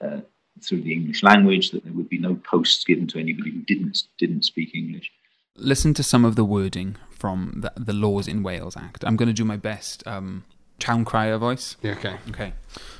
uh, 0.00 0.20
through 0.62 0.82
the 0.82 0.92
English 0.92 1.22
language, 1.22 1.70
that 1.70 1.84
there 1.84 1.92
would 1.92 2.08
be 2.08 2.18
no 2.18 2.34
posts 2.36 2.84
given 2.84 3.06
to 3.08 3.18
anybody 3.18 3.50
who 3.50 3.62
didn't 3.62 4.04
didn't 4.18 4.44
speak 4.44 4.74
English. 4.74 5.10
Listen 5.56 5.94
to 5.94 6.02
some 6.02 6.24
of 6.24 6.36
the 6.36 6.44
wording 6.44 6.96
from 7.10 7.60
the, 7.62 7.72
the 7.76 7.94
Laws 7.94 8.28
in 8.28 8.42
Wales 8.42 8.76
Act. 8.76 9.04
I'm 9.04 9.16
going 9.16 9.28
to 9.28 9.32
do 9.32 9.44
my 9.44 9.56
best 9.56 10.06
um, 10.06 10.44
town 10.78 11.04
crier 11.04 11.38
voice. 11.38 11.76
Yeah, 11.82 11.92
okay. 11.92 12.16
Okay. 12.30 12.52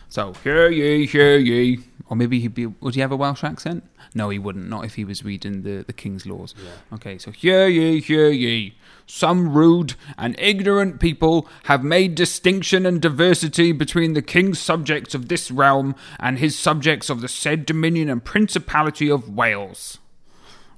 So, 0.09 0.33
hear 0.45 0.71
ye, 0.71 1.07
hear 1.07 1.37
ye. 1.37 1.81
Or 2.09 2.17
maybe 2.17 2.39
he'd 2.41 2.55
be, 2.55 2.67
would 2.67 2.95
he 2.95 3.01
have 3.01 3.11
a 3.11 3.17
Welsh 3.17 3.43
accent? 3.43 3.85
No, 4.15 4.31
he 4.31 4.39
wouldn't, 4.39 4.69
not 4.69 4.85
if 4.85 4.95
he 4.95 5.05
was 5.05 5.25
reading 5.25 5.63
the, 5.63 5.85
the 5.85 5.93
King's 5.93 6.25
Laws. 6.25 6.55
Yeah. 6.63 6.95
Okay, 6.95 7.19
so, 7.19 7.33
hear 7.33 7.67
ye, 7.67 8.01
hear 8.01 8.31
ye. 8.31 8.77
Some 9.07 9.53
rude 9.53 9.95
and 10.17 10.35
ignorant 10.39 11.01
people 11.01 11.49
have 11.65 11.85
made 11.85 12.15
distinction 12.15 12.87
and 12.87 13.03
diversity 13.03 13.73
between 13.73 14.15
the 14.15 14.23
King's 14.23 14.59
subjects 14.59 15.15
of 15.15 15.29
this 15.29 15.51
realm 15.51 15.95
and 16.19 16.39
his 16.39 16.59
subjects 16.59 17.11
of 17.11 17.21
the 17.21 17.29
said 17.29 17.67
dominion 17.67 18.09
and 18.09 18.25
principality 18.25 19.11
of 19.11 19.29
Wales. 19.29 19.99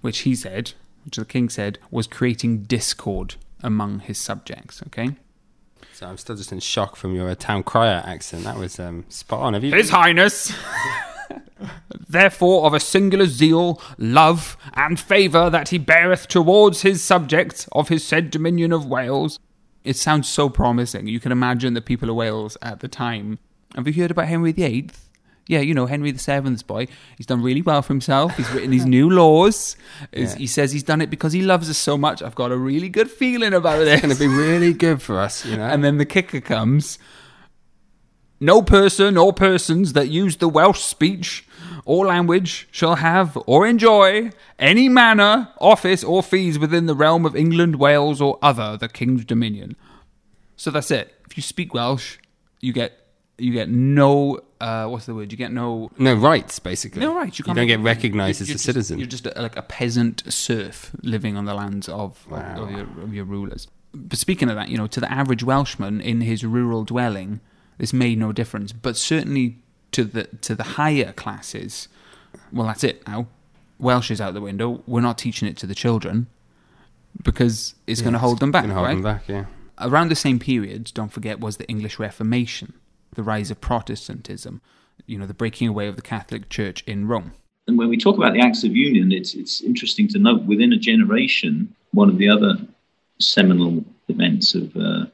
Which 0.01 0.21
he 0.21 0.35
said, 0.35 0.73
which 1.05 1.17
the 1.17 1.25
King 1.25 1.49
said, 1.49 1.79
was 1.91 2.07
creating 2.07 2.63
discord 2.63 3.37
among 3.63 4.01
his 4.01 4.19
subjects, 4.19 4.83
okay? 4.87 5.17
So 5.99 6.07
I'm 6.07 6.17
still 6.17 6.37
just 6.37 6.53
in 6.53 6.61
shock 6.61 6.95
from 6.95 7.17
your 7.17 7.29
uh, 7.29 7.35
town 7.35 7.65
crier 7.65 8.05
accent. 8.07 8.45
That 8.45 8.57
was 8.57 8.79
um, 8.79 9.05
spot 9.09 9.41
on. 9.41 9.55
Have 9.55 9.65
you? 9.65 9.75
His 9.75 9.91
Highness, 9.91 10.53
therefore, 12.09 12.67
of 12.67 12.73
a 12.73 12.79
singular 12.79 13.27
zeal, 13.27 13.83
love, 13.99 14.57
and 14.75 15.01
favour 15.01 15.51
that 15.51 15.71
he 15.71 15.79
beareth 15.79 16.29
towards 16.29 16.83
his 16.83 17.03
subjects 17.03 17.69
of 17.73 17.89
his 17.89 18.05
said 18.05 18.31
dominion 18.31 18.73
of 18.73 18.87
Wales. 18.87 19.41
It 19.83 19.97
sounds 19.97 20.29
so 20.29 20.49
promising. 20.49 21.09
You 21.09 21.19
can 21.19 21.33
imagine 21.33 21.75
the 21.75 21.81
people 21.81 22.09
of 22.09 22.15
Wales 22.15 22.57
at 22.63 22.79
the 22.79 22.87
time. 22.87 23.41
Have 23.75 23.89
you 23.89 23.95
heard 24.01 24.13
about 24.13 24.29
Henry 24.29 24.53
VIII? 24.53 24.91
Yeah, 25.49 25.61
you 25.61 25.75
know, 25.75 25.87
Henry 25.87 26.13
VII's 26.13 26.63
boy. 26.63 26.87
He's 27.17 27.27
done 27.27 27.43
really 27.43 27.63
well 27.63 27.83
for 27.83 27.93
himself. 27.93 28.37
He's 28.37 28.49
written 28.53 28.71
these 28.71 28.87
new 28.87 29.11
laws. 29.11 29.77
Yeah. 30.13 30.33
He 30.37 30.47
says 30.47 30.71
he's 30.71 30.85
done 30.85 31.01
it 31.01 31.11
because 31.11 31.33
he 31.33 31.43
loves 31.43 31.69
us 31.69 31.79
so 31.79 31.99
much. 31.99 32.23
I've 32.23 32.37
got 32.37 32.53
a 32.53 32.57
really 32.57 32.89
good 32.89 33.11
feeling 33.11 33.55
about 33.55 33.79
this. 33.79 33.95
It's 33.95 34.03
going 34.03 34.15
to 34.15 34.21
be 34.21 34.29
really 34.29 34.73
good 34.73 35.03
for 35.03 35.19
us, 35.19 35.45
you 35.45 35.57
know. 35.57 35.65
And 35.67 35.83
then 35.83 35.97
the 35.97 36.07
kicker 36.07 36.41
comes 36.41 36.99
No 38.41 38.63
person 38.63 39.17
or 39.17 39.33
persons 39.33 39.95
that 39.95 40.09
use 40.09 40.37
the 40.37 40.49
Welsh 40.49 40.81
speech 40.81 41.45
or 41.85 42.07
language 42.07 42.69
shall 42.71 42.97
have 42.97 43.37
or 43.47 43.67
enjoy 43.67 44.31
any 44.59 44.89
manner, 44.89 45.49
office, 45.61 46.05
or 46.05 46.23
fees 46.23 46.59
within 46.59 46.87
the 46.87 46.95
realm 46.95 47.27
of 47.27 47.35
England, 47.35 47.77
Wales, 47.77 48.21
or 48.21 48.39
other 48.41 48.77
the 48.77 48.89
King's 48.89 49.25
dominion. 49.25 49.75
So 50.57 50.71
that's 50.71 50.91
it. 50.91 51.15
If 51.29 51.37
you 51.37 51.43
speak 51.43 51.75
Welsh, 51.75 52.19
you 52.61 52.73
get 52.73 52.93
you 53.39 53.53
get 53.53 53.69
no 53.69 54.41
uh, 54.61 54.87
what's 54.87 55.07
the 55.07 55.15
word? 55.15 55.31
You 55.33 55.39
get 55.39 55.53
no 55.53 55.91
no 55.99 56.15
rights, 56.15 56.59
basically. 56.59 57.01
no 57.01 57.15
rights. 57.15 57.39
You, 57.39 57.43
You 57.43 57.47
can't 57.47 57.57
don't 57.57 57.67
get 57.69 57.81
recognised 57.81 58.41
as 58.43 58.49
a 58.49 58.53
just- 58.53 58.65
citizen. 58.65 58.99
You're 58.99 59.07
just 59.09 59.27
a, 59.27 59.41
like 59.41 59.57
a 59.57 59.63
peasant 59.63 60.23
serf 60.33 60.91
living 61.03 61.37
on 61.37 61.45
the 61.45 61.55
lands 61.55 61.89
of, 61.89 62.25
of- 62.27 62.33
Wow. 62.33 62.63
of, 62.65 62.71
your, 62.71 62.81
of 63.03 63.15
your 63.15 63.25
rulers. 63.25 63.69
But 63.95 64.19
speaking 64.19 64.49
of 64.51 64.57
that, 64.57 64.69
you 64.69 64.77
know, 64.77 64.87
to 64.89 65.01
the 65.01 65.11
average 65.11 65.43
Welshman 65.43 66.01
in 66.01 66.21
his 66.21 66.45
rural 66.45 66.85
dwelling, 66.85 67.41
this 67.79 67.93
made 67.93 68.19
no 68.19 68.33
difference. 68.33 68.73
But 68.73 68.97
certainly 68.97 69.59
to 69.93 70.05
the 70.05 70.25
to 70.43 70.55
the 70.55 70.63
higher 70.63 71.13
classes, 71.13 71.89
well, 72.53 72.67
that's 72.67 72.85
it 72.85 73.07
now. 73.09 73.29
Welsh 73.79 74.11
is 74.11 74.21
out 74.21 74.35
the 74.35 74.41
window. 74.41 74.83
We're 74.87 75.01
not 75.01 75.19
teaching 75.19 75.49
it 75.49 75.57
to 75.59 75.67
the 75.67 75.75
children 75.75 76.27
because 77.23 77.75
it's 77.87 78.01
going 78.03 78.13
to 78.13 78.19
hold 78.19 78.41
them 78.41 78.51
back. 78.51 78.67
Hold 78.67 78.87
right? 78.87 78.93
them 78.95 79.03
back, 79.03 79.29
yeah. 79.29 79.47
Around 79.81 80.11
the 80.11 80.17
same 80.17 80.39
period, 80.39 80.91
don't 80.95 81.13
forget, 81.13 81.41
was 81.41 81.57
the 81.57 81.67
English 81.69 81.99
Reformation, 81.99 82.75
the 83.15 83.23
rise 83.23 83.51
of 83.51 83.61
Protestantism, 83.61 84.61
you 85.07 85.19
know, 85.19 85.27
the 85.27 85.35
breaking 85.35 85.69
away 85.69 85.89
of 85.89 85.97
the 85.97 86.03
Catholic 86.03 86.49
Church 86.49 86.83
in 86.87 87.07
Rome. 87.07 87.33
And 87.67 87.77
when 87.77 87.89
we 87.89 87.99
talk 87.99 88.17
about 88.17 88.33
the 88.33 88.41
Acts 88.41 88.65
of 88.65 88.75
Union, 88.75 89.13
it's 89.13 89.35
it's 89.35 89.61
interesting 89.61 90.09
to 90.09 90.19
note 90.19 90.43
within 90.45 90.73
a 90.73 90.79
generation, 90.79 91.75
one 91.93 92.09
of 92.09 92.19
the 92.19 92.29
other 92.29 92.57
seminal 93.21 93.85
events 94.09 94.55
of 94.55 94.75
uh, 94.77 95.07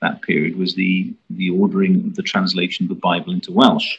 that 0.00 0.20
period 0.22 0.56
was 0.56 0.74
the 0.74 1.14
the 1.30 1.50
ordering 1.50 2.04
of 2.06 2.16
the 2.16 2.22
translation 2.22 2.84
of 2.84 2.88
the 2.88 2.96
Bible 2.96 3.32
into 3.32 3.52
Welsh. 3.52 3.98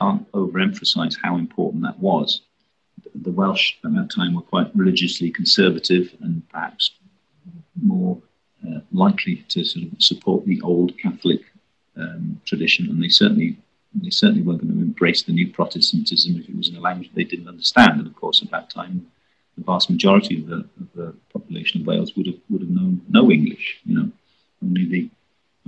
Can't 0.00 0.30
overemphasize 0.32 1.16
how 1.22 1.36
important 1.36 1.82
that 1.82 1.98
was. 1.98 2.40
The 3.14 3.30
Welsh 3.30 3.74
at 3.84 3.94
that 3.94 4.10
time 4.10 4.34
were 4.34 4.42
quite 4.42 4.74
religiously 4.74 5.30
conservative 5.30 6.14
and 6.20 6.48
perhaps 6.48 6.92
more 7.80 8.20
uh, 8.66 8.80
likely 8.92 9.44
to 9.48 9.64
sort 9.64 9.86
of 9.86 10.02
support 10.02 10.46
the 10.46 10.60
old 10.62 10.96
Catholic 10.98 11.42
um, 11.96 12.40
tradition, 12.44 12.88
and 12.88 13.02
they 13.02 13.08
certainly 13.08 13.56
they 13.94 14.10
certainly 14.10 14.42
weren't 14.42 14.62
going 14.62 14.74
to 14.74 14.80
embrace 14.80 15.22
the 15.22 15.32
new 15.32 15.52
Protestantism 15.52 16.36
if 16.36 16.48
it 16.48 16.56
was 16.56 16.68
in 16.68 16.76
a 16.76 16.80
language 16.80 17.10
they 17.14 17.24
didn't 17.24 17.48
understand. 17.48 17.98
And 17.98 18.06
of 18.06 18.16
course, 18.16 18.42
at 18.42 18.50
that 18.50 18.70
time, 18.70 19.06
the 19.58 19.64
vast 19.64 19.90
majority 19.90 20.40
of 20.40 20.46
the, 20.46 20.56
of 20.80 20.92
the 20.94 21.14
population 21.32 21.80
of 21.80 21.86
Wales 21.86 22.16
would 22.16 22.26
have 22.26 22.38
would 22.48 22.62
have 22.62 22.70
known 22.70 23.02
no 23.08 23.30
English. 23.30 23.80
You 23.84 23.96
know, 23.96 24.10
only 24.62 24.86
the 24.86 25.10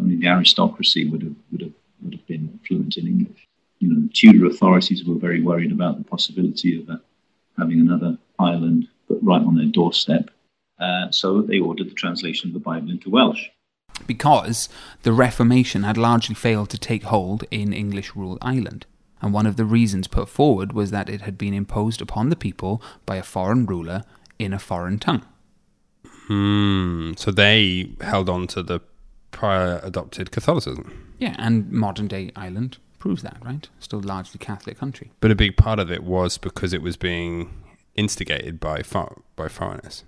only 0.01 0.17
the 0.17 0.29
aristocracy 0.29 1.09
would 1.09 1.23
have 1.23 1.37
would 1.53 1.61
have 1.61 1.73
would 2.03 2.15
have 2.15 2.27
been 2.27 2.59
fluent 2.67 2.97
in 2.97 3.07
English. 3.07 3.47
You 3.81 3.93
know, 3.93 4.01
the 4.01 4.13
Tudor 4.13 4.47
authorities 4.47 5.05
were 5.05 5.17
very 5.17 5.43
worried 5.43 5.73
about 5.73 5.99
the 5.99 6.05
possibility 6.05 6.81
of 6.81 7.01
having 7.59 7.81
another 7.81 8.19
Ireland, 8.39 8.89
but 9.09 9.23
right 9.23 9.43
on 9.43 9.57
their 9.57 9.67
doorstep. 9.67 10.31
Uh, 10.79 11.11
so 11.11 11.43
they 11.43 11.61
ordered 11.61 11.91
the 11.91 11.95
translation 11.95 12.51
of 12.51 12.55
the 12.55 12.61
Bible 12.61 12.91
into 12.91 13.11
Welsh. 13.11 13.49
Because 14.07 14.69
the 15.03 15.13
Reformation 15.13 15.83
had 15.83 15.97
largely 15.97 16.35
failed 16.35 16.71
to 16.71 16.79
take 16.79 17.05
hold 17.05 17.45
in 17.51 17.73
English 17.73 18.15
ruled 18.15 18.39
Ireland. 18.43 18.87
And 19.23 19.33
one 19.33 19.47
of 19.47 19.57
the 19.57 19.65
reasons 19.65 20.09
put 20.09 20.29
forward 20.29 20.73
was 20.73 20.91
that 20.91 21.09
it 21.09 21.23
had 21.23 21.39
been 21.39 21.55
imposed 21.55 22.03
upon 22.03 22.29
the 22.29 22.37
people 22.37 22.83
by 23.07 23.17
a 23.17 23.23
foreign 23.23 23.65
ruler 23.65 24.03
in 24.39 24.53
a 24.53 24.59
foreign 24.59 24.99
tongue. 24.99 25.25
Hmm. 26.27 27.13
So 27.17 27.31
they 27.31 27.91
held 28.01 28.29
on 28.29 28.47
to 28.49 28.63
the 28.63 28.81
prior 29.31 29.81
adopted 29.83 30.31
Catholicism. 30.31 31.15
Yeah, 31.19 31.35
and 31.39 31.71
modern 31.71 32.09
day 32.09 32.33
Ireland 32.37 32.79
proves 32.99 33.23
that, 33.23 33.37
right? 33.45 33.69
Still 33.81 34.01
largely 34.01 34.39
Catholic 34.39 34.79
country. 34.79 35.13
But 35.21 35.31
a 35.31 35.35
big 35.35 35.57
part 35.57 35.79
of 35.79 35.91
it 35.91 36.05
was 36.05 36.39
because 36.39 36.73
it 36.73 36.83
was 36.83 36.97
being 36.97 37.51
instigated 37.95 38.61
by 38.61 38.83
far, 38.83 39.23
by 39.37 39.49
foreigners. 39.49 40.05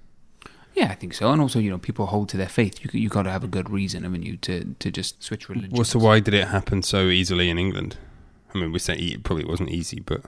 Yeah, 0.76 0.90
I 0.90 0.94
think 0.94 1.14
so. 1.14 1.32
And 1.32 1.40
also, 1.40 1.58
you 1.58 1.70
know, 1.70 1.78
people 1.78 2.04
hold 2.06 2.28
to 2.28 2.36
their 2.36 2.50
faith. 2.50 2.84
You 2.84 2.90
you 3.00 3.08
got 3.08 3.22
to 3.22 3.30
have 3.30 3.42
a 3.42 3.48
good 3.48 3.70
reason, 3.70 4.02
haven't 4.02 4.24
you, 4.24 4.36
to 4.38 4.76
to 4.78 4.90
just 4.90 5.22
switch 5.22 5.48
religion. 5.48 5.70
Well, 5.72 5.84
so 5.84 5.98
why 5.98 6.20
did 6.20 6.34
it 6.34 6.48
happen 6.48 6.82
so 6.82 7.08
easily 7.08 7.48
in 7.48 7.58
England? 7.58 7.96
I 8.54 8.58
mean, 8.58 8.72
we 8.72 8.78
say 8.78 8.94
it 8.94 9.24
probably 9.24 9.46
wasn't 9.46 9.70
easy, 9.70 10.00
but 10.00 10.20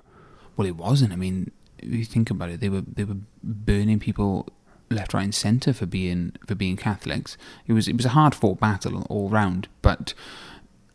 Well, 0.57 0.67
it 0.67 0.77
wasn't. 0.77 1.13
I 1.13 1.17
mean, 1.17 1.51
if 1.79 1.93
you 1.93 2.05
think 2.07 2.31
about 2.31 2.49
it, 2.49 2.61
they 2.61 2.71
were 2.71 2.81
they 2.81 3.05
were 3.05 3.19
burning 3.43 4.01
people 4.01 4.49
left, 4.91 5.13
right, 5.13 5.25
and 5.25 5.35
centre 5.35 5.75
for 5.75 5.85
being 5.85 6.33
for 6.47 6.55
being 6.55 6.77
Catholics. 6.79 7.37
It 7.67 7.75
was 7.75 7.87
it 7.87 7.97
was 7.99 8.07
a 8.07 8.11
hard 8.11 8.35
fought 8.35 8.59
battle 8.59 9.07
all 9.11 9.29
round. 9.29 9.69
But 9.83 10.15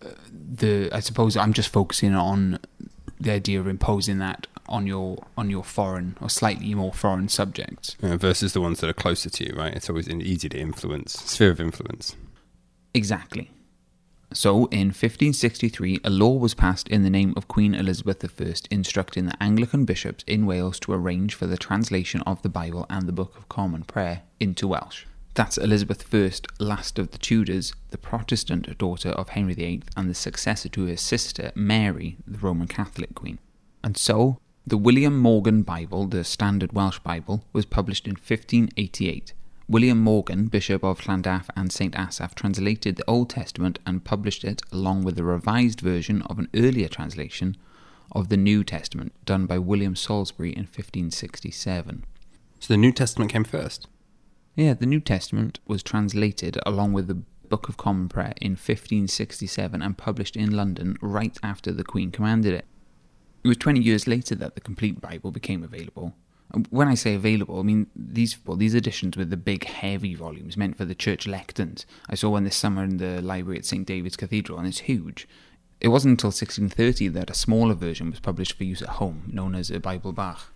uh, 0.03 0.09
the 0.31 0.89
I 0.91 0.99
suppose 0.99 1.37
I'm 1.37 1.53
just 1.53 1.69
focusing 1.69 2.15
on 2.15 2.57
the 3.19 3.31
idea 3.31 3.59
of 3.59 3.67
imposing 3.67 4.17
that 4.17 4.47
on 4.67 4.87
your 4.87 5.23
on 5.37 5.49
your 5.49 5.63
foreign 5.63 6.17
or 6.21 6.29
slightly 6.29 6.73
more 6.73 6.93
foreign 6.93 7.27
subjects. 7.29 7.95
uh, 8.01 8.17
versus 8.17 8.53
the 8.53 8.61
ones 8.61 8.79
that 8.79 8.89
are 8.89 8.93
closer 8.93 9.29
to 9.29 9.45
you, 9.45 9.53
right? 9.55 9.73
It's 9.73 9.89
always 9.89 10.07
easy 10.09 10.49
to 10.49 10.57
influence, 10.57 11.13
sphere 11.13 11.51
of 11.51 11.59
influence. 11.59 12.15
Exactly. 12.93 13.49
So, 14.33 14.65
in 14.65 14.87
1563, 14.87 15.99
a 16.03 16.09
law 16.09 16.33
was 16.33 16.55
passed 16.55 16.87
in 16.87 17.03
the 17.03 17.09
name 17.11 17.35
of 17.37 17.47
Queen 17.47 17.75
Elizabeth 17.75 18.23
I, 18.41 18.53
instructing 18.71 19.27
the 19.27 19.43
Anglican 19.43 19.85
bishops 19.85 20.23
in 20.25 20.47
Wales 20.47 20.79
to 20.81 20.93
arrange 20.93 21.35
for 21.35 21.45
the 21.45 21.57
translation 21.57 22.21
of 22.21 22.41
the 22.41 22.49
Bible 22.49 22.87
and 22.89 23.07
the 23.07 23.11
Book 23.11 23.37
of 23.37 23.47
Common 23.47 23.83
Prayer 23.83 24.23
into 24.39 24.67
Welsh. 24.67 25.05
That's 25.35 25.57
Elizabeth 25.59 26.11
I, 26.13 26.31
last 26.63 26.97
of 26.97 27.11
the 27.11 27.19
Tudors, 27.19 27.73
the 27.91 27.97
Protestant 27.99 28.75
daughter 28.79 29.09
of 29.09 29.29
Henry 29.29 29.53
VIII, 29.53 29.83
and 29.95 30.09
the 30.09 30.15
successor 30.15 30.69
to 30.69 30.87
her 30.87 30.97
sister 30.97 31.51
Mary, 31.53 32.17
the 32.25 32.39
Roman 32.39 32.67
Catholic 32.67 33.13
Queen. 33.13 33.37
And 33.83 33.95
so, 33.97 34.39
the 34.65 34.77
William 34.77 35.19
Morgan 35.19 35.61
Bible, 35.61 36.07
the 36.07 36.23
Standard 36.23 36.71
Welsh 36.71 36.99
Bible, 36.99 37.43
was 37.51 37.65
published 37.65 38.07
in 38.07 38.13
1588. 38.13 39.33
William 39.67 39.99
Morgan, 39.99 40.45
Bishop 40.45 40.83
of 40.85 41.01
Llandaff 41.01 41.49
and 41.55 41.69
St 41.69 41.93
Asaph, 41.95 42.33
translated 42.33 42.95
the 42.95 43.09
Old 43.09 43.29
Testament 43.29 43.79
and 43.85 44.05
published 44.05 44.45
it 44.45 44.61
along 44.71 45.03
with 45.03 45.19
a 45.19 45.23
revised 45.23 45.81
version 45.81 46.21
of 46.23 46.39
an 46.39 46.47
earlier 46.55 46.87
translation 46.87 47.57
of 48.13 48.29
the 48.29 48.37
New 48.37 48.63
Testament 48.63 49.11
done 49.25 49.47
by 49.47 49.57
William 49.57 49.97
Salesbury 49.97 50.51
in 50.51 50.63
1567. 50.63 52.05
So 52.61 52.73
the 52.73 52.77
New 52.77 52.93
Testament 52.93 53.31
came 53.31 53.43
first? 53.43 53.87
Yeah, 54.55 54.75
the 54.75 54.85
New 54.85 55.01
Testament 55.01 55.59
was 55.67 55.83
translated 55.83 56.57
along 56.65 56.93
with 56.93 57.07
the 57.07 57.21
Book 57.49 57.67
of 57.67 57.75
Common 57.75 58.07
Prayer 58.07 58.33
in 58.39 58.51
1567 58.51 59.81
and 59.81 59.97
published 59.97 60.37
in 60.37 60.51
London 60.51 60.95
right 61.01 61.37
after 61.43 61.73
the 61.73 61.83
Queen 61.83 62.11
commanded 62.11 62.53
it. 62.53 62.65
It 63.43 63.47
was 63.47 63.57
20 63.57 63.81
years 63.81 64.07
later 64.07 64.35
that 64.35 64.55
the 64.55 64.61
complete 64.61 65.01
Bible 65.01 65.31
became 65.31 65.63
available. 65.63 66.13
When 66.69 66.87
I 66.87 66.93
say 66.93 67.15
available, 67.15 67.59
I 67.59 67.63
mean 67.63 67.87
these 67.95 68.37
well, 68.45 68.55
these 68.55 68.75
editions 68.75 69.17
were 69.17 69.25
the 69.25 69.37
big, 69.37 69.65
heavy 69.65 70.13
volumes 70.13 70.55
meant 70.55 70.77
for 70.77 70.85
the 70.85 70.93
church 70.93 71.25
lecterns. 71.25 71.85
I 72.07 72.15
saw 72.15 72.29
one 72.29 72.43
this 72.43 72.55
summer 72.55 72.83
in 72.83 72.97
the 72.97 73.21
library 73.21 73.57
at 73.57 73.65
St 73.65 73.87
David's 73.87 74.15
Cathedral, 74.15 74.59
and 74.59 74.67
it's 74.67 74.79
huge. 74.79 75.27
It 75.81 75.87
wasn't 75.87 76.11
until 76.11 76.27
1630 76.27 77.07
that 77.09 77.31
a 77.31 77.33
smaller 77.33 77.73
version 77.73 78.11
was 78.11 78.19
published 78.19 78.53
for 78.53 78.63
use 78.65 78.83
at 78.83 78.89
home, 78.89 79.23
known 79.27 79.55
as 79.55 79.71
a 79.71 79.79
Bible 79.79 80.13
Bach. 80.13 80.53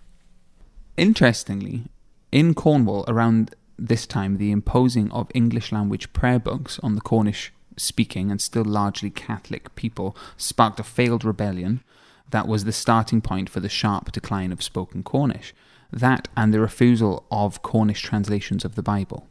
Interestingly, 0.96 1.86
in 2.32 2.54
Cornwall 2.54 3.04
around 3.08 3.56
this 3.78 4.06
time 4.06 4.38
the 4.38 4.52
imposing 4.52 5.12
of 5.12 5.32
English 5.34 5.72
language 5.72 6.14
prayer 6.14 6.40
books 6.40 6.80
on 6.84 6.96
the 6.96 7.02
Cornish 7.02 7.52
speaking 7.76 8.32
and 8.32 8.42
still 8.42 8.66
largely 8.66 9.10
Catholic 9.10 9.76
people 9.76 10.16
sparked 10.38 10.80
a 10.80 10.84
failed 10.84 11.24
rebellion 11.24 11.84
that 12.32 12.48
was 12.48 12.66
the 12.66 12.72
starting 12.72 13.22
point 13.22 13.50
for 13.50 13.60
the 13.60 13.70
sharp 13.70 14.12
decline 14.12 14.52
of 14.52 14.62
spoken 14.64 15.04
Cornish. 15.04 15.54
That 15.92 16.28
and 16.36 16.54
the 16.54 16.60
refusal 16.60 17.26
of 17.32 17.62
Cornish 17.62 18.02
translations 18.02 18.66
of 18.66 18.76
the 18.76 18.84
Bible. 18.84 19.28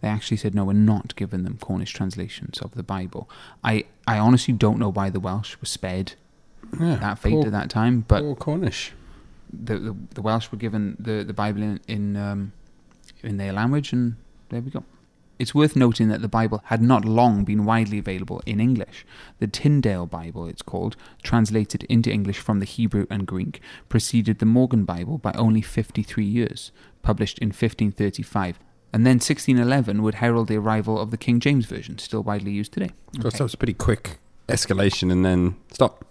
They 0.00 0.08
actually 0.08 0.36
said, 0.36 0.54
no, 0.54 0.64
we're 0.64 0.72
not 0.74 1.14
giving 1.16 1.44
them 1.44 1.56
Cornish 1.58 1.92
translations 1.94 2.58
of 2.60 2.74
the 2.74 2.82
Bible. 2.82 3.30
I, 3.62 3.84
I 4.06 4.18
honestly 4.18 4.52
don't 4.52 4.78
know 4.78 4.90
why 4.90 5.08
the 5.10 5.20
Welsh 5.20 5.56
were 5.60 5.66
spared 5.66 6.14
Yeah, 6.78 6.96
that 6.96 7.18
fate 7.20 7.32
poor- 7.34 7.46
at 7.46 7.52
that 7.52 7.70
time, 7.70 8.04
but 8.06 8.20
poor 8.20 8.34
Cornish. 8.36 8.92
the, 9.52 9.78
the, 9.78 9.96
the 10.14 10.20
Welsh 10.22 10.50
were 10.50 10.58
given 10.58 10.96
the, 10.98 11.22
the 11.24 11.32
Bible 11.32 11.62
in 11.62 11.80
in, 11.88 12.16
um, 12.16 12.52
in 13.22 13.36
their 13.38 13.52
language, 13.52 13.92
and 13.94 14.16
there 14.50 14.60
we 14.60 14.70
go. 14.70 14.84
It's 15.38 15.54
worth 15.54 15.74
noting 15.74 16.08
that 16.08 16.22
the 16.22 16.28
Bible 16.28 16.62
had 16.66 16.80
not 16.80 17.04
long 17.04 17.44
been 17.44 17.64
widely 17.64 17.98
available 17.98 18.42
in 18.46 18.60
English. 18.60 19.04
The 19.40 19.46
Tyndale 19.46 20.06
Bible, 20.06 20.46
it's 20.46 20.62
called, 20.62 20.96
translated 21.22 21.84
into 21.84 22.10
English 22.10 22.38
from 22.38 22.60
the 22.60 22.66
Hebrew 22.66 23.06
and 23.10 23.26
Greek, 23.26 23.60
preceded 23.88 24.38
the 24.38 24.46
Morgan 24.46 24.84
Bible 24.84 25.18
by 25.18 25.32
only 25.32 25.60
53 25.60 26.24
years, 26.24 26.70
published 27.02 27.38
in 27.38 27.48
1535. 27.48 28.58
And 28.92 29.04
then 29.04 29.14
1611 29.14 30.02
would 30.02 30.16
herald 30.16 30.46
the 30.46 30.56
arrival 30.56 31.00
of 31.00 31.10
the 31.10 31.16
King 31.16 31.40
James 31.40 31.66
Version, 31.66 31.98
still 31.98 32.22
widely 32.22 32.52
used 32.52 32.72
today. 32.72 32.90
So 33.20 33.28
that 33.28 33.40
was 33.40 33.54
a 33.54 33.56
pretty 33.56 33.74
quick 33.74 34.18
escalation 34.48 35.10
and 35.10 35.24
then 35.24 35.56
stop. 35.72 36.04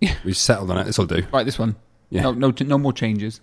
Yeah. 0.00 0.14
We've 0.24 0.36
settled 0.36 0.70
on 0.70 0.78
it. 0.78 0.84
This 0.84 0.96
will 0.96 1.06
do. 1.06 1.26
Right, 1.32 1.44
this 1.44 1.58
one. 1.58 1.76
Yeah. 2.08 2.22
No, 2.22 2.32
no, 2.32 2.54
no 2.60 2.78
more 2.78 2.94
changes. 2.94 3.42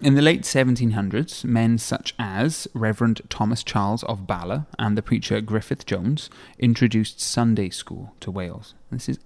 In 0.00 0.14
the 0.14 0.22
late 0.22 0.42
1700s, 0.42 1.44
men 1.44 1.76
such 1.76 2.14
as 2.20 2.68
Reverend 2.72 3.20
Thomas 3.28 3.64
Charles 3.64 4.04
of 4.04 4.28
Bala 4.28 4.68
and 4.78 4.96
the 4.96 5.02
preacher 5.02 5.40
Griffith 5.40 5.86
Jones 5.86 6.30
introduced 6.56 7.20
Sunday 7.20 7.68
school 7.70 8.14
to 8.20 8.30
Wales. 8.30 8.74
This 8.92 9.08
is 9.08 9.18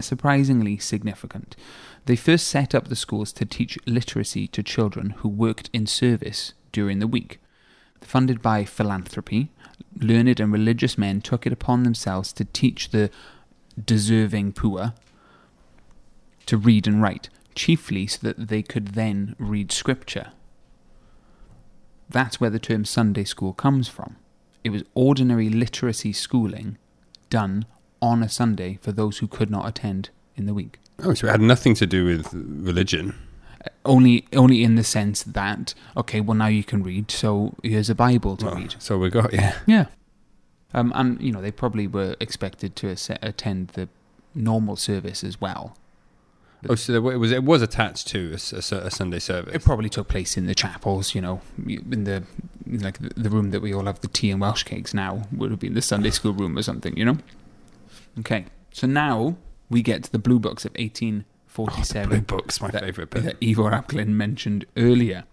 surprisingly 0.00 0.78
significant. 0.78 1.56
They 2.06 2.16
first 2.16 2.48
set 2.48 2.74
up 2.74 2.88
the 2.88 2.96
schools 2.96 3.34
to 3.34 3.44
teach 3.44 3.78
literacy 3.84 4.46
to 4.48 4.62
children 4.62 5.10
who 5.10 5.28
worked 5.28 5.68
in 5.74 5.84
service 5.86 6.54
during 6.72 7.00
the 7.00 7.06
week. 7.06 7.38
Funded 8.00 8.40
by 8.40 8.64
philanthropy, 8.64 9.52
learned 10.00 10.40
and 10.40 10.50
religious 10.50 10.96
men 10.96 11.20
took 11.20 11.46
it 11.46 11.52
upon 11.52 11.82
themselves 11.82 12.32
to 12.32 12.46
teach 12.46 12.90
the 12.90 13.10
deserving 13.82 14.52
poor 14.52 14.94
to 16.46 16.56
read 16.56 16.86
and 16.86 17.02
write, 17.02 17.28
chiefly 17.54 18.06
so 18.06 18.18
that 18.22 18.48
they 18.48 18.62
could 18.62 18.88
then 18.88 19.34
read 19.38 19.72
scripture. 19.72 20.32
That's 22.08 22.40
where 22.40 22.50
the 22.50 22.58
term 22.58 22.84
Sunday 22.84 23.24
school 23.24 23.52
comes 23.52 23.88
from. 23.88 24.16
It 24.62 24.70
was 24.70 24.82
ordinary 24.94 25.48
literacy 25.48 26.12
schooling 26.12 26.78
done 27.30 27.66
on 28.00 28.22
a 28.22 28.28
Sunday 28.28 28.78
for 28.80 28.92
those 28.92 29.18
who 29.18 29.26
could 29.26 29.50
not 29.50 29.66
attend 29.66 30.10
in 30.36 30.46
the 30.46 30.54
week. 30.54 30.78
Oh, 31.02 31.14
so 31.14 31.26
it 31.26 31.30
had 31.30 31.40
nothing 31.40 31.74
to 31.74 31.86
do 31.86 32.04
with 32.04 32.32
religion. 32.32 33.14
Only, 33.84 34.26
only 34.34 34.62
in 34.62 34.74
the 34.74 34.84
sense 34.84 35.22
that 35.22 35.74
okay, 35.96 36.20
well 36.20 36.36
now 36.36 36.46
you 36.46 36.62
can 36.64 36.82
read, 36.82 37.10
so 37.10 37.54
here's 37.62 37.88
a 37.88 37.94
Bible 37.94 38.36
to 38.36 38.46
Well, 38.46 38.56
read. 38.56 38.74
So 38.78 38.98
we 38.98 39.10
got 39.10 39.32
yeah. 39.32 39.58
Yeah, 39.66 39.86
um, 40.74 40.92
and 40.94 41.20
you 41.20 41.32
know 41.32 41.40
they 41.40 41.50
probably 41.50 41.86
were 41.86 42.16
expected 42.20 42.76
to 42.76 42.96
attend 43.22 43.68
the 43.68 43.88
normal 44.34 44.76
service 44.76 45.24
as 45.24 45.40
well. 45.40 45.76
Oh, 46.68 46.74
so 46.74 46.92
there, 46.92 47.12
it 47.12 47.18
was 47.18 47.32
it 47.32 47.44
was 47.44 47.62
attached 47.62 48.08
to 48.08 48.32
a 48.34 48.38
Sunday 48.90 49.18
service. 49.18 49.54
It 49.54 49.64
probably 49.64 49.88
took 49.88 50.08
place 50.08 50.36
in 50.36 50.46
the 50.46 50.54
chapels, 50.54 51.14
you 51.14 51.20
know, 51.20 51.40
in 51.66 52.04
the 52.04 52.24
like 52.66 52.98
the 52.98 53.30
room 53.30 53.50
that 53.50 53.60
we 53.60 53.74
all 53.74 53.84
have 53.84 54.00
the 54.00 54.08
tea 54.08 54.30
and 54.30 54.40
Welsh 54.40 54.62
cakes 54.64 54.94
now 54.94 55.22
would 55.32 55.50
have 55.50 55.60
been 55.60 55.74
the 55.74 55.82
Sunday 55.82 56.08
ah. 56.08 56.12
school 56.12 56.32
room 56.32 56.56
or 56.56 56.62
something, 56.62 56.96
you 56.96 57.04
know. 57.04 57.18
Okay, 58.20 58.46
so 58.72 58.86
now 58.86 59.36
we 59.68 59.82
get 59.82 60.04
to 60.04 60.12
the 60.12 60.18
Blue 60.18 60.38
Books 60.38 60.64
of 60.64 60.72
Oh, 60.78 60.82
1847 60.82 62.08
Blue 62.08 62.20
Book's 62.20 62.60
my 62.60 62.70
that- 62.70 62.82
favourite 62.82 63.10
bit. 63.10 63.22
that 63.24 63.40
Ifor 63.40 63.72
ap 63.72 63.88
Glyn 63.88 64.16
mentioned 64.16 64.64
earlier. 64.76 65.24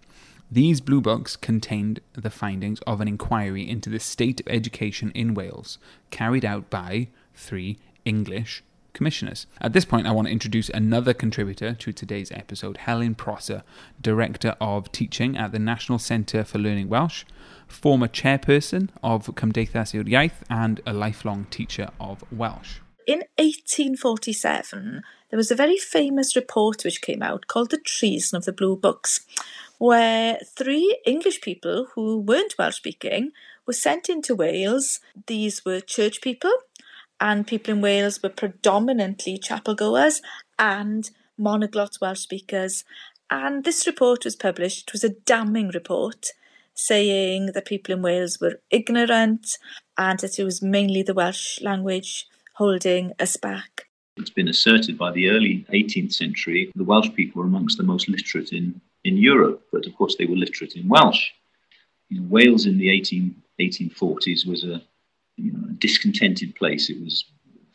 These 0.53 0.81
blue 0.81 0.99
books 0.99 1.37
contained 1.37 2.01
the 2.11 2.29
findings 2.29 2.81
of 2.81 2.99
an 2.99 3.07
inquiry 3.07 3.69
into 3.69 3.89
the 3.89 4.01
state 4.01 4.41
of 4.41 4.47
education 4.49 5.11
in 5.15 5.33
Wales, 5.33 5.77
carried 6.09 6.43
out 6.43 6.69
by 6.69 7.07
three 7.33 7.77
English 8.03 8.61
commissioners. 8.93 9.47
At 9.59 9.73
this 9.73 9.85
point, 9.85 10.07
I 10.07 10.11
want 10.11 10.27
to 10.27 10.31
introduce 10.31 10.69
another 10.69 11.13
contributor 11.13 11.73
to 11.73 11.93
today's 11.93 12.31
episode, 12.31 12.77
Helen 12.77 13.15
Prosser, 13.15 13.63
Director 14.01 14.55
of 14.59 14.91
Teaching 14.91 15.37
at 15.37 15.51
the 15.51 15.59
National 15.59 15.99
Centre 15.99 16.43
for 16.43 16.59
Learning 16.59 16.89
Welsh, 16.89 17.23
former 17.67 18.07
chairperson 18.07 18.89
of 19.03 19.27
Cymdeithas 19.27 19.93
yr 19.93 20.03
Iaith, 20.03 20.43
and 20.49 20.81
a 20.85 20.93
lifelong 20.93 21.47
teacher 21.49 21.89
of 21.99 22.23
Welsh. 22.31 22.79
In 23.07 23.23
1847, 23.37 25.01
there 25.29 25.37
was 25.37 25.51
a 25.51 25.55
very 25.55 25.77
famous 25.77 26.35
report 26.35 26.83
which 26.83 27.01
came 27.01 27.23
out 27.23 27.47
called 27.47 27.71
The 27.71 27.79
Treason 27.79 28.37
of 28.37 28.45
the 28.45 28.53
Blue 28.53 28.75
Books, 28.75 29.21
where 29.79 30.37
three 30.55 30.99
English 31.05 31.41
people 31.41 31.87
who 31.95 32.19
weren't 32.19 32.55
Welsh 32.59 32.75
speaking 32.75 33.31
were 33.65 33.73
sent 33.73 34.09
into 34.09 34.35
Wales. 34.35 34.99
These 35.27 35.65
were 35.65 35.79
church 35.79 36.21
people, 36.21 36.51
and 37.21 37.45
people 37.45 37.75
in 37.75 37.81
Wales 37.81 38.21
were 38.21 38.29
predominantly 38.29 39.37
chapel 39.37 39.75
goers 39.75 40.21
and 40.57 41.11
monoglot 41.39 42.01
Welsh 42.01 42.19
speakers. 42.19 42.83
And 43.29 43.63
this 43.63 43.85
report 43.85 44.25
was 44.25 44.35
published. 44.35 44.89
It 44.89 44.93
was 44.93 45.03
a 45.03 45.15
damning 45.25 45.69
report 45.69 46.31
saying 46.73 47.51
that 47.53 47.65
people 47.65 47.93
in 47.93 48.01
Wales 48.01 48.39
were 48.41 48.59
ignorant 48.71 49.59
and 49.97 50.19
that 50.19 50.39
it 50.39 50.43
was 50.43 50.63
mainly 50.63 51.03
the 51.03 51.13
Welsh 51.13 51.61
language 51.61 52.27
holding 52.55 53.13
us 53.19 53.37
back. 53.37 53.87
It's 54.17 54.31
been 54.31 54.47
asserted 54.47 54.97
by 54.97 55.11
the 55.11 55.29
early 55.29 55.65
18th 55.71 56.13
century 56.13 56.71
the 56.75 56.83
Welsh 56.83 57.13
people 57.13 57.41
were 57.41 57.47
amongst 57.47 57.77
the 57.77 57.83
most 57.83 58.09
literate 58.09 58.51
in, 58.51 58.81
in 59.03 59.17
Europe, 59.17 59.63
but 59.71 59.85
of 59.85 59.95
course 59.95 60.15
they 60.17 60.25
were 60.25 60.35
literate 60.35 60.75
in 60.75 60.89
Welsh. 60.89 61.29
Wales 62.29 62.65
in 62.65 62.77
the 62.77 62.89
18, 62.89 63.33
1840s 63.59 64.45
was 64.45 64.63
a, 64.63 64.81
you 65.37 65.51
know, 65.53 65.69
a 65.69 65.73
discontented 65.73 66.55
place. 66.55 66.89
It 66.89 67.01
was 67.01 67.25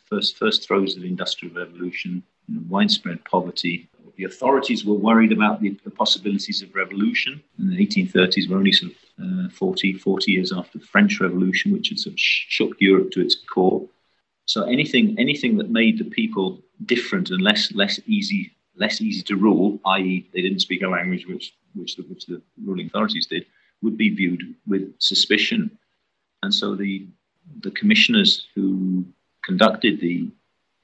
first 0.05 0.37
first 0.37 0.67
throes 0.67 0.95
of 0.95 1.01
the 1.01 1.07
industrial 1.07 1.53
revolution, 1.53 2.23
you 2.47 2.55
know, 2.55 2.61
widespread 2.67 3.23
poverty. 3.25 3.89
The 4.15 4.23
authorities 4.23 4.83
were 4.83 4.95
worried 4.95 5.31
about 5.31 5.61
the, 5.61 5.77
the 5.83 5.91
possibilities 5.91 6.61
of 6.61 6.73
revolution. 6.73 7.41
In 7.59 7.69
the 7.69 7.85
1830s, 7.85 8.49
we're 8.49 8.57
only 8.57 8.71
sort 8.71 8.93
of 8.93 9.45
uh, 9.45 9.49
40, 9.49 9.93
40 9.93 10.31
years 10.31 10.51
after 10.51 10.79
the 10.79 10.85
French 10.85 11.19
Revolution, 11.19 11.71
which 11.71 11.89
had 11.89 11.99
sort 11.99 12.13
of 12.13 12.19
shook 12.19 12.75
Europe 12.79 13.11
to 13.11 13.21
its 13.21 13.35
core. 13.35 13.87
So 14.45 14.63
anything 14.63 15.15
anything 15.19 15.57
that 15.57 15.69
made 15.69 15.97
the 15.97 16.05
people 16.05 16.61
different 16.85 17.29
and 17.29 17.41
less 17.41 17.71
less 17.73 17.99
easy 18.05 18.53
less 18.75 19.01
easy 19.01 19.23
to 19.23 19.35
rule, 19.35 19.79
i.e., 19.85 20.29
they 20.33 20.41
didn't 20.41 20.61
speak 20.61 20.83
a 20.83 20.87
language 20.87 21.27
which 21.27 21.53
which 21.75 21.95
the, 21.95 22.03
which 22.03 22.25
the 22.25 22.41
ruling 22.63 22.87
authorities 22.87 23.27
did, 23.27 23.45
would 23.81 23.97
be 23.97 24.09
viewed 24.09 24.55
with 24.65 24.93
suspicion. 24.99 25.77
And 26.43 26.53
so 26.53 26.75
the 26.75 27.07
the 27.61 27.71
commissioners 27.71 28.47
who 28.55 29.05
conducted 29.43 29.99
the 29.99 30.29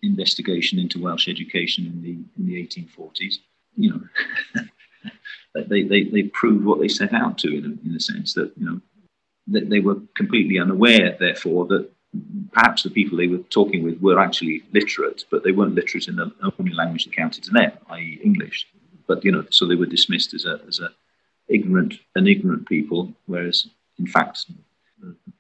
investigation 0.02 0.80
into 0.80 1.02
Welsh 1.02 1.28
education 1.28 1.86
in 1.86 2.02
the 2.02 2.12
in 2.38 2.46
the 2.46 2.56
1840s, 2.68 3.36
you 3.76 3.92
know, 3.92 4.64
they, 5.68 5.84
they, 5.84 6.04
they 6.04 6.24
proved 6.24 6.66
what 6.66 6.80
they 6.80 6.88
set 6.88 7.14
out 7.14 7.38
to 7.40 7.48
in 7.48 7.66
a, 7.66 7.88
in 7.88 7.96
a 7.96 8.00
sense 8.00 8.34
that 8.34 8.52
you 8.58 8.66
know 8.66 8.82
that 9.48 9.70
they 9.70 9.80
were 9.80 9.98
completely 10.16 10.58
unaware, 10.58 11.18
therefore, 11.20 11.68
that 11.68 11.90
perhaps 12.52 12.84
the 12.84 12.90
people 12.90 13.18
they 13.18 13.28
were 13.28 13.40
talking 13.50 13.84
with 13.84 14.00
were 14.00 14.20
actually 14.20 14.64
literate, 14.72 15.26
but 15.30 15.44
they 15.44 15.52
weren't 15.52 15.76
literate 15.76 16.08
in 16.08 16.16
the 16.16 16.32
only 16.60 16.74
language 16.74 17.04
that 17.04 17.16
counted 17.16 17.44
to 17.44 17.52
them, 17.52 17.72
i.e., 17.90 18.20
English. 18.24 18.68
But 19.08 19.26
you 19.26 19.32
know, 19.32 19.46
so 19.50 19.66
they 19.66 19.76
were 19.76 19.86
dismissed 19.86 20.34
as 20.34 20.46
a 20.46 20.62
as 20.68 20.80
a 20.80 20.90
ignorant 21.48 21.96
an 22.16 22.28
ignorant 22.28 22.68
people, 22.68 23.14
whereas 23.26 23.68
in 24.00 24.08
fact, 24.08 24.46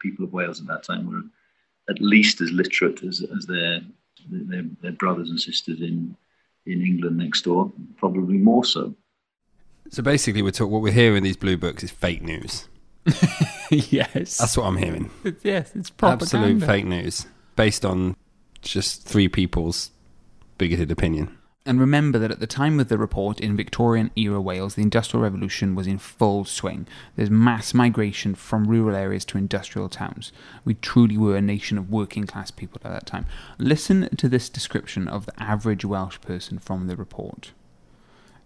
people 0.04 0.24
of 0.24 0.34
Wales 0.34 0.62
at 0.62 0.68
that 0.68 0.84
time 0.84 1.10
were 1.12 1.24
at 1.90 2.00
least 2.00 2.42
as 2.42 2.52
literate 2.52 3.02
as, 3.04 3.26
as 3.36 3.46
their, 3.48 3.82
their 4.30 4.64
their 4.82 4.92
brothers 4.92 5.30
and 5.30 5.40
sisters 5.40 5.82
in 5.82 6.16
in 6.66 6.82
England 6.82 7.18
next 7.18 7.42
door, 7.42 7.72
probably 7.98 8.38
more 8.38 8.64
so. 8.64 8.94
So 9.90 10.02
basically, 10.02 10.42
we're 10.42 10.52
talk- 10.52 10.70
what 10.70 10.82
we're 10.82 10.94
hearing 10.94 11.18
in 11.18 11.24
these 11.24 11.38
blue 11.38 11.58
books 11.58 11.84
is 11.84 11.92
fake 11.92 12.22
news. 12.22 12.68
yes. 13.70 14.38
That's 14.38 14.56
what 14.56 14.66
I'm 14.66 14.78
hearing. 14.78 15.12
It's, 15.24 15.44
yes, 15.44 15.76
it's 15.76 15.90
propaganda. 15.90 16.48
Absolute 16.48 16.64
fake 16.66 16.86
news 16.86 17.26
based 17.56 17.84
on 17.84 18.16
just 18.62 19.04
three 19.04 19.28
people's 19.28 19.92
bigoted 20.58 20.90
opinion. 20.92 21.38
And 21.66 21.80
remember 21.80 22.20
that 22.20 22.32
at 22.32 22.42
the 22.42 22.48
time 22.48 22.82
of 22.82 22.90
the 22.90 22.98
report 22.98 23.40
in 23.40 23.56
Victorian 23.56 24.12
era 24.18 24.42
Wales, 24.42 24.76
the 24.76 24.82
Industrial 24.82 25.24
Revolution 25.24 25.76
was 25.76 25.88
in 25.88 25.98
full 25.98 26.44
swing. 26.44 26.86
There's 27.16 27.30
mass 27.30 27.74
migration 27.74 28.36
from 28.36 28.68
rural 28.68 28.98
areas 28.98 29.24
to 29.26 29.38
industrial 29.38 29.88
towns. 29.88 30.34
We 30.66 30.74
truly 30.74 31.18
were 31.18 31.38
a 31.38 31.42
nation 31.42 31.78
of 31.78 31.90
working 31.90 32.28
class 32.28 32.52
people 32.52 32.82
at 32.84 32.92
that 32.92 33.06
time. 33.06 33.26
Listen 33.58 34.14
to 34.18 34.28
this 34.28 34.50
description 34.50 35.08
of 35.08 35.26
the 35.26 35.42
average 35.42 35.86
Welsh 35.86 36.20
person 36.20 36.60
from 36.60 36.88
the 36.88 36.98
report. 36.98 37.54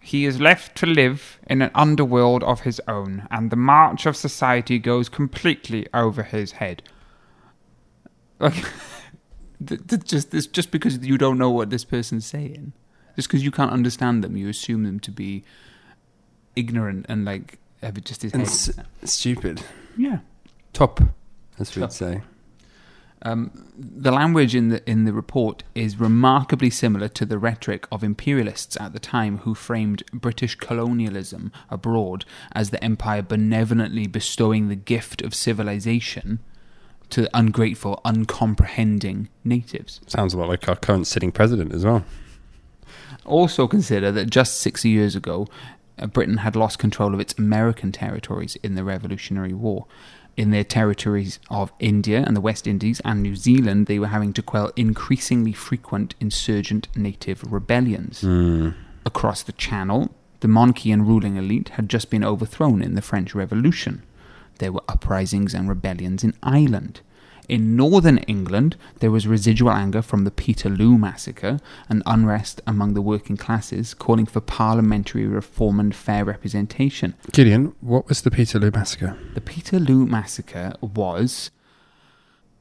He 0.00 0.24
is 0.24 0.40
left 0.40 0.76
to 0.76 0.86
live 0.86 1.40
in 1.48 1.60
an 1.60 1.72
underworld 1.74 2.44
of 2.44 2.60
his 2.60 2.80
own, 2.86 3.26
and 3.32 3.50
the 3.50 3.56
march 3.56 4.06
of 4.06 4.16
society 4.16 4.78
goes 4.78 5.08
completely 5.08 5.88
over 5.92 6.22
his 6.22 6.52
head. 6.52 6.84
Just 10.04 10.52
just 10.52 10.70
because 10.70 11.04
you 11.04 11.18
don't 11.18 11.36
know 11.36 11.50
what 11.50 11.70
this 11.70 11.84
person's 11.84 12.24
saying, 12.24 12.72
just 13.18 13.26
because 13.26 13.42
you 13.42 13.50
can't 13.50 13.72
understand 13.72 14.22
them, 14.22 14.36
you 14.36 14.48
assume 14.48 14.84
them 14.84 15.00
to 15.00 15.10
be 15.10 15.42
ignorant 16.54 17.04
and 17.08 17.24
like 17.24 17.58
have 17.82 17.98
it 17.98 18.04
just 18.04 18.22
his 18.22 18.32
And 18.32 18.42
head. 18.42 18.48
s- 18.48 18.70
stupid. 19.02 19.60
yeah. 19.96 20.20
Top, 20.72 21.00
as 21.58 21.74
we'd 21.74 21.82
Top. 21.82 21.90
say. 21.92 22.20
Um, 23.22 23.50
the 23.76 24.12
language 24.12 24.54
in 24.54 24.68
the 24.68 24.88
in 24.88 25.04
the 25.04 25.12
report 25.12 25.64
is 25.74 25.98
remarkably 25.98 26.70
similar 26.70 27.08
to 27.08 27.26
the 27.26 27.36
rhetoric 27.38 27.88
of 27.90 28.04
imperialists 28.04 28.76
at 28.80 28.92
the 28.92 29.00
time 29.00 29.38
who 29.38 29.56
framed 29.56 30.04
British 30.12 30.54
colonialism 30.54 31.50
abroad 31.68 32.24
as 32.52 32.70
the 32.70 32.82
empire 32.84 33.22
benevolently 33.22 34.06
bestowing 34.06 34.68
the 34.68 34.76
gift 34.76 35.22
of 35.22 35.34
civilization 35.34 36.38
to 37.10 37.28
ungrateful, 37.34 38.00
uncomprehending 38.04 39.28
natives. 39.42 40.00
Sounds 40.06 40.32
a 40.34 40.38
lot 40.38 40.48
like 40.48 40.68
our 40.68 40.76
current 40.76 41.08
sitting 41.08 41.32
president 41.32 41.72
as 41.74 41.84
well. 41.84 42.04
Also 43.28 43.68
consider 43.68 44.10
that 44.12 44.30
just 44.30 44.58
six 44.58 44.84
years 44.84 45.14
ago, 45.14 45.46
uh, 45.98 46.06
Britain 46.06 46.38
had 46.38 46.56
lost 46.56 46.78
control 46.78 47.12
of 47.12 47.20
its 47.20 47.34
American 47.38 47.92
territories 47.92 48.56
in 48.62 48.74
the 48.74 48.84
Revolutionary 48.84 49.52
War. 49.52 49.86
In 50.36 50.50
their 50.50 50.64
territories 50.64 51.38
of 51.50 51.72
India 51.78 52.24
and 52.26 52.34
the 52.36 52.40
West 52.40 52.66
Indies 52.66 53.00
and 53.04 53.22
New 53.22 53.36
Zealand, 53.36 53.86
they 53.86 53.98
were 53.98 54.06
having 54.06 54.32
to 54.32 54.42
quell 54.42 54.70
increasingly 54.76 55.52
frequent 55.52 56.14
insurgent 56.20 56.88
native 56.96 57.42
rebellions. 57.52 58.22
Across 59.04 59.42
the 59.42 59.52
Channel, 59.52 60.14
the 60.40 60.48
monarchy 60.48 60.92
and 60.92 61.06
ruling 61.06 61.36
elite 61.36 61.70
had 61.70 61.88
just 61.88 62.08
been 62.10 62.24
overthrown 62.24 62.80
in 62.82 62.94
the 62.94 63.02
French 63.02 63.34
Revolution. 63.34 64.02
There 64.58 64.72
were 64.72 64.82
uprisings 64.88 65.54
and 65.54 65.68
rebellions 65.68 66.24
in 66.24 66.34
Ireland. 66.42 67.00
In 67.48 67.76
northern 67.76 68.18
England, 68.18 68.76
there 69.00 69.10
was 69.10 69.26
residual 69.26 69.70
anger 69.70 70.02
from 70.02 70.24
the 70.24 70.30
Peterloo 70.30 70.98
massacre 70.98 71.58
and 71.88 72.02
unrest 72.04 72.60
among 72.66 72.92
the 72.92 73.00
working 73.00 73.38
classes 73.38 73.94
calling 73.94 74.26
for 74.26 74.40
parliamentary 74.42 75.26
reform 75.26 75.80
and 75.80 75.94
fair 75.94 76.26
representation. 76.26 77.14
Gideon, 77.32 77.74
what 77.80 78.06
was 78.06 78.20
the 78.20 78.30
Peterloo 78.30 78.70
massacre? 78.70 79.16
The 79.32 79.40
Peterloo 79.40 80.04
massacre 80.04 80.74
was. 80.82 81.50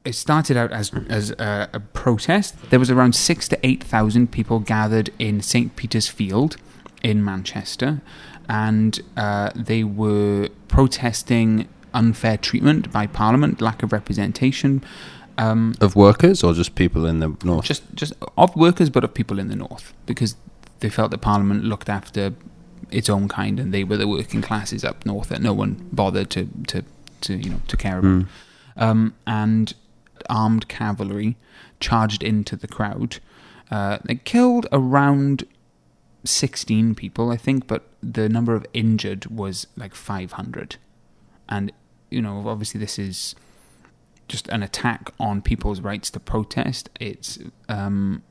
It 0.05 0.15
started 0.15 0.55
out 0.55 0.71
as 0.71 0.93
as 1.09 1.31
a, 1.31 1.69
a 1.73 1.81
protest. 1.81 2.55
There 2.69 2.79
was 2.79 2.89
around 2.89 3.13
six 3.13 3.49
to 3.49 3.59
eight 3.67 3.83
thousand 3.83 4.31
people 4.31 4.59
gathered 4.59 5.09
in 5.19 5.41
St 5.41 5.75
Peter's 5.75 6.07
Field 6.07 6.55
in 7.03 7.25
Manchester, 7.25 8.01
and 8.47 9.01
uh, 9.17 9.51
they 9.53 9.83
were 9.83 10.47
protesting 10.69 11.67
unfair 11.97 12.37
treatment 12.37 12.91
by 12.91 13.07
Parliament, 13.07 13.61
lack 13.61 13.83
of 13.83 13.91
representation, 13.91 14.81
um, 15.37 15.73
Of 15.81 15.95
workers 15.95 16.43
or 16.43 16.53
just 16.53 16.75
people 16.75 17.09
in 17.09 17.19
the 17.19 17.29
north? 17.43 17.65
just 17.65 17.83
just 18.01 18.13
of 18.35 18.55
workers, 18.55 18.89
but 18.89 19.03
of 19.03 19.11
people 19.13 19.39
in 19.41 19.47
the 19.49 19.55
north, 19.55 19.93
because 20.05 20.35
they 20.79 20.89
felt 20.89 21.11
that 21.11 21.21
Parliament 21.21 21.63
looked 21.63 21.89
after 21.89 22.33
its 22.91 23.09
own 23.09 23.27
kind, 23.27 23.59
and 23.59 23.73
they 23.73 23.83
were 23.83 23.97
the 23.97 24.07
working 24.07 24.41
classes 24.41 24.83
up 24.83 25.05
north 25.05 25.29
that 25.29 25.41
no 25.41 25.53
one 25.53 25.75
bothered 25.91 26.29
to 26.29 26.41
to, 26.67 26.83
to 27.21 27.33
you 27.33 27.49
know 27.49 27.61
to 27.67 27.77
care 27.77 27.99
about. 27.99 28.25
Um, 28.75 29.13
and 29.25 29.73
armed 30.29 30.65
cavalry 30.67 31.35
charged 31.79 32.23
into 32.23 32.55
the 32.55 32.67
crowd. 32.67 33.19
Uh, 33.71 33.97
they 34.05 34.15
killed 34.15 34.65
around 34.71 35.43
sixteen 36.23 36.95
people, 36.95 37.33
I 37.35 37.37
think, 37.37 37.67
but 37.67 37.81
the 38.03 38.29
number 38.29 38.55
of 38.55 38.65
injured 38.73 39.25
was 39.25 39.67
like 39.75 39.95
five 39.95 40.31
hundred. 40.33 40.77
And 41.49 41.71
you 42.09 42.21
know, 42.21 42.47
obviously, 42.47 42.79
this 42.79 42.97
is 42.99 43.35
just 44.27 44.47
an 44.49 44.63
attack 44.63 45.11
on 45.19 45.41
people's 45.41 45.81
rights 45.81 46.09
to 46.11 46.19
protest. 46.19 46.89
It's 46.99 47.39
um, 47.69 48.23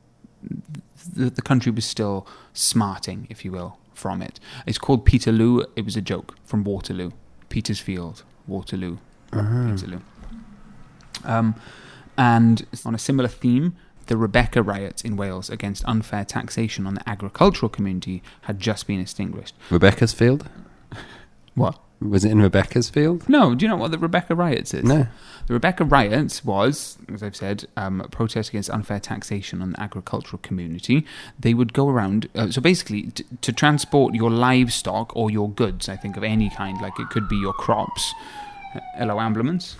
the, 1.15 1.29
the 1.29 1.41
country 1.41 1.71
was 1.71 1.85
still 1.85 2.27
smarting, 2.53 3.27
if 3.29 3.43
you 3.43 3.51
will, 3.51 3.77
from 3.93 4.21
it. 4.21 4.39
It's 4.65 4.77
called 4.77 5.05
Peterloo. 5.05 5.63
It 5.75 5.85
was 5.85 5.95
a 5.95 6.01
joke 6.01 6.35
from 6.45 6.63
Waterloo, 6.63 7.11
Petersfield, 7.49 8.23
Waterloo, 8.47 8.97
Peterloo. 9.31 10.01
Um, 11.23 11.55
and 12.17 12.65
on 12.85 12.95
a 12.95 12.99
similar 12.99 13.29
theme, 13.29 13.75
the 14.07 14.17
Rebecca 14.17 14.63
riots 14.63 15.01
in 15.01 15.17
Wales 15.17 15.49
against 15.49 15.83
unfair 15.85 16.23
taxation 16.25 16.87
on 16.87 16.95
the 16.95 17.09
agricultural 17.09 17.69
community 17.69 18.23
had 18.41 18.59
just 18.59 18.87
been 18.87 18.99
extinguished. 18.99 19.53
Rebecca's 19.69 20.13
field? 20.13 20.49
What? 21.55 21.79
Was 21.99 22.23
it 22.23 22.31
in 22.31 22.41
Rebecca's 22.41 22.89
field? 22.89 23.27
No, 23.27 23.55
do 23.55 23.65
you 23.65 23.69
know 23.69 23.75
what 23.75 23.89
the 23.89 23.97
Rebecca 23.97 24.35
riots 24.35 24.73
is? 24.73 24.83
No. 24.83 25.07
The 25.47 25.53
Rebecca 25.53 25.83
riots 25.83 26.45
was, 26.45 26.97
as 27.11 27.23
I've 27.23 27.35
said, 27.35 27.65
um, 27.75 28.01
a 28.01 28.07
protest 28.07 28.49
against 28.49 28.69
unfair 28.69 28.99
taxation 28.99 29.61
on 29.63 29.71
the 29.71 29.81
agricultural 29.81 30.39
community. 30.43 31.05
They 31.39 31.55
would 31.55 31.73
go 31.73 31.89
around, 31.89 32.29
uh, 32.35 32.51
so 32.51 32.61
basically, 32.61 33.03
t- 33.03 33.25
to 33.41 33.51
transport 33.51 34.13
your 34.13 34.29
livestock 34.29 35.15
or 35.15 35.31
your 35.31 35.49
goods, 35.49 35.89
I 35.89 35.95
think 35.95 36.17
of 36.17 36.23
any 36.23 36.51
kind, 36.51 36.79
like 36.81 36.99
it 36.99 37.09
could 37.09 37.27
be 37.27 37.37
your 37.37 37.53
crops. 37.53 38.13
Uh, 38.75 38.79
Hello, 38.97 39.19
ambulance. 39.19 39.77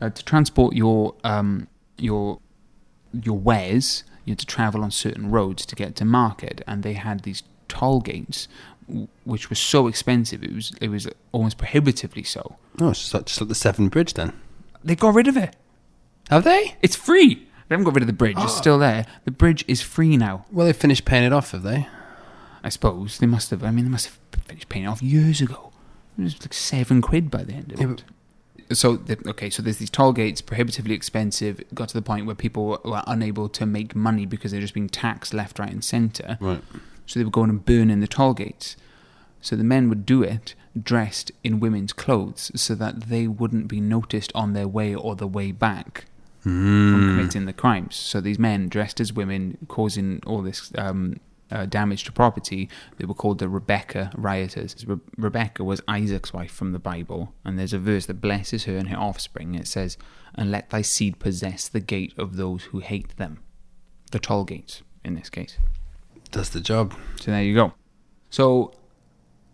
Uh, 0.00 0.10
to 0.10 0.24
transport 0.24 0.74
your 0.74 1.14
um, 1.24 1.68
your 1.96 2.40
your 3.12 3.38
wares, 3.38 4.04
you 4.26 4.32
had 4.32 4.38
to 4.40 4.46
travel 4.46 4.82
on 4.82 4.90
certain 4.90 5.30
roads 5.30 5.64
to 5.66 5.74
get 5.74 5.96
to 5.96 6.04
market, 6.04 6.62
and 6.66 6.82
they 6.82 6.92
had 6.92 7.22
these 7.22 7.42
toll 7.68 8.00
gates, 8.00 8.46
which 9.24 9.50
was 9.50 9.58
so 9.58 9.86
expensive. 9.86 10.42
It 10.42 10.54
was 10.54 10.72
it 10.80 10.88
was 10.88 11.08
almost 11.32 11.58
prohibitively 11.58 12.22
so. 12.22 12.56
Oh, 12.80 12.90
it's 12.90 13.00
just 13.00 13.14
like, 13.14 13.26
just 13.26 13.40
like 13.40 13.48
the 13.48 13.54
Severn 13.54 13.88
Bridge 13.88 14.14
then. 14.14 14.32
They 14.82 14.96
got 14.96 15.14
rid 15.14 15.28
of 15.28 15.36
it. 15.36 15.56
Have 16.30 16.44
they? 16.44 16.76
It's 16.80 16.96
free. 16.96 17.46
They 17.68 17.74
haven't 17.74 17.84
got 17.84 17.94
rid 17.94 18.02
of 18.02 18.06
the 18.08 18.12
bridge. 18.12 18.36
It's 18.36 18.52
ah. 18.54 18.60
still 18.60 18.78
there. 18.78 19.06
The 19.24 19.30
bridge 19.30 19.64
is 19.68 19.80
free 19.80 20.16
now. 20.16 20.44
Well, 20.50 20.66
they 20.66 20.72
finished 20.72 21.04
paying 21.04 21.24
it 21.24 21.32
off, 21.32 21.52
have 21.52 21.62
they? 21.62 21.86
I 22.62 22.68
suppose 22.68 23.18
they 23.18 23.26
must 23.26 23.50
have. 23.50 23.62
I 23.62 23.70
mean, 23.70 23.84
they 23.84 23.90
must 23.90 24.06
have 24.06 24.18
finished 24.44 24.68
paying 24.68 24.84
it 24.84 24.88
off 24.88 25.02
years 25.02 25.40
ago. 25.40 25.72
It 26.18 26.22
was 26.22 26.40
like 26.40 26.52
seven 26.52 27.00
quid 27.00 27.30
by 27.30 27.44
the 27.44 27.54
end 27.54 27.72
of 27.72 27.80
Yeah, 27.80 27.92
it. 27.92 28.76
So 28.76 28.96
the, 28.96 29.18
okay, 29.30 29.50
so 29.50 29.62
there's 29.62 29.78
these 29.78 29.90
toll 29.90 30.12
gates, 30.12 30.40
prohibitively 30.40 30.94
expensive. 30.94 31.60
It 31.60 31.74
got 31.74 31.88
to 31.88 31.94
the 31.94 32.02
point 32.02 32.26
where 32.26 32.34
people 32.34 32.66
were, 32.66 32.80
were 32.84 33.02
unable 33.06 33.48
to 33.48 33.66
make 33.66 33.96
money 33.96 34.26
because 34.26 34.52
they're 34.52 34.60
just 34.60 34.74
being 34.74 34.88
taxed 34.88 35.34
left, 35.34 35.58
right, 35.58 35.70
and 35.70 35.84
centre. 35.84 36.38
Right. 36.40 36.62
So 37.10 37.18
they 37.18 37.24
were 37.24 37.30
going 37.32 37.50
and 37.50 37.64
burning 37.64 37.98
the 37.98 38.06
toll 38.06 38.34
gates. 38.34 38.76
So 39.40 39.56
the 39.56 39.64
men 39.64 39.88
would 39.88 40.06
do 40.06 40.22
it 40.22 40.54
dressed 40.80 41.32
in 41.42 41.58
women's 41.58 41.92
clothes 41.92 42.52
so 42.54 42.76
that 42.76 43.08
they 43.08 43.26
wouldn't 43.26 43.66
be 43.66 43.80
noticed 43.80 44.30
on 44.32 44.52
their 44.52 44.68
way 44.68 44.94
or 44.94 45.16
the 45.16 45.26
way 45.26 45.50
back 45.50 46.04
from 46.92 47.08
committing 47.16 47.46
the 47.46 47.52
crimes. 47.52 47.96
So 47.96 48.20
these 48.20 48.38
men 48.38 48.68
dressed 48.68 49.00
as 49.00 49.12
women 49.12 49.58
causing 49.66 50.22
all 50.24 50.40
this 50.40 50.70
um, 50.78 51.16
uh, 51.50 51.66
damage 51.66 52.04
to 52.04 52.12
property, 52.12 52.68
they 52.98 53.04
were 53.06 53.14
called 53.14 53.40
the 53.40 53.48
Rebecca 53.48 54.12
rioters. 54.14 54.86
Re- 54.86 54.98
Rebecca 55.16 55.64
was 55.64 55.82
Isaac's 55.88 56.32
wife 56.32 56.52
from 56.52 56.70
the 56.70 56.78
Bible, 56.78 57.34
and 57.44 57.58
there's 57.58 57.72
a 57.72 57.78
verse 57.80 58.06
that 58.06 58.20
blesses 58.20 58.64
her 58.64 58.76
and 58.76 58.88
her 58.88 58.96
offspring. 58.96 59.56
It 59.56 59.66
says, 59.66 59.98
And 60.36 60.52
let 60.52 60.70
thy 60.70 60.82
seed 60.82 61.18
possess 61.18 61.66
the 61.66 61.80
gate 61.80 62.14
of 62.16 62.36
those 62.36 62.64
who 62.66 62.78
hate 62.78 63.16
them. 63.16 63.40
The 64.12 64.20
toll 64.20 64.44
gates, 64.44 64.82
in 65.04 65.16
this 65.16 65.28
case. 65.28 65.58
Does 66.30 66.50
the 66.50 66.60
job. 66.60 66.94
So 67.20 67.30
there 67.30 67.42
you 67.42 67.54
go. 67.54 67.74
So 68.30 68.72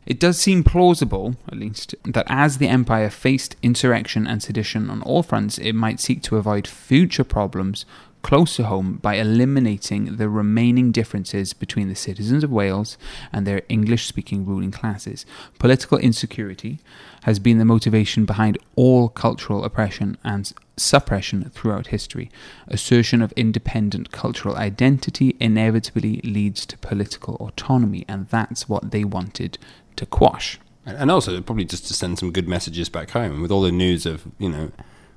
It 0.07 0.20
does 0.20 0.39
seem 0.39 0.62
plausible, 0.62 1.35
at 1.49 1.59
least, 1.59 1.97
that 2.05 2.27
as 2.29 2.59
the 2.59 2.68
empire 2.68 3.11
faced 3.11 3.57
insurrection 3.61 4.24
and 4.24 4.41
sedition 4.41 4.89
on 4.89 5.03
all 5.03 5.24
fronts, 5.24 5.59
it 5.59 5.72
might 5.72 5.99
seek 5.99 6.22
to 6.22 6.37
avoid 6.37 6.68
future 6.68 7.24
problems 7.24 7.85
close 8.27 8.57
to 8.57 8.64
home 8.64 8.97
by 8.97 9.14
eliminating 9.14 10.16
the 10.16 10.29
remaining 10.29 10.91
differences 10.91 11.53
between 11.53 11.89
the 11.89 11.95
citizens 11.95 12.43
of 12.43 12.51
Wales 12.51 12.99
and 13.33 13.47
their 13.47 13.62
English 13.68 14.05
speaking 14.05 14.45
ruling 14.45 14.72
classes. 14.72 15.24
Political 15.61 15.99
insecurity 15.99 16.81
has 17.22 17.39
been 17.39 17.59
the 17.59 17.64
motivation 17.64 18.24
behind 18.24 18.59
all 18.74 19.09
cultural 19.09 19.62
oppression 19.62 20.18
and 20.24 20.53
suppression 20.77 21.49
throughout 21.51 21.87
history. 21.87 22.29
Assertion 22.66 23.22
of 23.22 23.31
independent 23.37 24.11
cultural 24.11 24.57
identity 24.57 25.37
inevitably 25.39 26.20
leads 26.24 26.66
to 26.66 26.77
political 26.79 27.37
autonomy, 27.37 28.05
and 28.09 28.27
that's 28.27 28.68
what 28.68 28.91
they 28.91 29.05
wanted 29.05 29.57
to 29.95 30.05
quash. 30.05 30.59
And 30.85 31.12
also, 31.12 31.41
probably 31.43 31.64
just 31.64 31.87
to 31.87 31.95
send 31.95 32.18
some 32.18 32.33
good 32.33 32.49
messages 32.49 32.89
back 32.89 33.11
home 33.11 33.41
with 33.41 33.53
all 33.53 33.62
the 33.62 33.70
news 33.70 34.05
of 34.05 34.27
you 34.41 34.49
know 34.49 34.72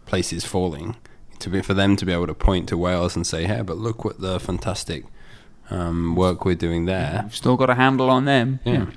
places 0.05 0.45
falling, 0.45 0.95
to 1.41 1.49
be 1.49 1.61
for 1.61 1.73
them 1.73 1.95
to 1.95 2.05
be 2.05 2.13
able 2.13 2.27
to 2.27 2.33
point 2.33 2.69
to 2.69 2.77
Wales 2.77 3.15
and 3.15 3.25
say, 3.25 3.45
"Hey, 3.45 3.61
but 3.61 3.77
look 3.77 4.03
what 4.03 4.21
the 4.21 4.39
fantastic 4.39 5.05
um, 5.69 6.15
work 6.15 6.45
we're 6.45 6.55
doing 6.55 6.85
there." 6.85 7.21
We've 7.23 7.35
still 7.35 7.57
got 7.57 7.69
a 7.69 7.75
handle 7.75 8.09
on 8.09 8.25
them. 8.25 8.59
Yeah. 8.63 8.87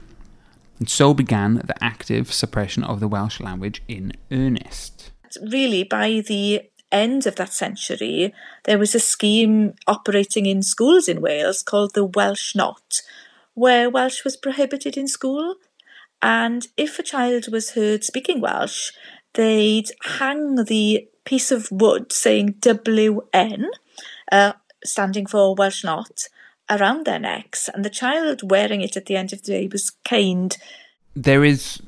And 0.78 0.88
so 0.88 1.14
began 1.14 1.55
the 1.55 1.76
active 1.80 2.32
suppression 2.32 2.82
of 2.82 3.01
the 3.01 3.09
Welsh 3.09 3.40
language 3.40 3.82
in 3.86 4.12
earnest. 4.30 5.12
Really, 5.40 5.84
by 5.84 6.22
the 6.26 6.62
end 6.90 7.26
of 7.26 7.36
that 7.36 7.53
century, 7.53 8.34
there 8.64 8.78
was 8.78 8.95
a 8.95 9.01
scheme 9.01 9.74
operating 9.86 10.47
in 10.47 10.62
schools 10.62 11.09
in 11.09 11.20
Wales 11.20 11.62
called 11.62 11.95
the 11.95 12.05
Welsh 12.05 12.55
Not, 12.55 13.01
where 13.55 13.88
Welsh 13.88 14.24
was 14.24 14.36
prohibited 14.36 14.97
in 14.97 15.09
school. 15.09 15.55
And 16.20 16.66
if 16.76 16.99
a 16.99 17.03
child 17.03 17.51
was 17.51 17.70
heard 17.70 18.05
speaking 18.05 18.40
Welsh, 18.40 18.93
they'd 19.34 19.90
hang 20.18 20.57
the 20.57 21.09
piece 21.24 21.50
of 21.50 21.70
wood 21.70 22.12
saying 22.12 22.54
WN, 22.60 23.66
uh, 24.30 24.52
standing 24.84 25.26
for 25.26 25.54
Welsh 25.54 25.84
Not, 25.84 26.28
around 26.70 27.04
their 27.04 27.18
necks, 27.18 27.68
and 27.68 27.84
the 27.84 27.90
child 27.90 28.50
wearing 28.50 28.80
it 28.80 28.96
at 28.96 29.06
the 29.06 29.16
end 29.16 29.32
of 29.32 29.42
the 29.42 29.52
day 29.52 29.68
was 29.70 29.90
caned. 30.04 30.56
There 31.14 31.44
is 31.44 31.80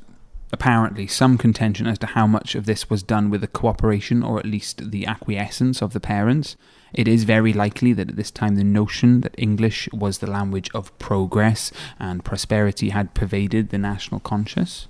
apparently 0.51 1.07
some 1.07 1.37
contention 1.37 1.87
as 1.87 1.99
to 1.99 2.07
how 2.07 2.27
much 2.27 2.55
of 2.55 2.65
this 2.65 2.89
was 2.89 3.03
done 3.03 3.29
with 3.29 3.41
the 3.41 3.47
cooperation 3.47 4.23
or 4.23 4.39
at 4.39 4.45
least 4.45 4.91
the 4.91 5.05
acquiescence 5.05 5.81
of 5.81 5.93
the 5.93 5.99
parents. 5.99 6.55
It 6.93 7.07
is 7.07 7.25
very 7.25 7.51
likely 7.51 7.91
that 7.93 8.09
at 8.11 8.15
this 8.15 8.31
time 8.31 8.55
the 8.55 8.63
notion 8.63 9.21
that 9.21 9.35
English 9.37 9.89
was 9.91 10.19
the 10.19 10.29
language 10.29 10.69
of 10.73 10.97
progress 10.97 11.71
and 11.99 12.23
prosperity 12.23 12.89
had 12.89 13.13
pervaded 13.13 13.69
the 13.69 13.77
national 13.77 14.21
conscience. 14.21 14.87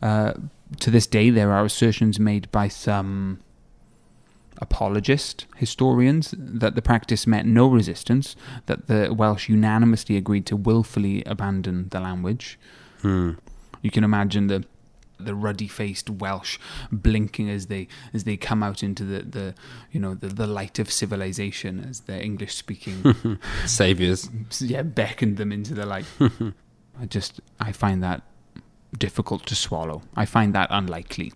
Uh, 0.00 0.32
to 0.80 0.90
this 0.90 1.06
day, 1.06 1.30
there 1.30 1.52
are 1.52 1.64
assertions 1.64 2.18
made 2.18 2.50
by 2.50 2.68
some 2.68 3.40
apologist 4.58 5.46
historians 5.56 6.34
that 6.38 6.74
the 6.74 6.82
practice 6.82 7.26
met 7.26 7.46
no 7.46 7.68
resistance, 7.68 8.36
that 8.66 8.86
the 8.86 9.12
Welsh 9.12 9.48
unanimously 9.48 10.16
agreed 10.16 10.46
to 10.46 10.56
willfully 10.56 11.22
abandon 11.24 11.88
the 11.90 12.00
language. 12.00 12.58
Hmm. 13.02 13.32
You 13.82 13.90
can 13.90 14.04
imagine 14.04 14.46
the 14.48 14.64
the 15.18 15.34
ruddy 15.34 15.66
faced 15.66 16.10
Welsh 16.10 16.58
blinking 16.92 17.48
as 17.48 17.66
they 17.66 17.88
as 18.12 18.24
they 18.24 18.36
come 18.36 18.62
out 18.62 18.82
into 18.82 19.02
the, 19.02 19.22
the 19.22 19.54
you 19.90 19.98
know 19.98 20.14
the, 20.14 20.28
the 20.28 20.46
light 20.46 20.78
of 20.78 20.90
civilization 20.90 21.80
as 21.88 22.00
their 22.00 22.20
English 22.20 22.54
speaking 22.54 23.38
Saviors. 23.66 24.28
yeah 24.60 24.82
beckoned 24.82 25.36
them 25.38 25.52
into 25.52 25.74
the 25.74 25.86
light. 25.86 26.04
I 27.00 27.06
just 27.06 27.40
I 27.60 27.72
find 27.72 28.02
that 28.02 28.22
difficult 28.98 29.46
to 29.46 29.54
swallow. 29.54 30.02
I 30.16 30.24
find 30.26 30.54
that 30.54 30.68
unlikely. 30.70 31.32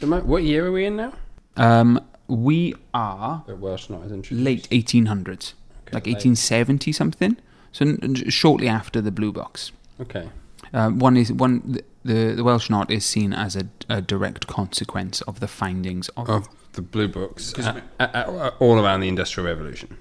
What 0.00 0.42
year 0.42 0.66
are 0.66 0.72
we 0.72 0.84
in 0.84 0.96
now? 0.96 1.12
Um, 1.56 2.00
we 2.28 2.74
are 2.94 3.44
The 3.46 3.56
Welsh 3.56 3.88
not 3.90 4.02
as 4.04 4.12
introduced. 4.12 4.44
late 4.44 4.68
1800s, 4.70 5.54
like 5.92 6.06
late. 6.06 6.14
1870 6.16 6.92
something. 6.92 7.36
So 7.72 7.84
n- 7.84 7.98
n- 8.02 8.14
shortly 8.30 8.68
after 8.68 9.00
the 9.00 9.10
Blue 9.10 9.32
Books. 9.32 9.72
Okay. 10.00 10.28
Um, 10.72 10.98
one 10.98 11.16
is 11.16 11.32
one. 11.32 11.78
The, 12.04 12.34
the 12.34 12.42
Welsh 12.44 12.68
Not 12.70 12.90
is 12.90 13.04
seen 13.04 13.32
as 13.32 13.56
a, 13.56 13.68
a 13.88 14.00
direct 14.02 14.46
consequence 14.46 15.20
of 15.22 15.40
the 15.40 15.46
findings 15.48 16.08
of 16.10 16.28
Of 16.28 16.48
the 16.72 16.82
blue 16.82 17.08
books, 17.08 17.52
a- 17.58 17.82
a- 18.00 18.04
a- 18.04 18.54
all 18.58 18.78
around 18.78 19.00
the 19.00 19.08
Industrial 19.08 19.46
Revolution. 19.48 19.96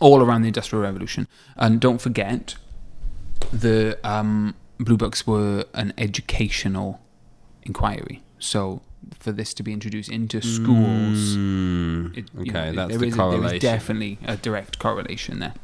all 0.00 0.22
around 0.22 0.42
the 0.42 0.48
Industrial 0.48 0.82
Revolution. 0.82 1.26
And 1.56 1.80
don't 1.80 2.00
forget, 2.00 2.54
the 3.52 3.98
um, 4.04 4.54
Blue 4.78 4.96
Books 4.96 5.26
were 5.26 5.64
an 5.74 5.92
educational 5.98 7.00
inquiry. 7.62 8.22
So 8.38 8.82
for 9.18 9.32
this 9.32 9.54
to 9.54 9.62
be 9.62 9.72
introduced 9.72 10.10
into 10.10 10.40
schools, 10.42 11.36
Mm, 11.36 12.16
it, 12.16 12.24
you 12.34 12.40
okay, 12.42 12.70
know, 12.70 12.72
that's 12.72 12.90
there 12.90 12.98
the 12.98 13.06
is 13.06 13.14
a- 13.14 13.38
there 13.40 13.54
is 13.54 13.60
definitely 13.62 14.18
a 14.24 14.36
direct 14.36 14.78
correlation 14.78 15.38
there. 15.40 15.54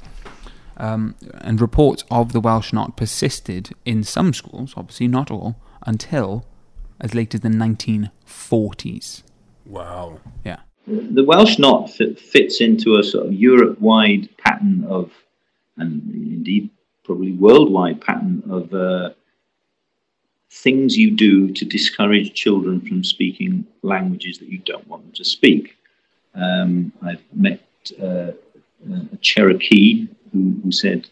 Um, 0.76 1.14
and 1.42 1.60
reports 1.60 2.02
of 2.10 2.32
the 2.32 2.40
Welsh 2.40 2.72
Not 2.72 2.96
persisted 2.96 3.70
in 3.84 4.02
some 4.04 4.32
schools, 4.32 4.74
obviously 4.76 5.06
not 5.08 5.30
all, 5.30 5.56
until 5.86 6.44
as 7.00 7.14
late 7.14 7.34
as 7.34 7.40
the 7.40 7.48
1940s. 7.50 9.22
wow. 9.66 10.18
Yeah. 10.44 10.58
The 10.86 11.22
Welsh 11.24 11.58
Not 11.60 11.90
fit, 11.90 12.18
fits 12.18 12.60
into 12.60 12.96
a 12.96 13.04
sort 13.04 13.26
of 13.26 13.32
Europe-wide 13.32 14.28
pattern 14.38 14.84
of, 14.88 15.12
and 15.76 16.02
indeed 16.12 16.70
probably 17.04 17.32
worldwide 17.32 18.00
pattern 18.00 18.42
of 18.50 18.72
uh, 18.74 19.10
things 20.52 20.96
you 20.96 21.10
do 21.10 21.50
to 21.50 21.64
discourage 21.64 22.34
children 22.34 22.80
from 22.80 23.02
speaking 23.02 23.66
languages 23.82 24.38
that 24.38 24.48
you 24.48 24.58
don't 24.58 24.86
want 24.86 25.02
them 25.02 25.12
to 25.12 25.24
speak. 25.24 25.76
Um, 26.34 26.92
I've 27.02 27.24
met 27.32 27.60
uh, 28.00 28.32
a 29.12 29.16
Cherokee 29.22 30.08
who, 30.30 30.60
who 30.62 30.70
said, 30.70 31.08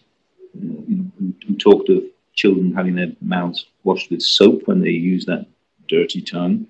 uh, 0.56 0.82
you 0.88 0.96
know, 0.96 1.10
who, 1.18 1.34
who 1.46 1.56
talked 1.56 1.88
of 1.88 2.04
children 2.34 2.74
having 2.74 2.96
their 2.96 3.12
mouths 3.22 3.66
washed 3.82 4.10
with 4.10 4.22
soap 4.22 4.66
when 4.66 4.82
they 4.82 4.90
use 4.90 5.24
that 5.24 5.46
dirty 5.88 6.20
tongue. 6.20 6.66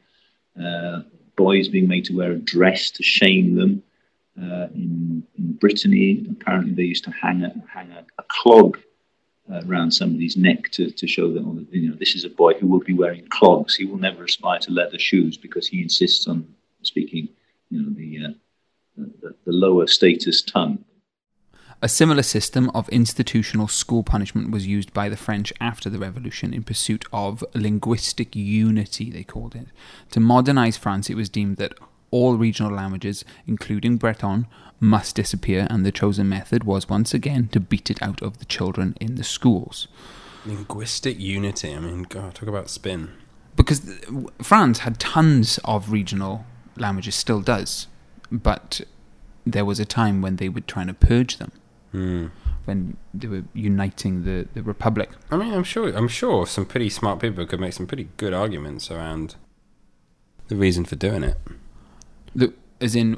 Uh, 0.60 1.00
boys 1.36 1.68
being 1.68 1.88
made 1.88 2.04
to 2.04 2.16
wear 2.16 2.32
a 2.32 2.38
dress 2.38 2.90
to 2.92 3.02
shame 3.02 3.56
them. 3.56 3.82
Uh, 4.40 4.68
in, 4.74 5.24
in 5.36 5.52
Brittany, 5.54 6.24
apparently 6.30 6.72
they 6.72 6.84
used 6.84 7.04
to 7.04 7.10
hang 7.10 7.42
a, 7.42 7.52
hang 7.72 7.90
a, 7.90 8.04
a 8.18 8.24
clog 8.28 8.78
uh, 9.52 9.62
around 9.66 9.90
somebody's 9.92 10.36
neck 10.36 10.70
to, 10.70 10.90
to 10.90 11.06
show 11.06 11.32
that, 11.32 11.42
oh, 11.42 11.58
you 11.70 11.90
know, 11.90 11.96
this 11.96 12.14
is 12.14 12.24
a 12.24 12.30
boy 12.30 12.54
who 12.54 12.66
will 12.66 12.80
be 12.80 12.92
wearing 12.92 13.26
clogs. 13.28 13.74
He 13.74 13.84
will 13.84 13.98
never 13.98 14.24
aspire 14.24 14.58
to 14.60 14.70
leather 14.70 14.98
shoes 14.98 15.36
because 15.36 15.66
he 15.66 15.82
insists 15.82 16.26
on 16.28 16.54
speaking, 16.82 17.28
you 17.70 17.82
know, 17.82 17.90
the, 17.94 18.26
uh, 18.26 19.04
the, 19.22 19.34
the 19.44 19.52
lower 19.52 19.86
status 19.86 20.42
tongue. 20.42 20.84
A 21.82 21.88
similar 21.88 22.22
system 22.22 22.70
of 22.74 22.90
institutional 22.90 23.66
school 23.66 24.02
punishment 24.02 24.50
was 24.50 24.66
used 24.66 24.92
by 24.92 25.08
the 25.08 25.16
French 25.16 25.50
after 25.62 25.88
the 25.88 25.98
Revolution 25.98 26.52
in 26.52 26.62
pursuit 26.62 27.06
of 27.10 27.42
linguistic 27.54 28.36
unity, 28.36 29.10
they 29.10 29.24
called 29.24 29.56
it. 29.56 29.68
To 30.10 30.20
modernize 30.20 30.76
France, 30.76 31.08
it 31.08 31.14
was 31.14 31.30
deemed 31.30 31.56
that 31.56 31.72
all 32.10 32.36
regional 32.36 32.72
languages, 32.72 33.24
including 33.46 33.96
Breton, 33.96 34.46
must 34.80 35.16
disappear, 35.16 35.66
and 35.70 35.84
the 35.84 35.92
chosen 35.92 36.28
method 36.28 36.64
was 36.64 36.88
once 36.88 37.12
again 37.12 37.48
to 37.48 37.60
beat 37.60 37.90
it 37.90 38.02
out 38.02 38.22
of 38.22 38.38
the 38.38 38.44
children 38.44 38.96
in 39.00 39.16
the 39.16 39.24
schools. 39.24 39.88
Linguistic 40.46 41.20
unity. 41.20 41.74
I 41.74 41.80
mean, 41.80 42.04
God, 42.04 42.34
talk 42.34 42.48
about 42.48 42.70
spin. 42.70 43.10
Because 43.56 44.00
France 44.40 44.80
had 44.80 44.98
tons 44.98 45.58
of 45.64 45.92
regional 45.92 46.46
languages, 46.76 47.14
still 47.14 47.42
does, 47.42 47.88
but 48.32 48.80
there 49.44 49.64
was 49.64 49.78
a 49.78 49.84
time 49.84 50.22
when 50.22 50.36
they 50.36 50.48
were 50.48 50.60
trying 50.60 50.86
to 50.86 50.94
purge 50.94 51.36
them. 51.36 51.52
Hmm. 51.92 52.26
when 52.66 52.96
they 53.12 53.26
were 53.26 53.42
uniting 53.52 54.22
the, 54.24 54.46
the 54.54 54.62
republic. 54.62 55.10
I 55.28 55.36
mean, 55.36 55.52
I'm 55.52 55.64
sure. 55.64 55.88
I'm 55.88 56.06
sure 56.06 56.46
some 56.46 56.64
pretty 56.64 56.88
smart 56.88 57.18
people 57.18 57.44
could 57.44 57.58
make 57.58 57.72
some 57.72 57.88
pretty 57.88 58.08
good 58.16 58.32
arguments 58.32 58.92
around 58.92 59.34
the 60.46 60.54
reason 60.54 60.84
for 60.84 60.94
doing 60.94 61.24
it. 61.24 61.36
The, 62.34 62.52
as 62.80 62.94
in 62.94 63.16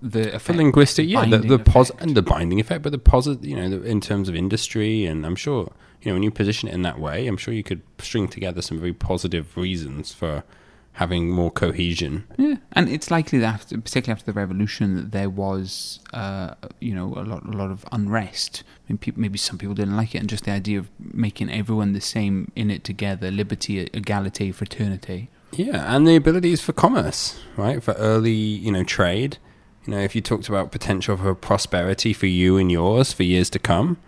the 0.00 0.34
effect, 0.34 0.56
linguistic, 0.56 1.08
yeah, 1.08 1.26
the, 1.26 1.38
the 1.38 1.58
pos- 1.58 1.90
and 1.98 2.14
the 2.14 2.22
binding 2.22 2.60
effect, 2.60 2.82
but 2.82 2.92
the 2.92 2.98
positive, 2.98 3.44
you 3.44 3.56
know, 3.56 3.68
the, 3.68 3.82
in 3.82 4.00
terms 4.00 4.28
of 4.28 4.34
industry, 4.34 5.04
and 5.04 5.26
I'm 5.26 5.36
sure, 5.36 5.70
you 6.00 6.10
know, 6.10 6.14
when 6.14 6.22
you 6.22 6.30
position 6.30 6.68
it 6.68 6.74
in 6.74 6.82
that 6.82 6.98
way, 6.98 7.26
I'm 7.26 7.36
sure 7.36 7.52
you 7.52 7.62
could 7.62 7.82
string 7.98 8.28
together 8.28 8.62
some 8.62 8.78
very 8.78 8.94
positive 8.94 9.56
reasons 9.56 10.12
for 10.14 10.44
having 10.92 11.30
more 11.30 11.50
cohesion. 11.50 12.24
Yeah, 12.36 12.56
and 12.72 12.88
it's 12.88 13.10
likely 13.10 13.38
that, 13.40 13.54
after, 13.54 13.78
particularly 13.78 14.18
after 14.18 14.32
the 14.32 14.38
revolution, 14.38 14.96
that 14.96 15.12
there 15.12 15.30
was, 15.30 16.00
uh, 16.12 16.54
you 16.80 16.94
know, 16.94 17.14
a 17.14 17.24
lot, 17.24 17.44
a 17.44 17.56
lot 17.56 17.70
of 17.70 17.84
unrest. 17.92 18.62
I 18.66 18.92
mean, 18.92 18.98
peop 18.98 19.16
maybe 19.16 19.38
some 19.38 19.58
people 19.58 19.74
didn't 19.74 19.96
like 19.96 20.14
it, 20.14 20.18
and 20.18 20.28
just 20.28 20.44
the 20.44 20.52
idea 20.52 20.78
of 20.78 20.90
making 20.98 21.50
everyone 21.50 21.92
the 21.92 22.00
same 22.00 22.50
in 22.56 22.70
it 22.70 22.84
together, 22.84 23.30
liberty, 23.30 23.86
egalite, 23.86 24.54
fraternity. 24.54 25.28
Yeah, 25.52 25.94
and 25.94 26.06
the 26.06 26.16
abilities 26.16 26.60
for 26.60 26.72
commerce, 26.72 27.40
right? 27.56 27.82
For 27.82 27.92
early, 27.94 28.32
you 28.32 28.72
know, 28.72 28.84
trade. 28.84 29.38
You 29.84 29.94
know, 29.94 30.00
if 30.00 30.14
you 30.14 30.20
talked 30.20 30.48
about 30.48 30.72
potential 30.72 31.16
for 31.16 31.34
prosperity 31.34 32.12
for 32.12 32.26
you 32.26 32.56
and 32.56 32.70
yours 32.70 33.12
for 33.12 33.24
years 33.24 33.50
to 33.50 33.58
come, 33.58 33.98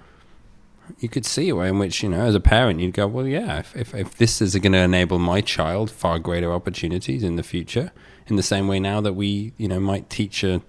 you 1.01 1.09
could 1.09 1.27
see 1.27 1.49
a 1.49 1.57
way 1.57 1.69
in 1.69 1.79
which, 1.79 2.03
you 2.03 2.09
know, 2.09 2.21
as 2.21 2.35
a 2.35 2.41
parent, 2.41 2.81
you'd 2.81 2.95
go, 2.95 3.07
well, 3.07 3.27
yeah, 3.27 3.59
if, 3.59 3.77
if, 3.77 3.95
if 3.95 4.17
this 4.17 4.41
is 4.41 4.55
going 4.57 4.73
to 4.73 4.79
enable 4.79 5.19
my 5.19 5.41
child 5.41 5.91
far 5.91 6.19
greater 6.19 6.53
opportunities 6.53 7.23
in 7.23 7.37
the 7.37 7.43
future, 7.43 7.91
in 8.27 8.37
the 8.37 8.43
same 8.43 8.69
way 8.69 8.79
now 8.79 9.01
that 9.01 9.15
we, 9.15 9.53
you 9.57 9.69
know, 9.69 9.81
might 9.81 10.09
teach 10.09 10.45
a, 10.45 10.63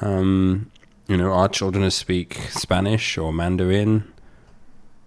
um, 0.00 0.70
you 1.06 1.16
know, 1.16 1.32
our 1.32 1.48
children 1.48 1.82
to 1.84 1.90
speak 1.90 2.34
Spanish 2.50 3.18
or 3.18 3.32
Mandarin, 3.32 4.10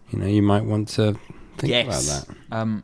you 0.09 0.19
know, 0.19 0.27
you 0.27 0.41
might 0.41 0.65
want 0.65 0.89
to 0.89 1.17
think 1.57 1.87
about 1.87 2.01
that. 2.03 2.25
Um, 2.51 2.83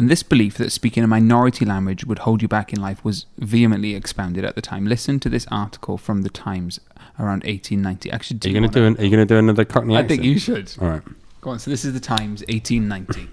and 0.00 0.08
this 0.08 0.22
belief 0.22 0.56
that 0.56 0.72
speaking 0.72 1.04
a 1.04 1.06
minority 1.06 1.66
language 1.66 2.06
would 2.06 2.20
hold 2.20 2.40
you 2.40 2.48
back 2.48 2.72
in 2.72 2.80
life 2.80 3.04
was 3.04 3.26
vehemently 3.36 3.94
expounded 3.94 4.46
at 4.46 4.54
the 4.54 4.62
time. 4.62 4.86
Listen 4.86 5.20
to 5.20 5.28
this 5.28 5.46
article 5.50 5.98
from 5.98 6.22
the 6.22 6.30
Times 6.30 6.80
around 7.18 7.44
1890. 7.44 8.10
Actually, 8.10 8.40
Are 8.42 8.48
you 8.48 8.58
going 8.60 8.70
to 8.70 8.80
do? 8.80 8.86
An, 8.86 8.96
are 8.96 9.04
you 9.04 9.10
going 9.10 9.28
to 9.28 9.34
do 9.34 9.36
another 9.36 9.66
Cockney 9.66 9.98
I 9.98 10.08
think 10.08 10.24
you 10.24 10.38
should. 10.38 10.72
All 10.80 10.88
right. 10.88 11.02
Go 11.42 11.50
on. 11.50 11.58
So 11.58 11.70
this 11.70 11.84
is 11.84 11.92
the 11.92 12.00
Times, 12.00 12.42
1890. 12.48 13.28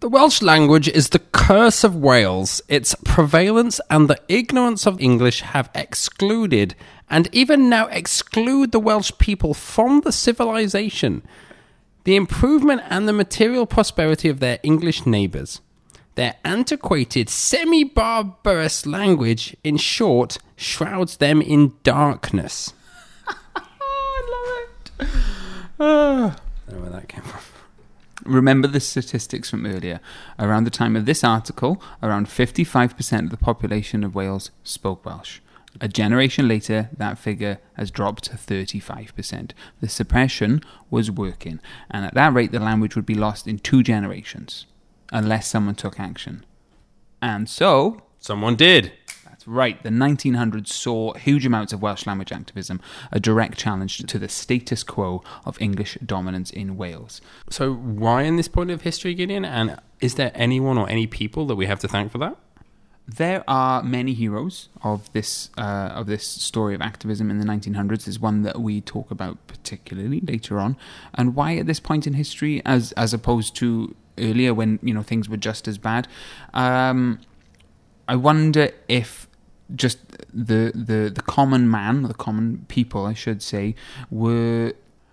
The 0.00 0.08
Welsh 0.10 0.42
language 0.42 0.86
is 0.86 1.08
the 1.08 1.18
curse 1.18 1.82
of 1.82 1.96
Wales. 1.96 2.60
Its 2.68 2.94
prevalence 3.02 3.80
and 3.88 4.10
the 4.10 4.20
ignorance 4.28 4.86
of 4.86 5.00
English 5.00 5.40
have 5.40 5.70
excluded, 5.74 6.74
and 7.08 7.30
even 7.32 7.70
now 7.70 7.86
exclude, 7.86 8.72
the 8.72 8.80
Welsh 8.80 9.12
people 9.18 9.54
from 9.54 10.02
the 10.02 10.12
civilization, 10.12 11.22
the 12.04 12.16
improvement 12.16 12.82
and 12.88 13.08
the 13.08 13.12
material 13.12 13.66
prosperity 13.66 14.28
of 14.28 14.40
their 14.40 14.58
English 14.62 15.06
neighbours. 15.06 15.60
Their 16.14 16.36
antiquated, 16.44 17.28
semi 17.28 17.82
barbarous 17.82 18.86
language, 18.86 19.56
in 19.64 19.78
short, 19.78 20.38
shrouds 20.54 21.16
them 21.16 21.42
in 21.42 21.74
darkness. 21.82 22.72
I 23.56 24.22
love 24.30 24.68
it. 25.00 25.06
I 25.80 26.36
don't 26.70 26.76
know 26.76 26.82
where 26.82 26.90
that 26.90 27.08
came 27.08 27.22
from. 27.22 27.40
Remember 28.24 28.68
the 28.68 28.80
statistics 28.80 29.50
from 29.50 29.66
earlier. 29.66 30.00
Around 30.38 30.64
the 30.64 30.70
time 30.70 30.94
of 30.94 31.04
this 31.04 31.24
article, 31.24 31.82
around 32.02 32.26
55% 32.26 33.24
of 33.24 33.30
the 33.30 33.36
population 33.36 34.04
of 34.04 34.14
Wales 34.14 34.50
spoke 34.62 35.04
Welsh. 35.04 35.40
A 35.80 35.88
generation 35.88 36.46
later, 36.46 36.88
that 36.96 37.18
figure 37.18 37.58
has 37.74 37.90
dropped 37.90 38.24
to 38.24 38.36
35%. 38.36 39.50
The 39.80 39.88
suppression 39.88 40.62
was 40.90 41.10
working, 41.10 41.60
and 41.90 42.04
at 42.06 42.14
that 42.14 42.32
rate, 42.32 42.52
the 42.52 42.60
language 42.60 42.94
would 42.94 43.06
be 43.06 43.14
lost 43.14 43.48
in 43.48 43.58
two 43.58 43.82
generations, 43.82 44.66
unless 45.12 45.48
someone 45.48 45.74
took 45.74 45.98
action. 45.98 46.44
And 47.20 47.48
so, 47.48 48.02
Someone 48.20 48.54
did. 48.56 48.92
that's 49.24 49.46
right, 49.48 49.82
the 49.82 49.90
1900s 49.90 50.68
saw 50.68 51.12
huge 51.14 51.44
amounts 51.44 51.72
of 51.72 51.82
Welsh 51.82 52.06
language 52.06 52.32
activism, 52.32 52.80
a 53.10 53.18
direct 53.18 53.58
challenge 53.58 53.98
to 53.98 54.18
the 54.18 54.28
status 54.28 54.82
quo 54.84 55.22
of 55.44 55.60
English 55.60 55.98
dominance 56.06 56.50
in 56.50 56.76
Wales. 56.76 57.20
So, 57.50 57.74
why 57.74 58.22
in 58.22 58.36
this 58.36 58.48
point 58.48 58.70
of 58.70 58.82
history, 58.82 59.12
Gideon? 59.14 59.44
And 59.44 59.76
is 60.00 60.14
there 60.14 60.30
anyone 60.34 60.78
or 60.78 60.88
any 60.88 61.06
people 61.06 61.46
that 61.46 61.56
we 61.56 61.66
have 61.66 61.80
to 61.80 61.88
thank 61.88 62.12
for 62.12 62.18
that? 62.18 62.36
There 63.06 63.44
are 63.46 63.82
many 63.82 64.14
heroes 64.14 64.70
of 64.82 65.12
this 65.12 65.50
uh, 65.58 65.92
of 65.94 66.06
this 66.06 66.26
story 66.26 66.74
of 66.74 66.80
activism 66.80 67.30
in 67.30 67.38
the 67.38 67.44
1900s. 67.44 68.08
Is 68.08 68.18
one 68.18 68.42
that 68.42 68.60
we 68.60 68.80
talk 68.80 69.10
about 69.10 69.46
particularly 69.46 70.20
later 70.20 70.58
on, 70.58 70.76
and 71.12 71.34
why 71.34 71.56
at 71.56 71.66
this 71.66 71.80
point 71.80 72.06
in 72.06 72.14
history, 72.14 72.62
as 72.64 72.92
as 72.92 73.12
opposed 73.12 73.54
to 73.56 73.94
earlier 74.18 74.54
when 74.54 74.78
you 74.82 74.94
know 74.94 75.02
things 75.02 75.28
were 75.28 75.36
just 75.36 75.68
as 75.68 75.76
bad. 75.76 76.08
Um, 76.54 77.20
I 78.08 78.16
wonder 78.16 78.70
if 78.88 79.28
just 79.74 79.98
the 80.32 80.72
the 80.74 81.10
the 81.14 81.22
common 81.22 81.70
man, 81.70 82.02
the 82.02 82.14
common 82.14 82.64
people, 82.68 83.06
I 83.06 83.14
should 83.14 83.42
say, 83.42 83.74
were 84.10 84.72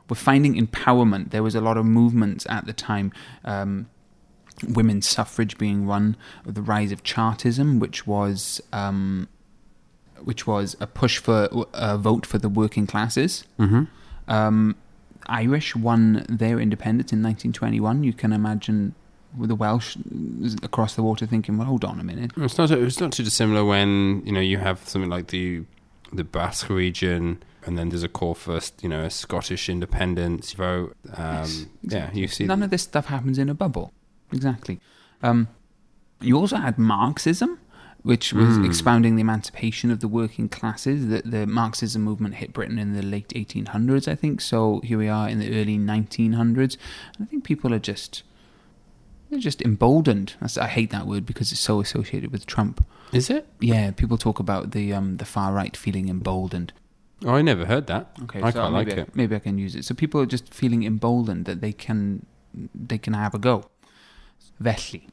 were 0.09 0.15
finding 0.15 0.55
empowerment. 0.55 1.31
There 1.31 1.43
was 1.43 1.55
a 1.55 1.61
lot 1.61 1.77
of 1.77 1.85
movements 1.85 2.45
at 2.49 2.65
the 2.65 2.73
time. 2.73 3.11
Um, 3.45 3.89
women's 4.67 5.07
suffrage 5.07 5.57
being 5.57 5.87
one, 5.87 6.15
the 6.45 6.61
rise 6.61 6.91
of 6.91 7.03
Chartism, 7.03 7.79
which 7.79 8.05
was 8.05 8.61
um, 8.73 9.27
which 10.23 10.45
was 10.45 10.75
a 10.79 10.87
push 10.87 11.17
for 11.17 11.49
a 11.73 11.97
vote 11.97 12.25
for 12.25 12.37
the 12.37 12.49
working 12.49 12.87
classes. 12.87 13.43
Mm-hmm. 13.59 13.83
Um, 14.27 14.75
Irish 15.27 15.75
won 15.75 16.25
their 16.29 16.59
independence 16.59 17.11
in 17.11 17.19
1921. 17.19 18.03
You 18.03 18.13
can 18.13 18.33
imagine 18.33 18.95
with 19.37 19.49
the 19.49 19.55
Welsh 19.55 19.97
across 20.63 20.95
the 20.95 21.03
water 21.03 21.25
thinking, 21.25 21.57
"Well, 21.57 21.67
hold 21.67 21.85
on 21.85 21.99
a 21.99 22.03
minute." 22.03 22.31
It's 22.37 22.57
not. 22.57 22.71
It's 22.71 22.99
not 22.99 23.11
too 23.13 23.23
dissimilar 23.23 23.63
when 23.65 24.23
you 24.25 24.31
know 24.31 24.39
you 24.41 24.57
have 24.57 24.87
something 24.87 25.09
like 25.09 25.27
the 25.27 25.63
the 26.11 26.23
Basque 26.23 26.69
region, 26.69 27.41
and 27.65 27.77
then 27.77 27.89
there's 27.89 28.03
a 28.03 28.09
call 28.09 28.33
for 28.33 28.59
you 28.81 28.89
know 28.89 29.03
a 29.03 29.09
Scottish 29.09 29.69
independence 29.69 30.53
vote. 30.53 30.95
Um, 31.15 31.69
Yeah, 31.81 32.09
you 32.13 32.27
see. 32.27 32.45
None 32.45 32.63
of 32.63 32.69
this 32.69 32.83
stuff 32.83 33.05
happens 33.05 33.37
in 33.37 33.49
a 33.49 33.53
bubble. 33.53 33.93
Exactly. 34.31 34.79
Um, 35.23 35.47
you 36.21 36.37
also 36.37 36.57
had 36.57 36.77
Marxism, 36.77 37.59
which 38.03 38.33
was 38.33 38.57
Mm. 38.57 38.65
expounding 38.65 39.15
the 39.15 39.21
emancipation 39.21 39.91
of 39.91 39.99
the 39.99 40.07
working 40.07 40.49
classes. 40.49 41.07
The, 41.07 41.21
the 41.23 41.45
Marxism 41.47 42.01
movement 42.01 42.35
hit 42.35 42.53
Britain 42.53 42.79
in 42.79 42.93
the 42.93 43.01
late 43.03 43.29
1800s, 43.35 44.07
I 44.07 44.15
think. 44.15 44.41
So 44.41 44.79
here 44.83 44.97
we 44.97 45.07
are 45.07 45.29
in 45.29 45.39
the 45.39 45.49
early 45.59 45.77
1900s. 45.77 46.77
And 47.17 47.21
I 47.21 47.25
think 47.25 47.43
people 47.43 47.73
are 47.73 47.79
just 47.79 48.23
they're 49.29 49.39
just 49.39 49.61
emboldened. 49.61 50.33
I 50.59 50.67
hate 50.67 50.89
that 50.89 51.07
word 51.07 51.25
because 51.25 51.53
it's 51.53 51.61
so 51.61 51.79
associated 51.79 52.33
with 52.33 52.45
Trump. 52.45 52.85
Is 53.13 53.29
it? 53.29 53.47
Yeah, 53.61 53.91
people 53.91 54.17
talk 54.17 54.39
about 54.39 54.71
the 54.71 54.93
um, 54.93 55.17
the 55.17 55.25
far 55.25 55.53
right 55.53 55.75
feeling 55.77 56.09
emboldened. 56.09 56.73
Oh, 57.23 57.35
I 57.35 57.41
never 57.41 57.65
heard 57.65 57.87
that. 57.87 58.11
Okay, 58.23 58.41
I 58.41 58.49
so 58.51 58.59
quite 58.59 58.71
like 58.73 58.89
I, 58.89 59.01
it. 59.01 59.15
maybe 59.15 59.35
I 59.35 59.39
can 59.39 59.57
use 59.57 59.73
it. 59.75 59.85
So 59.85 59.93
people 59.95 60.19
are 60.19 60.25
just 60.25 60.53
feeling 60.53 60.83
emboldened 60.83 61.45
that 61.45 61.61
they 61.61 61.71
can 61.71 62.25
they 62.75 62.97
can 62.97 63.13
have 63.13 63.33
a 63.33 63.39
go. 63.39 63.63
Felly, 64.61 65.07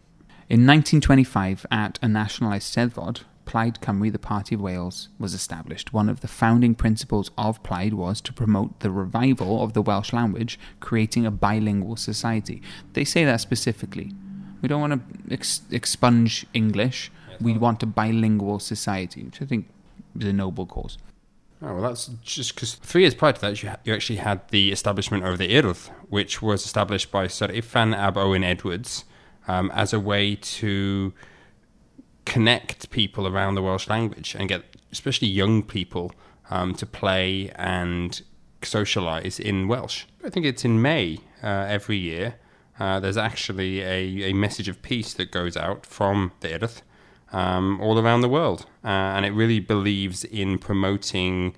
in 0.48 0.66
1925, 0.66 1.66
at 1.70 1.98
a 2.00 2.08
National 2.08 2.52
Eisteddfod, 2.52 3.24
Plaid 3.44 3.80
Cymru, 3.80 4.10
the 4.10 4.18
Party 4.18 4.54
of 4.54 4.62
Wales, 4.62 5.08
was 5.18 5.34
established. 5.34 5.92
One 5.92 6.08
of 6.08 6.20
the 6.20 6.28
founding 6.28 6.74
principles 6.74 7.30
of 7.36 7.62
Plaid 7.62 7.92
was 7.92 8.22
to 8.22 8.32
promote 8.32 8.80
the 8.80 8.90
revival 8.90 9.62
of 9.62 9.74
the 9.74 9.82
Welsh 9.82 10.12
language, 10.12 10.58
creating 10.80 11.26
a 11.26 11.30
bilingual 11.30 11.96
society. 11.96 12.62
They 12.94 13.04
say 13.04 13.26
that 13.26 13.42
specifically. 13.42 14.12
We 14.62 14.68
don't 14.68 14.80
want 14.80 14.92
to 14.94 15.32
ex- 15.34 15.62
expunge 15.70 16.46
English. 16.54 17.12
We 17.40 17.58
want 17.58 17.82
a 17.82 17.86
bilingual 17.86 18.58
society, 18.58 19.24
which 19.24 19.42
I 19.42 19.44
think 19.44 19.68
is 20.18 20.26
a 20.28 20.32
noble 20.32 20.64
cause. 20.64 20.96
Oh 21.60 21.74
well, 21.74 21.82
that's 21.82 22.06
just 22.22 22.54
because 22.54 22.74
three 22.74 23.02
years 23.02 23.14
prior 23.14 23.32
to 23.32 23.40
that, 23.42 23.62
you, 23.62 23.68
ha- 23.68 23.78
you 23.84 23.92
actually 23.92 24.16
had 24.16 24.48
the 24.48 24.72
establishment 24.72 25.24
of 25.24 25.38
the 25.38 25.48
Urdd, 25.48 25.88
which 26.08 26.40
was 26.40 26.64
established 26.64 27.10
by 27.10 27.26
Sir 27.26 27.48
Ifan 27.48 27.94
Ab 27.96 28.16
Owen 28.16 28.44
Edwards 28.44 29.04
um, 29.48 29.70
as 29.74 29.92
a 29.92 29.98
way 30.00 30.36
to 30.36 31.12
connect 32.24 32.90
people 32.90 33.26
around 33.26 33.54
the 33.54 33.62
Welsh 33.62 33.88
language 33.88 34.36
and 34.38 34.48
get 34.48 34.62
especially 34.92 35.28
young 35.28 35.62
people 35.62 36.12
um, 36.50 36.74
to 36.74 36.86
play 36.86 37.50
and 37.56 38.22
socialise 38.62 39.40
in 39.40 39.66
Welsh. 39.66 40.04
I 40.24 40.30
think 40.30 40.46
it's 40.46 40.64
in 40.64 40.80
May 40.80 41.18
uh, 41.42 41.66
every 41.68 41.96
year. 41.96 42.36
Uh, 42.78 43.00
there's 43.00 43.16
actually 43.16 43.80
a, 43.80 44.30
a 44.30 44.32
message 44.32 44.68
of 44.68 44.82
peace 44.82 45.14
that 45.14 45.30
goes 45.30 45.56
out 45.56 45.84
from 45.84 46.32
the 46.40 46.48
Urdd 46.48 46.82
um, 47.32 47.80
all 47.80 47.98
around 47.98 48.20
the 48.20 48.28
world, 48.28 48.66
uh, 48.84 48.88
and 48.88 49.26
it 49.26 49.30
really 49.30 49.60
believes 49.60 50.24
in 50.24 50.58
promoting 50.58 51.56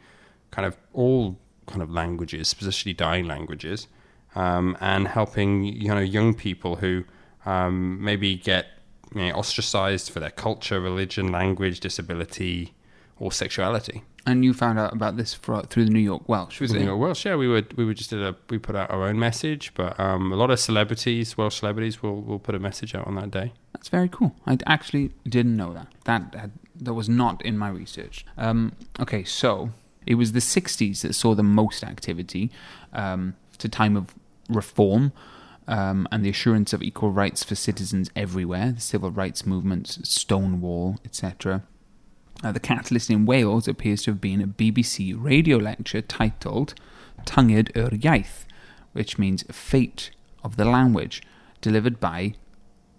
kind 0.50 0.66
of 0.66 0.76
all 0.92 1.38
kind 1.66 1.82
of 1.82 1.90
languages, 1.90 2.40
especially 2.40 2.92
dying 2.92 3.26
languages, 3.26 3.86
um, 4.34 4.76
and 4.80 5.08
helping 5.08 5.64
you 5.64 5.88
know 5.88 6.00
young 6.00 6.34
people 6.34 6.76
who 6.76 7.04
um, 7.46 8.02
maybe 8.02 8.36
get 8.36 8.66
you 9.14 9.28
know, 9.28 9.32
ostracized 9.32 10.10
for 10.10 10.20
their 10.20 10.30
culture, 10.30 10.80
religion, 10.80 11.32
language, 11.32 11.80
disability, 11.80 12.74
or 13.18 13.32
sexuality. 13.32 14.02
And 14.26 14.44
you 14.44 14.52
found 14.52 14.78
out 14.78 14.92
about 14.92 15.16
this 15.16 15.32
for, 15.32 15.62
through 15.62 15.86
the 15.86 15.90
New 15.90 16.00
York 16.00 16.28
Welsh, 16.28 16.60
was 16.60 16.72
it? 16.72 16.84
know, 16.84 16.96
Welsh, 16.96 17.24
yeah, 17.24 17.36
we 17.36 17.48
would 17.48 17.72
we 17.76 17.84
would 17.84 17.96
just 17.96 18.10
did 18.10 18.22
a 18.22 18.36
we 18.50 18.58
put 18.58 18.76
out 18.76 18.90
our 18.90 19.04
own 19.04 19.18
message, 19.18 19.72
but 19.74 19.98
um, 19.98 20.30
a 20.30 20.36
lot 20.36 20.50
of 20.50 20.60
celebrities, 20.60 21.38
Welsh 21.38 21.56
celebrities, 21.60 22.02
will 22.02 22.20
will 22.20 22.38
put 22.38 22.54
a 22.54 22.58
message 22.58 22.94
out 22.94 23.06
on 23.06 23.14
that 23.14 23.30
day. 23.30 23.52
That's 23.72 23.88
very 23.88 24.08
cool. 24.08 24.36
I 24.46 24.58
actually 24.66 25.12
didn't 25.26 25.56
know 25.56 25.72
that. 25.72 25.88
That 26.04 26.34
had, 26.34 26.52
that 26.76 26.92
was 26.92 27.08
not 27.08 27.42
in 27.42 27.56
my 27.56 27.70
research. 27.70 28.26
Um, 28.36 28.72
okay, 29.00 29.24
so 29.24 29.70
it 30.06 30.16
was 30.16 30.32
the 30.32 30.40
'60s 30.40 31.00
that 31.00 31.14
saw 31.14 31.34
the 31.34 31.42
most 31.42 31.82
activity. 31.82 32.50
Um, 32.92 33.36
it's 33.54 33.64
a 33.64 33.70
time 33.70 33.96
of 33.96 34.14
reform 34.50 35.12
um, 35.70 36.08
and 36.10 36.24
the 36.24 36.28
assurance 36.28 36.72
of 36.72 36.82
equal 36.82 37.12
rights 37.12 37.44
for 37.44 37.54
citizens 37.54 38.10
everywhere. 38.16 38.72
The 38.72 38.80
civil 38.80 39.12
rights 39.12 39.46
movements, 39.46 39.98
Stonewall, 40.02 40.98
etc. 41.04 41.62
Uh, 42.42 42.52
the 42.52 42.60
catalyst 42.60 43.08
in 43.08 43.24
Wales 43.24 43.68
appears 43.68 44.02
to 44.02 44.10
have 44.10 44.20
been 44.20 44.42
a 44.42 44.46
BBC 44.46 45.14
radio 45.16 45.56
lecture 45.58 46.02
titled 46.02 46.74
Tynged 47.24 47.70
yr 47.76 47.90
Iaith, 47.90 48.46
which 48.92 49.18
means 49.18 49.44
Fate 49.52 50.10
of 50.42 50.56
the 50.56 50.64
Language, 50.64 51.22
delivered 51.60 52.00
by 52.00 52.34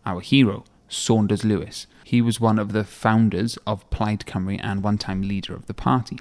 our 0.05 0.22
hero, 0.22 0.63
Saunders 0.88 1.43
Lewis. 1.43 1.88
He 2.05 2.22
was 2.22 2.39
one 2.39 2.57
of 2.57 2.72
the 2.72 2.86
founders 2.86 3.57
of 3.67 3.89
Plaid 3.89 4.22
Cymru 4.22 4.59
and 4.63 4.82
one 4.82 4.97
time 4.97 5.22
leader 5.22 5.53
of 5.53 5.65
the 5.65 5.74
party. 5.74 6.19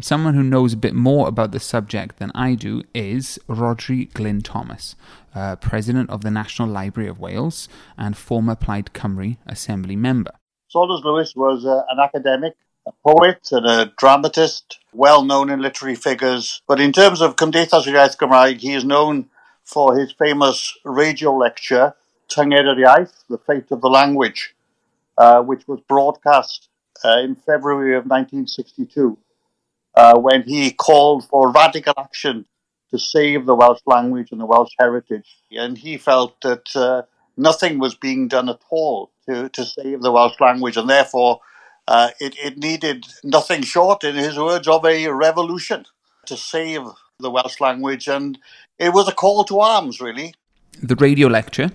Someone 0.00 0.34
who 0.34 0.42
knows 0.42 0.72
a 0.72 0.76
bit 0.76 0.92
more 0.92 1.28
about 1.28 1.52
the 1.52 1.60
subject 1.60 2.18
than 2.18 2.32
I 2.34 2.56
do 2.56 2.82
is 2.92 3.38
Rhodri 3.48 4.12
Glyn 4.12 4.42
Thomas, 4.42 4.96
uh, 5.36 5.54
president 5.56 6.10
of 6.10 6.22
the 6.22 6.32
National 6.32 6.68
Library 6.68 7.08
of 7.08 7.20
Wales 7.20 7.68
and 7.96 8.16
former 8.16 8.56
Plaid 8.56 8.86
Cymru 8.92 9.36
Assembly 9.46 9.94
member. 9.94 10.32
Saunders 10.66 11.02
Lewis 11.04 11.36
was 11.36 11.64
uh, 11.64 11.82
an 11.88 12.00
academic, 12.00 12.54
a 12.88 12.92
poet, 13.06 13.48
and 13.52 13.66
a 13.66 13.92
dramatist, 13.96 14.80
well 14.92 15.24
known 15.24 15.48
in 15.48 15.62
literary 15.62 15.94
figures. 15.94 16.60
But 16.66 16.80
in 16.80 16.92
terms 16.92 17.20
of 17.20 17.36
Cymdeithas 17.36 17.86
Iaith 17.86 18.16
Gymraeg, 18.16 18.58
he 18.58 18.74
is 18.74 18.84
known 18.84 19.30
for 19.62 19.96
his 19.96 20.12
famous 20.12 20.76
radio 20.84 21.36
lecture, 21.36 21.94
Tynged 22.28 22.66
yr 22.66 22.74
Iaith, 22.74 23.22
The 23.30 23.38
Fate 23.38 23.70
of 23.70 23.80
the 23.80 23.88
Language, 23.88 24.56
uh, 25.16 25.42
which 25.42 25.68
was 25.68 25.78
broadcast 25.88 26.68
uh, 27.04 27.20
in 27.20 27.36
February 27.36 27.94
of 27.94 28.06
1962, 28.06 29.16
uh, 29.94 30.18
when 30.18 30.42
he 30.42 30.70
called 30.70 31.24
for 31.28 31.50
radical 31.50 31.94
action 31.96 32.46
to 32.90 32.98
save 32.98 33.46
the 33.46 33.54
Welsh 33.54 33.80
language 33.86 34.28
and 34.30 34.40
the 34.40 34.46
Welsh 34.46 34.72
heritage. 34.78 35.36
And 35.50 35.76
he 35.76 35.96
felt 35.96 36.40
that 36.42 36.74
uh, 36.76 37.02
nothing 37.36 37.78
was 37.78 37.94
being 37.94 38.28
done 38.28 38.48
at 38.48 38.60
all 38.70 39.10
to, 39.28 39.48
to 39.48 39.64
save 39.64 40.02
the 40.02 40.12
Welsh 40.12 40.38
language, 40.40 40.76
and 40.76 40.88
therefore 40.88 41.40
uh, 41.88 42.10
it, 42.20 42.36
it 42.38 42.58
needed 42.58 43.04
nothing 43.22 43.62
short, 43.62 44.04
in 44.04 44.14
his 44.14 44.38
words, 44.38 44.68
of 44.68 44.84
a 44.84 45.08
revolution 45.08 45.86
to 46.26 46.36
save 46.36 46.82
the 47.18 47.30
Welsh 47.30 47.60
language. 47.60 48.08
And 48.08 48.38
it 48.78 48.92
was 48.92 49.08
a 49.08 49.12
call 49.12 49.44
to 49.44 49.60
arms, 49.60 50.00
really. 50.00 50.34
The 50.82 50.96
radio 50.96 51.28
lecture, 51.28 51.70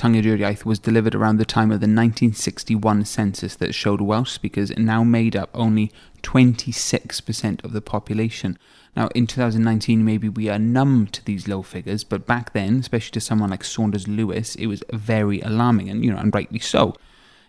Tynged 0.00 0.24
yr 0.24 0.38
Iaith, 0.38 0.64
was 0.64 0.78
delivered 0.78 1.14
around 1.14 1.36
the 1.36 1.44
time 1.44 1.70
of 1.70 1.80
the 1.80 1.84
1961 1.84 3.04
census 3.04 3.54
that 3.56 3.74
showed 3.74 4.00
Welsh 4.00 4.30
speakers 4.30 4.74
now 4.78 5.04
made 5.04 5.36
up 5.36 5.50
only 5.52 5.92
26% 6.22 7.62
of 7.62 7.74
the 7.74 7.82
population. 7.82 8.58
Now, 8.96 9.08
in 9.08 9.26
2019, 9.26 10.02
maybe 10.02 10.26
we 10.26 10.48
are 10.48 10.58
numb 10.58 11.08
to 11.08 11.22
these 11.22 11.46
low 11.46 11.60
figures, 11.60 12.02
but 12.02 12.26
back 12.26 12.54
then, 12.54 12.78
especially 12.78 13.10
to 13.10 13.20
someone 13.20 13.50
like 13.50 13.62
Saunders 13.62 14.08
Lewis, 14.08 14.54
it 14.54 14.68
was 14.68 14.82
very 14.90 15.42
alarming, 15.42 15.90
and 15.90 16.02
you 16.02 16.10
know, 16.10 16.16
and 16.18 16.34
rightly 16.34 16.60
so. 16.60 16.94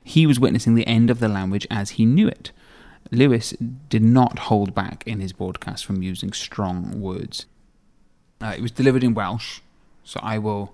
He 0.04 0.28
was 0.28 0.38
witnessing 0.38 0.76
the 0.76 0.88
end 0.88 1.10
of 1.10 1.22
the 1.22 1.30
language 1.30 1.66
as 1.72 1.92
he 1.92 2.06
knew 2.06 2.28
it. 2.28 2.52
Lewis 3.12 3.52
did 3.88 4.04
not 4.04 4.40
hold 4.40 4.76
back 4.76 5.06
in 5.08 5.22
his 5.22 5.32
broadcast 5.32 5.86
from 5.86 6.04
using 6.04 6.34
strong 6.34 7.00
words. 7.00 7.46
Uh, 8.42 8.56
it 8.58 8.62
was 8.62 8.72
delivered 8.72 9.06
in 9.06 9.14
Welsh, 9.14 9.62
so 10.04 10.20
I 10.22 10.38
will. 10.38 10.74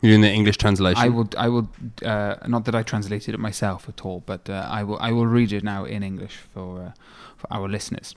You're 0.00 0.14
in 0.14 0.20
the 0.20 0.30
English 0.30 0.58
translation. 0.58 1.02
I 1.02 1.08
will. 1.08 1.28
I 1.36 1.48
will. 1.48 1.68
Uh, 2.04 2.36
not 2.46 2.64
that 2.66 2.74
I 2.74 2.82
translated 2.82 3.34
it 3.34 3.40
myself 3.40 3.88
at 3.88 4.04
all, 4.04 4.22
but 4.26 4.48
uh, 4.48 4.66
I 4.70 4.84
will. 4.84 4.98
I 5.00 5.10
will 5.10 5.26
read 5.26 5.52
it 5.52 5.64
now 5.64 5.84
in 5.84 6.02
English 6.02 6.36
for 6.54 6.80
uh, 6.80 6.92
for 7.36 7.52
our 7.52 7.68
listeners. 7.68 8.14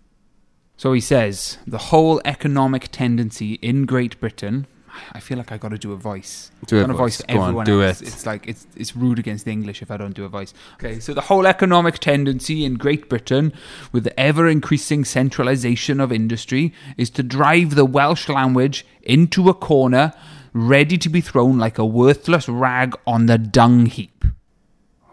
So 0.77 0.93
he 0.93 1.01
says 1.01 1.57
the 1.65 1.77
whole 1.77 2.21
economic 2.25 2.89
tendency 2.91 3.53
in 3.55 3.85
Great 3.85 4.19
Britain. 4.19 4.67
I 5.13 5.19
feel 5.19 5.37
like 5.37 5.51
I 5.51 5.57
got 5.57 5.69
to 5.69 5.77
do 5.77 5.93
a 5.93 5.95
voice. 5.95 6.51
Do 6.67 6.79
a 6.79 6.87
voice. 6.87 7.21
Go 7.21 7.39
on, 7.39 7.65
do 7.65 7.81
else. 7.81 8.01
it. 8.01 8.09
It's 8.09 8.25
like 8.25 8.47
it's 8.47 8.67
it's 8.75 8.95
rude 8.95 9.19
against 9.19 9.45
the 9.45 9.51
English 9.51 9.81
if 9.81 9.89
I 9.89 9.97
don't 9.97 10.13
do 10.13 10.25
a 10.25 10.29
voice. 10.29 10.53
Okay, 10.75 10.99
so 10.99 11.13
the 11.13 11.21
whole 11.21 11.47
economic 11.47 11.99
tendency 11.99 12.65
in 12.65 12.75
Great 12.75 13.09
Britain, 13.09 13.53
with 13.91 14.03
the 14.03 14.19
ever 14.19 14.47
increasing 14.47 15.05
centralisation 15.05 15.99
of 15.99 16.11
industry, 16.11 16.73
is 16.97 17.09
to 17.11 17.23
drive 17.23 17.75
the 17.75 17.85
Welsh 17.85 18.27
language 18.27 18.85
into 19.03 19.49
a 19.49 19.53
corner, 19.53 20.13
ready 20.53 20.97
to 20.97 21.09
be 21.09 21.21
thrown 21.21 21.57
like 21.57 21.77
a 21.77 21.85
worthless 21.85 22.47
rag 22.49 22.95
on 23.07 23.25
the 23.27 23.37
dung 23.37 23.85
heap. 23.85 24.25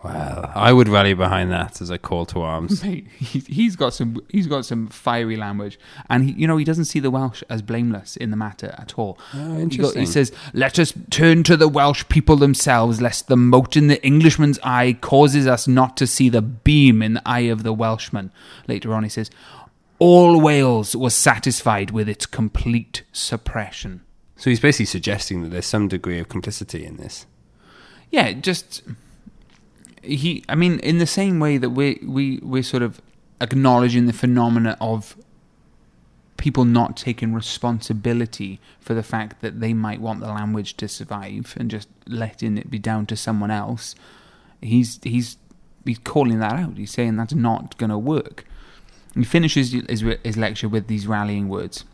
well, 0.02 0.50
I 0.54 0.72
would 0.72 0.88
rally 0.88 1.12
behind 1.14 1.50
that 1.50 1.80
as 1.80 1.90
a 1.90 1.98
call 1.98 2.24
to 2.26 2.40
arms. 2.42 2.82
Mate, 2.84 3.08
he, 3.18 3.40
he's 3.40 3.74
got 3.76 3.92
some 3.94 4.20
he's 4.28 4.46
got 4.46 4.64
some 4.64 4.86
fiery 4.88 5.36
language, 5.36 5.78
and 6.08 6.24
he, 6.24 6.32
you 6.32 6.46
know 6.46 6.56
he 6.56 6.64
doesn't 6.64 6.84
see 6.84 7.00
the 7.00 7.10
Welsh 7.10 7.42
as 7.50 7.62
blameless 7.62 8.16
in 8.16 8.30
the 8.30 8.36
matter 8.36 8.74
at 8.78 8.96
all. 8.98 9.18
Oh, 9.34 9.38
He, 9.38 9.44
go- 9.54 9.58
interesting. 9.60 10.00
he 10.00 10.06
says, 10.06 10.32
"Let 10.54 10.78
us 10.78 10.92
turn 11.10 11.42
to 11.44 11.56
the 11.56 11.68
Welsh 11.68 12.04
people 12.08 12.36
themselves, 12.36 13.00
lest 13.00 13.26
the 13.26 13.36
mote 13.36 13.76
in 13.76 13.88
the 13.88 14.04
Englishman's 14.06 14.58
eye 14.62 14.96
causes 15.00 15.46
us 15.48 15.66
not 15.66 15.96
to 15.96 16.06
see 16.06 16.28
the 16.28 16.42
beam 16.42 17.02
in 17.02 17.14
the 17.14 17.22
eye 17.28 17.40
of 17.50 17.64
the 17.64 17.72
Welshman." 17.72 18.30
Later 18.68 18.94
on, 18.94 19.02
he 19.02 19.08
says, 19.08 19.30
"All 19.98 20.40
Wales 20.40 20.94
was 20.94 21.14
satisfied 21.14 21.90
with 21.90 22.08
its 22.08 22.24
complete 22.24 23.02
suppression." 23.12 24.02
So 24.38 24.50
he's 24.50 24.60
basically 24.60 24.86
suggesting 24.86 25.42
that 25.42 25.48
there's 25.48 25.66
some 25.66 25.88
degree 25.88 26.18
of 26.20 26.28
complicity 26.28 26.86
in 26.86 26.96
this. 26.96 27.26
Yeah, 28.10 28.32
just 28.32 28.82
he. 30.02 30.44
I 30.48 30.54
mean, 30.54 30.78
in 30.78 30.98
the 30.98 31.06
same 31.06 31.40
way 31.40 31.58
that 31.58 31.70
we 31.70 31.98
we 32.02 32.38
we're 32.42 32.62
sort 32.62 32.82
of 32.84 33.02
acknowledging 33.40 34.06
the 34.06 34.12
phenomena 34.12 34.76
of 34.80 35.16
people 36.36 36.64
not 36.64 36.96
taking 36.96 37.34
responsibility 37.34 38.60
for 38.80 38.94
the 38.94 39.02
fact 39.02 39.42
that 39.42 39.58
they 39.58 39.74
might 39.74 40.00
want 40.00 40.20
the 40.20 40.28
language 40.28 40.76
to 40.76 40.86
survive 40.86 41.54
and 41.58 41.68
just 41.68 41.88
letting 42.06 42.56
it 42.56 42.70
be 42.70 42.78
down 42.78 43.06
to 43.06 43.16
someone 43.16 43.50
else. 43.50 43.96
He's 44.62 45.00
he's 45.02 45.36
he's 45.84 45.98
calling 45.98 46.38
that 46.38 46.52
out. 46.52 46.78
He's 46.78 46.92
saying 46.92 47.16
that's 47.16 47.34
not 47.34 47.76
going 47.76 47.90
to 47.90 47.98
work. 47.98 48.44
He 49.14 49.24
finishes 49.24 49.72
his, 49.72 50.04
his 50.22 50.36
lecture 50.36 50.68
with 50.68 50.86
these 50.86 51.08
rallying 51.08 51.48
words. 51.48 51.84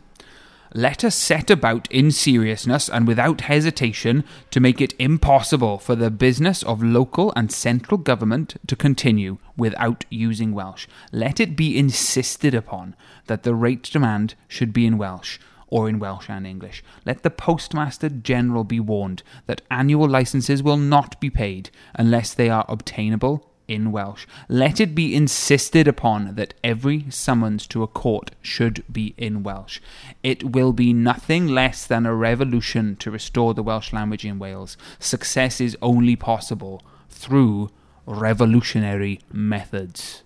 Let 0.77 1.05
us 1.05 1.15
set 1.15 1.49
about 1.49 1.89
in 1.89 2.11
seriousness 2.11 2.89
and 2.89 3.07
without 3.07 3.39
hesitation 3.39 4.25
to 4.51 4.59
make 4.59 4.81
it 4.81 4.93
impossible 4.99 5.77
for 5.77 5.95
the 5.95 6.11
business 6.11 6.63
of 6.63 6.83
local 6.83 7.31
and 7.33 7.49
central 7.49 7.97
government 7.97 8.57
to 8.67 8.75
continue 8.75 9.37
without 9.55 10.03
using 10.09 10.51
Welsh. 10.51 10.85
Let 11.13 11.39
it 11.39 11.55
be 11.55 11.79
insisted 11.79 12.53
upon 12.53 12.93
that 13.27 13.43
the 13.43 13.55
rate 13.55 13.83
demand 13.83 14.35
should 14.49 14.73
be 14.73 14.85
in 14.85 14.97
Welsh 14.97 15.39
or 15.67 15.87
in 15.87 15.97
Welsh 15.97 16.27
and 16.27 16.45
English. 16.45 16.83
Let 17.05 17.23
the 17.23 17.29
Postmaster 17.29 18.09
General 18.09 18.65
be 18.65 18.81
warned 18.81 19.23
that 19.45 19.61
annual 19.71 20.09
licenses 20.09 20.61
will 20.61 20.75
not 20.75 21.21
be 21.21 21.29
paid 21.29 21.69
unless 21.93 22.33
they 22.33 22.49
are 22.49 22.65
obtainable 22.67 23.49
in 23.67 23.91
Welsh. 23.91 24.25
Let 24.47 24.79
it 24.79 24.95
be 24.95 25.15
insisted 25.15 25.87
upon 25.87 26.35
that 26.35 26.53
every 26.63 27.05
summons 27.09 27.67
to 27.67 27.83
a 27.83 27.87
court 27.87 28.31
should 28.41 28.83
be 28.91 29.13
in 29.17 29.43
Welsh. 29.43 29.79
It 30.23 30.51
will 30.51 30.73
be 30.73 30.93
nothing 30.93 31.47
less 31.47 31.85
than 31.85 32.05
a 32.05 32.15
revolution 32.15 32.95
to 32.97 33.11
restore 33.11 33.53
the 33.53 33.63
Welsh 33.63 33.93
language 33.93 34.25
in 34.25 34.39
Wales. 34.39 34.77
Success 34.99 35.59
is 35.59 35.77
only 35.81 36.15
possible 36.15 36.81
through 37.09 37.69
revolutionary 38.05 39.19
methods. 39.31 40.23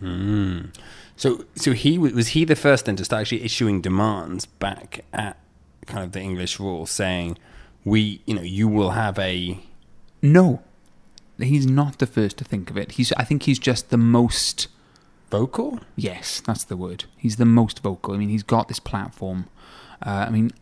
Hmm. 0.00 0.66
So, 1.16 1.44
so 1.54 1.72
he 1.72 1.96
was 1.96 2.28
he 2.28 2.44
the 2.44 2.56
first 2.56 2.86
then 2.86 2.96
to 2.96 3.04
start 3.04 3.22
actually 3.22 3.44
issuing 3.44 3.80
demands 3.80 4.46
back 4.46 5.04
at 5.12 5.38
kind 5.86 6.04
of 6.04 6.12
the 6.12 6.20
English 6.20 6.58
rule, 6.58 6.86
saying, 6.86 7.38
"We, 7.84 8.20
you 8.26 8.34
know, 8.34 8.42
you 8.42 8.66
will 8.66 8.90
have 8.90 9.18
a 9.18 9.60
No, 10.20 10.62
he's 11.38 11.66
not 11.66 11.98
the 11.98 12.06
first 12.06 12.38
to 12.38 12.44
think 12.44 12.70
of 12.70 12.76
it. 12.76 12.92
He's, 12.92 13.12
I 13.12 13.24
think 13.24 13.44
he's 13.44 13.58
just 13.58 13.90
the 13.90 13.96
most 13.96 14.68
vocal." 15.30 15.80
Yes, 15.96 16.40
that's 16.40 16.64
the 16.64 16.76
word. 16.76 17.04
He's 17.16 17.36
the 17.36 17.44
most 17.44 17.80
vocal. 17.82 18.14
I 18.14 18.16
mean, 18.16 18.28
he's 18.28 18.42
got 18.42 18.68
this 18.68 18.80
platform. 18.80 19.46
Uh, 20.04 20.26
I 20.28 20.30
mean, 20.30 20.52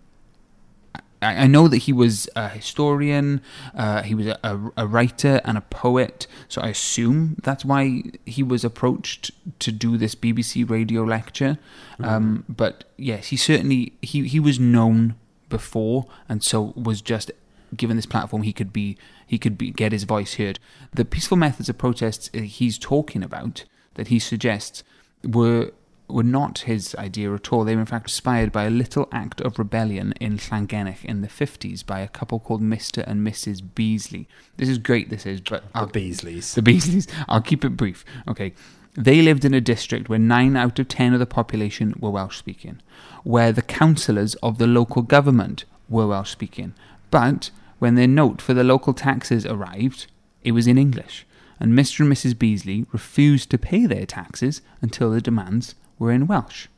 I, 1.22 1.44
I 1.44 1.46
know 1.46 1.68
that 1.68 1.78
he 1.78 1.92
was 1.92 2.28
a 2.34 2.48
historian, 2.48 3.40
uh, 3.74 4.02
he 4.02 4.14
was 4.14 4.26
a, 4.26 4.38
a, 4.42 4.58
a 4.78 4.86
writer 4.86 5.40
and 5.44 5.56
a 5.56 5.62
poet, 5.62 6.26
so 6.48 6.60
I 6.60 6.68
assume 6.68 7.36
that's 7.42 7.64
why 7.64 8.02
he 8.26 8.42
was 8.42 8.64
approached 8.64 9.30
to 9.60 9.72
do 9.72 9.96
this 9.96 10.14
BBC 10.14 10.68
radio 10.68 11.02
lecture. 11.04 11.58
Um, 12.00 12.44
but 12.48 12.84
yes, 12.96 13.28
he 13.28 13.36
certainly 13.36 13.92
he, 14.02 14.26
he 14.26 14.40
was 14.40 14.58
known 14.58 15.14
before, 15.48 16.06
and 16.28 16.42
so 16.42 16.72
was 16.76 17.00
just 17.00 17.30
given 17.76 17.96
this 17.96 18.06
platform 18.06 18.42
he 18.42 18.52
could 18.52 18.72
be 18.72 18.96
he 19.26 19.38
could 19.38 19.56
be 19.58 19.70
get 19.70 19.92
his 19.92 20.04
voice 20.04 20.34
heard. 20.34 20.58
The 20.92 21.04
peaceful 21.04 21.36
methods 21.36 21.68
of 21.68 21.78
protests 21.78 22.30
uh, 22.34 22.40
he's 22.40 22.78
talking 22.78 23.22
about 23.22 23.64
that 23.94 24.08
he 24.08 24.18
suggests 24.18 24.82
were 25.24 25.72
were 26.08 26.22
not 26.22 26.60
his 26.60 26.94
idea 26.96 27.32
at 27.34 27.52
all. 27.52 27.64
They 27.64 27.74
were 27.74 27.80
in 27.80 27.86
fact 27.86 28.06
inspired 28.06 28.52
by 28.52 28.64
a 28.64 28.70
little 28.70 29.08
act 29.12 29.40
of 29.40 29.58
rebellion 29.58 30.12
in 30.20 30.36
Llangennech 30.36 31.04
in 31.04 31.22
the 31.22 31.28
50s 31.28 31.86
by 31.86 32.00
a 32.00 32.08
couple 32.08 32.38
called 32.38 32.60
Mr. 32.60 33.02
and 33.06 33.26
Mrs. 33.26 33.62
Beasley. 33.74 34.28
This 34.58 34.68
is 34.68 34.76
great, 34.78 35.08
this 35.08 35.24
is, 35.24 35.40
but 35.40 35.62
The 35.72 35.78
I'll, 35.78 35.88
Beasleys. 35.88 36.54
the 36.54 36.60
Beasleys. 36.60 37.08
I'll 37.28 37.40
keep 37.40 37.64
it 37.64 37.76
brief. 37.78 38.04
Okay. 38.28 38.52
They 38.94 39.22
lived 39.22 39.46
in 39.46 39.54
a 39.54 39.60
district 39.60 40.10
where 40.10 40.18
9 40.18 40.54
out 40.54 40.78
of 40.78 40.86
10 40.88 41.14
of 41.14 41.18
the 41.18 41.24
population 41.24 41.94
were 41.98 42.10
Welsh 42.10 42.36
speaking, 42.36 42.82
where 43.24 43.50
the 43.50 43.62
councillors 43.62 44.34
of 44.42 44.58
the 44.58 44.66
local 44.66 45.00
government 45.00 45.64
were 45.88 46.06
Welsh 46.06 46.30
speaking. 46.30 46.74
But 47.10 47.50
when 47.82 47.96
their 47.96 48.06
note 48.06 48.40
for 48.40 48.54
the 48.54 48.62
local 48.62 48.94
taxes 48.94 49.44
arrived, 49.44 50.06
it 50.44 50.52
was 50.52 50.68
in 50.68 50.78
English, 50.78 51.26
and 51.58 51.72
Mr. 51.72 51.98
and 51.98 52.12
Mrs. 52.12 52.38
Beasley 52.38 52.86
refused 52.92 53.50
to 53.50 53.58
pay 53.58 53.86
their 53.86 54.06
taxes 54.06 54.62
until 54.80 55.10
the 55.10 55.20
demands 55.20 55.74
were 55.98 56.12
in 56.12 56.28
Welsh. 56.28 56.68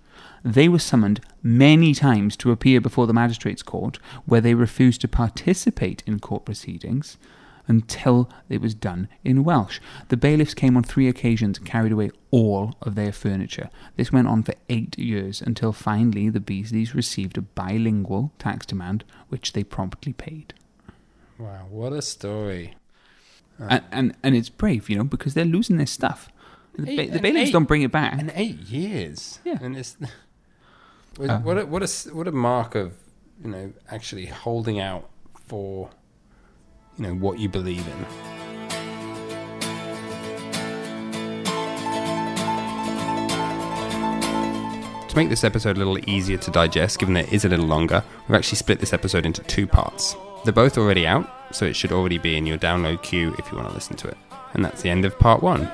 They 0.43 0.67
were 0.67 0.79
summoned 0.79 1.21
many 1.43 1.93
times 1.93 2.39
to 2.39 2.53
appear 2.53 2.81
before 2.81 3.07
the 3.07 3.13
magistrates' 3.13 3.63
court, 3.63 3.99
where 4.25 4.41
they 4.41 4.55
refused 4.55 5.03
to 5.03 5.09
participate 5.09 6.03
in 6.07 6.21
court 6.21 6.47
proceedings. 6.47 7.19
until 7.67 8.31
it 8.49 8.63
was 8.63 8.75
done 8.75 9.09
in 9.25 9.45
Welsh. 9.45 9.81
The 10.09 10.17
bailiffs 10.19 10.55
came 10.55 10.77
on 10.77 10.85
three 10.85 11.09
occasions 11.09 11.59
and 11.59 11.67
carried 11.67 11.93
away 11.93 12.11
all 12.31 12.77
of 12.81 12.95
their 12.95 13.13
furniture. 13.13 13.71
This 13.97 14.13
went 14.13 14.29
on 14.29 14.43
for 14.43 14.55
eight 14.71 14.99
years 14.99 15.43
until 15.43 15.73
finally 15.73 16.29
the 16.31 16.41
Beasleys 16.41 16.95
received 16.95 17.39
a 17.39 17.43
bilingual 17.43 18.33
tax 18.39 18.67
demand, 18.67 19.05
which 19.29 19.53
they 19.53 19.65
promptly 19.65 20.13
paid. 20.13 20.53
Wow, 21.39 21.67
what 21.69 21.93
a 21.93 22.03
story. 22.03 22.75
And, 23.59 23.83
and 23.93 24.17
and 24.23 24.35
it's 24.37 24.49
brave, 24.49 24.89
you 24.91 24.97
know, 24.97 25.05
because 25.05 25.35
they're 25.35 25.45
losing 25.45 25.77
their 25.77 25.87
stuff. 25.87 26.29
The, 26.77 26.91
Eight- 26.91 26.97
ba- 27.11 27.13
the 27.15 27.21
bailiffs 27.21 27.49
eight- 27.49 27.53
don't 27.53 27.65
bring 27.69 27.83
it 27.83 27.93
back. 27.93 28.19
And 28.19 28.33
eight 28.35 28.59
years. 28.61 29.39
Yeah. 29.45 29.59
And 29.61 29.77
it's 29.77 29.97
what 31.17 31.31
Uh. 31.31 31.39
what 31.41 31.59
a, 31.59 31.67
what 31.67 31.83
a 31.83 31.85
s- 31.85 32.11
what 32.11 32.27
a 32.29 32.33
mark 32.33 32.75
of 32.75 32.95
you 33.45 33.51
know 33.51 33.73
actually 33.91 34.27
holding 34.27 34.81
out 34.81 35.09
for 35.47 35.91
you 36.99 37.07
know 37.07 37.15
what 37.15 37.39
you 37.39 37.49
believe 37.49 37.87
in. 37.87 38.07
To 45.09 45.17
make 45.21 45.29
this 45.29 45.45
episode 45.45 45.77
a 45.77 45.79
little 45.79 45.99
easier 46.11 46.39
to 46.39 46.51
digest, 46.51 46.99
given 46.99 47.15
that 47.15 47.29
it 47.29 47.33
is 47.33 47.45
a 47.45 47.49
little 47.49 47.67
longer, 47.67 48.03
we've 48.27 48.35
actually 48.37 48.57
split 48.59 48.81
this 48.81 48.93
episode 48.93 49.25
into 49.25 49.43
two 49.45 49.65
parts. 49.65 50.17
They're 50.45 50.53
both 50.53 50.77
already 50.77 51.07
out, 51.07 51.29
so 51.53 51.65
it 51.65 51.75
should 51.75 51.91
already 51.91 52.19
be 52.19 52.37
in 52.37 52.45
your 52.45 52.59
download 52.59 53.03
queue 53.03 53.35
if 53.39 53.51
you 53.51 53.57
want 53.57 53.69
to 53.69 53.75
listen 53.75 53.97
to 53.97 54.09
it. 54.09 54.17
And 54.53 54.65
that's 54.65 54.83
the 54.83 54.91
end 54.91 55.05
of 55.05 55.19
part 55.19 55.43
one. 55.43 55.71